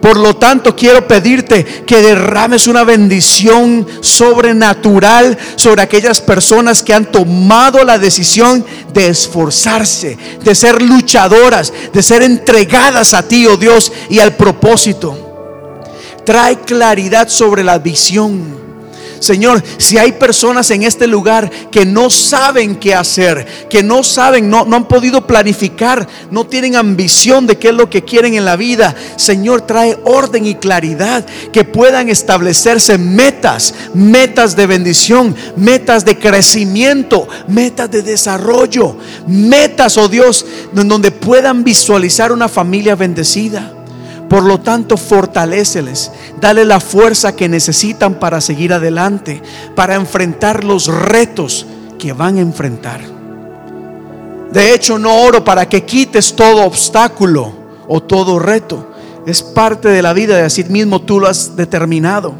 Por 0.00 0.16
lo 0.16 0.36
tanto, 0.36 0.74
quiero 0.74 1.06
pedirte 1.06 1.64
que 1.64 2.02
derrames 2.02 2.66
una 2.66 2.84
bendición 2.84 3.86
sobrenatural 4.00 5.38
sobre 5.56 5.82
aquellas 5.82 6.20
personas 6.20 6.82
que 6.82 6.94
han 6.94 7.10
tomado 7.10 7.84
la 7.84 7.98
decisión 7.98 8.64
de 8.92 9.08
esforzarse, 9.08 10.18
de 10.42 10.54
ser 10.54 10.82
luchadoras, 10.82 11.72
de 11.92 12.02
ser 12.02 12.22
entregadas 12.22 13.14
a 13.14 13.26
ti, 13.26 13.46
oh 13.46 13.56
Dios, 13.56 13.92
y 14.10 14.18
al 14.18 14.34
propósito. 14.36 15.18
Trae 16.24 16.60
claridad 16.60 17.28
sobre 17.28 17.64
la 17.64 17.78
visión 17.78 18.61
Señor, 19.22 19.62
si 19.78 19.98
hay 19.98 20.10
personas 20.10 20.68
en 20.72 20.82
este 20.82 21.06
lugar 21.06 21.48
que 21.70 21.86
no 21.86 22.10
saben 22.10 22.74
qué 22.74 22.92
hacer, 22.92 23.46
que 23.70 23.84
no 23.84 24.02
saben, 24.02 24.50
no, 24.50 24.64
no 24.64 24.74
han 24.74 24.88
podido 24.88 25.28
planificar, 25.28 26.08
no 26.32 26.44
tienen 26.48 26.74
ambición 26.74 27.46
de 27.46 27.56
qué 27.56 27.68
es 27.68 27.74
lo 27.74 27.88
que 27.88 28.02
quieren 28.02 28.34
en 28.34 28.44
la 28.44 28.56
vida, 28.56 28.96
Señor, 29.14 29.60
trae 29.60 29.96
orden 30.02 30.44
y 30.44 30.56
claridad, 30.56 31.24
que 31.52 31.62
puedan 31.62 32.08
establecerse 32.08 32.98
metas, 32.98 33.74
metas 33.94 34.56
de 34.56 34.66
bendición, 34.66 35.36
metas 35.54 36.04
de 36.04 36.18
crecimiento, 36.18 37.28
metas 37.46 37.92
de 37.92 38.02
desarrollo, 38.02 38.96
metas, 39.28 39.98
oh 39.98 40.08
Dios, 40.08 40.44
en 40.76 40.88
donde 40.88 41.12
puedan 41.12 41.62
visualizar 41.62 42.32
una 42.32 42.48
familia 42.48 42.96
bendecida. 42.96 43.81
Por 44.32 44.44
lo 44.44 44.60
tanto, 44.60 44.96
fortaleceles, 44.96 46.10
dale 46.40 46.64
la 46.64 46.80
fuerza 46.80 47.36
que 47.36 47.50
necesitan 47.50 48.14
para 48.14 48.40
seguir 48.40 48.72
adelante, 48.72 49.42
para 49.76 49.94
enfrentar 49.94 50.64
los 50.64 50.86
retos 50.86 51.66
que 51.98 52.14
van 52.14 52.38
a 52.38 52.40
enfrentar. 52.40 53.02
De 54.50 54.72
hecho, 54.72 54.98
no 54.98 55.20
oro 55.20 55.44
para 55.44 55.68
que 55.68 55.84
quites 55.84 56.34
todo 56.34 56.64
obstáculo 56.64 57.52
o 57.86 58.02
todo 58.02 58.38
reto. 58.38 58.94
Es 59.26 59.42
parte 59.42 59.88
de 59.88 60.00
la 60.00 60.14
vida, 60.14 60.38
de 60.38 60.44
así 60.44 60.64
mismo 60.64 61.02
tú 61.02 61.20
lo 61.20 61.28
has 61.28 61.54
determinado. 61.54 62.34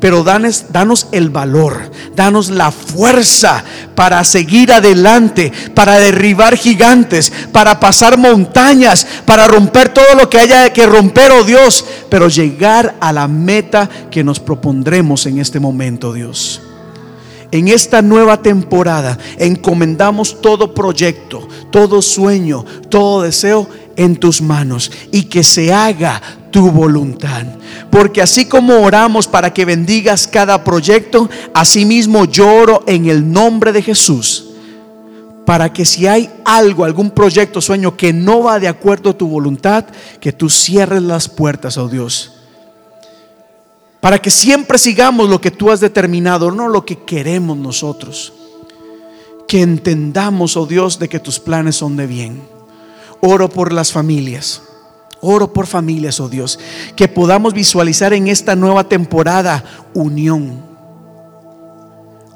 Pero 0.00 0.22
danos, 0.22 0.66
danos 0.70 1.08
el 1.10 1.30
valor, 1.30 1.90
danos 2.14 2.50
la 2.50 2.70
fuerza 2.70 3.64
para 3.96 4.22
seguir 4.22 4.72
adelante, 4.72 5.52
para 5.74 5.98
derribar 5.98 6.56
gigantes, 6.56 7.32
para 7.52 7.80
pasar 7.80 8.16
montañas, 8.16 9.06
para 9.26 9.48
romper 9.48 9.88
todo 9.88 10.14
lo 10.14 10.30
que 10.30 10.38
haya 10.38 10.72
que 10.72 10.86
romper, 10.86 11.32
oh 11.32 11.42
Dios, 11.42 11.84
pero 12.08 12.28
llegar 12.28 12.94
a 13.00 13.12
la 13.12 13.26
meta 13.26 13.88
que 14.10 14.22
nos 14.22 14.38
propondremos 14.38 15.26
en 15.26 15.38
este 15.38 15.58
momento, 15.58 16.12
Dios. 16.12 16.62
En 17.50 17.68
esta 17.68 18.02
nueva 18.02 18.42
temporada 18.42 19.18
encomendamos 19.38 20.40
todo 20.42 20.74
proyecto, 20.74 21.48
todo 21.70 22.02
sueño, 22.02 22.64
todo 22.90 23.22
deseo 23.22 23.66
en 23.98 24.16
tus 24.16 24.40
manos 24.40 24.90
y 25.10 25.24
que 25.24 25.42
se 25.42 25.74
haga 25.74 26.22
tu 26.50 26.70
voluntad. 26.70 27.44
Porque 27.90 28.22
así 28.22 28.46
como 28.46 28.80
oramos 28.80 29.26
para 29.26 29.52
que 29.52 29.64
bendigas 29.64 30.26
cada 30.26 30.64
proyecto, 30.64 31.28
asimismo 31.52 32.24
lloro 32.24 32.84
en 32.86 33.06
el 33.10 33.30
nombre 33.30 33.72
de 33.72 33.82
Jesús. 33.82 34.46
Para 35.44 35.72
que 35.72 35.84
si 35.84 36.06
hay 36.06 36.30
algo, 36.44 36.84
algún 36.84 37.10
proyecto, 37.10 37.60
sueño 37.60 37.96
que 37.96 38.12
no 38.12 38.44
va 38.44 38.60
de 38.60 38.68
acuerdo 38.68 39.10
a 39.10 39.18
tu 39.18 39.26
voluntad, 39.26 39.84
que 40.20 40.32
tú 40.32 40.48
cierres 40.48 41.02
las 41.02 41.28
puertas, 41.28 41.76
oh 41.76 41.88
Dios. 41.88 42.34
Para 44.00 44.20
que 44.20 44.30
siempre 44.30 44.78
sigamos 44.78 45.28
lo 45.28 45.40
que 45.40 45.50
tú 45.50 45.72
has 45.72 45.80
determinado, 45.80 46.52
no 46.52 46.68
lo 46.68 46.84
que 46.84 46.98
queremos 47.00 47.56
nosotros. 47.56 48.32
Que 49.48 49.62
entendamos, 49.62 50.56
oh 50.56 50.66
Dios, 50.66 51.00
de 51.00 51.08
que 51.08 51.18
tus 51.18 51.40
planes 51.40 51.76
son 51.76 51.96
de 51.96 52.06
bien 52.06 52.57
Oro 53.20 53.48
por 53.48 53.72
las 53.72 53.92
familias. 53.92 54.62
Oro 55.20 55.52
por 55.52 55.66
familias, 55.66 56.20
oh 56.20 56.28
Dios, 56.28 56.58
que 56.94 57.08
podamos 57.08 57.52
visualizar 57.52 58.12
en 58.12 58.28
esta 58.28 58.54
nueva 58.54 58.84
temporada 58.84 59.64
unión, 59.92 60.62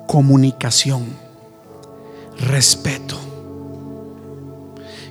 comunicación, 0.09 1.05
respeto. 2.39 3.17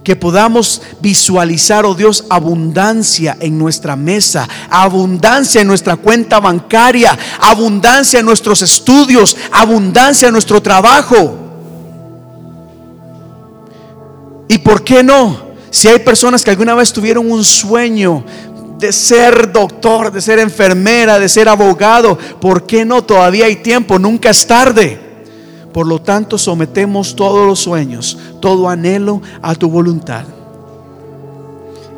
Que 0.04 0.18
podamos 0.18 0.82
visualizar, 1.00 1.86
oh 1.86 1.96
Dios, 1.96 2.26
abundancia 2.30 3.38
en 3.40 3.58
nuestra 3.58 3.96
mesa, 3.96 4.50
abundancia 4.70 5.62
en 5.62 5.68
nuestra 5.68 5.96
cuenta 5.96 6.42
bancaria, 6.42 7.18
abundancia 7.40 8.20
en 8.20 8.26
nuestros 8.26 8.64
estudios, 8.64 9.38
abundancia 9.52 10.28
en 10.28 10.34
nuestro 10.34 10.62
trabajo. 10.62 11.38
¿Y 14.50 14.58
por 14.58 14.84
qué 14.84 15.04
no? 15.04 15.51
Si 15.72 15.88
hay 15.88 16.00
personas 16.00 16.44
que 16.44 16.52
alguna 16.52 16.76
vez 16.76 16.92
tuvieron 16.92 17.32
un 17.32 17.44
sueño 17.46 18.26
de 18.78 18.92
ser 18.92 19.52
doctor, 19.54 20.12
de 20.12 20.22
ser 20.22 20.38
enfermera, 20.40 21.18
de 21.18 21.30
ser 21.30 21.48
abogado, 21.48 22.18
¿por 22.42 22.66
qué 22.66 22.84
no? 22.84 23.02
Todavía 23.02 23.46
hay 23.46 23.56
tiempo, 23.56 23.98
nunca 23.98 24.30
es 24.30 24.46
tarde. 24.46 25.00
Por 25.72 25.88
lo 25.88 26.02
tanto, 26.02 26.38
sometemos 26.38 27.16
todos 27.16 27.48
los 27.48 27.60
sueños, 27.60 28.20
todo 28.42 28.68
anhelo 28.68 29.22
a 29.42 29.56
tu 29.56 29.70
voluntad. 29.70 30.26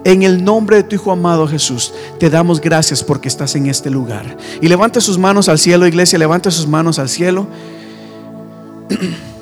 En 0.03 0.21
el 0.21 0.43
nombre 0.43 0.75
de 0.75 0.83
tu 0.83 0.95
Hijo 0.95 1.11
amado 1.11 1.47
Jesús, 1.47 1.93
te 2.19 2.29
damos 2.29 2.61
gracias 2.61 3.03
porque 3.03 3.27
estás 3.27 3.55
en 3.55 3.65
este 3.65 3.89
lugar. 3.89 4.37
Y 4.61 4.67
levante 4.67 5.01
sus 5.01 5.17
manos 5.17 5.49
al 5.49 5.57
cielo, 5.57 5.87
iglesia, 5.87 6.19
levante 6.19 6.51
sus 6.51 6.67
manos 6.67 6.99
al 6.99 7.09
cielo. 7.09 7.47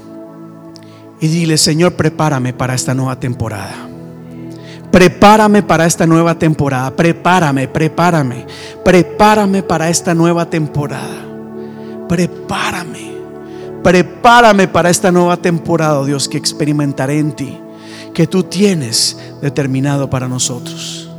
Y 1.23 1.27
dile, 1.27 1.55
Señor, 1.59 1.93
prepárame 1.93 2.51
para 2.51 2.73
esta 2.73 2.95
nueva 2.95 3.19
temporada. 3.19 3.90
Prepárame 4.91 5.63
para 5.63 5.85
esta 5.85 6.05
nueva 6.05 6.37
temporada. 6.37 6.93
Prepárame, 6.95 7.67
prepárame. 7.69 8.45
Prepárame 8.83 9.63
para 9.63 9.89
esta 9.89 10.13
nueva 10.13 10.49
temporada. 10.49 11.25
Prepárame. 12.09 13.11
Prepárame 13.81 14.67
para 14.67 14.89
esta 14.89 15.11
nueva 15.11 15.37
temporada, 15.37 15.99
oh 15.99 16.05
Dios, 16.05 16.27
que 16.27 16.37
experimentaré 16.37 17.19
en 17.19 17.31
ti. 17.31 17.57
Que 18.13 18.27
tú 18.27 18.43
tienes 18.43 19.17
determinado 19.41 20.09
para 20.09 20.27
nosotros. 20.27 21.09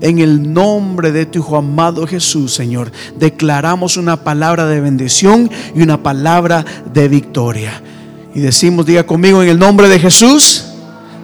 En 0.00 0.18
el 0.18 0.52
nombre 0.52 1.12
de 1.12 1.26
tu 1.26 1.38
Hijo 1.38 1.56
amado 1.56 2.06
Jesús, 2.06 2.52
Señor, 2.52 2.90
declaramos 3.16 3.96
una 3.96 4.16
palabra 4.24 4.66
de 4.66 4.80
bendición 4.80 5.48
y 5.74 5.82
una 5.82 6.02
palabra 6.02 6.64
de 6.92 7.08
victoria. 7.08 7.82
Y 8.34 8.40
decimos, 8.40 8.84
diga 8.84 9.06
conmigo, 9.06 9.42
en 9.42 9.48
el 9.48 9.58
nombre 9.58 9.88
de 9.88 9.98
Jesús. 9.98 10.75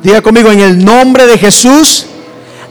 Diga 0.02 0.20
conmigo 0.20 0.50
en 0.50 0.60
el 0.60 0.84
nombre 0.84 1.26
de 1.26 1.38
Jesús. 1.38 2.06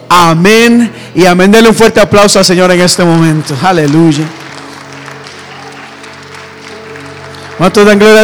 Amén 0.10 0.92
y 1.16 1.26
amén. 1.26 1.52
Denle 1.52 1.70
un 1.70 1.76
fuerte 1.76 2.02
aplauso 2.02 2.40
al 2.40 2.46
Señor 2.46 2.72
en 2.72 2.82
este 2.82 3.04
momento. 3.04 3.56
Aleluya. 3.62 4.26
¿Cuántos 7.58 7.86
dan 7.86 8.00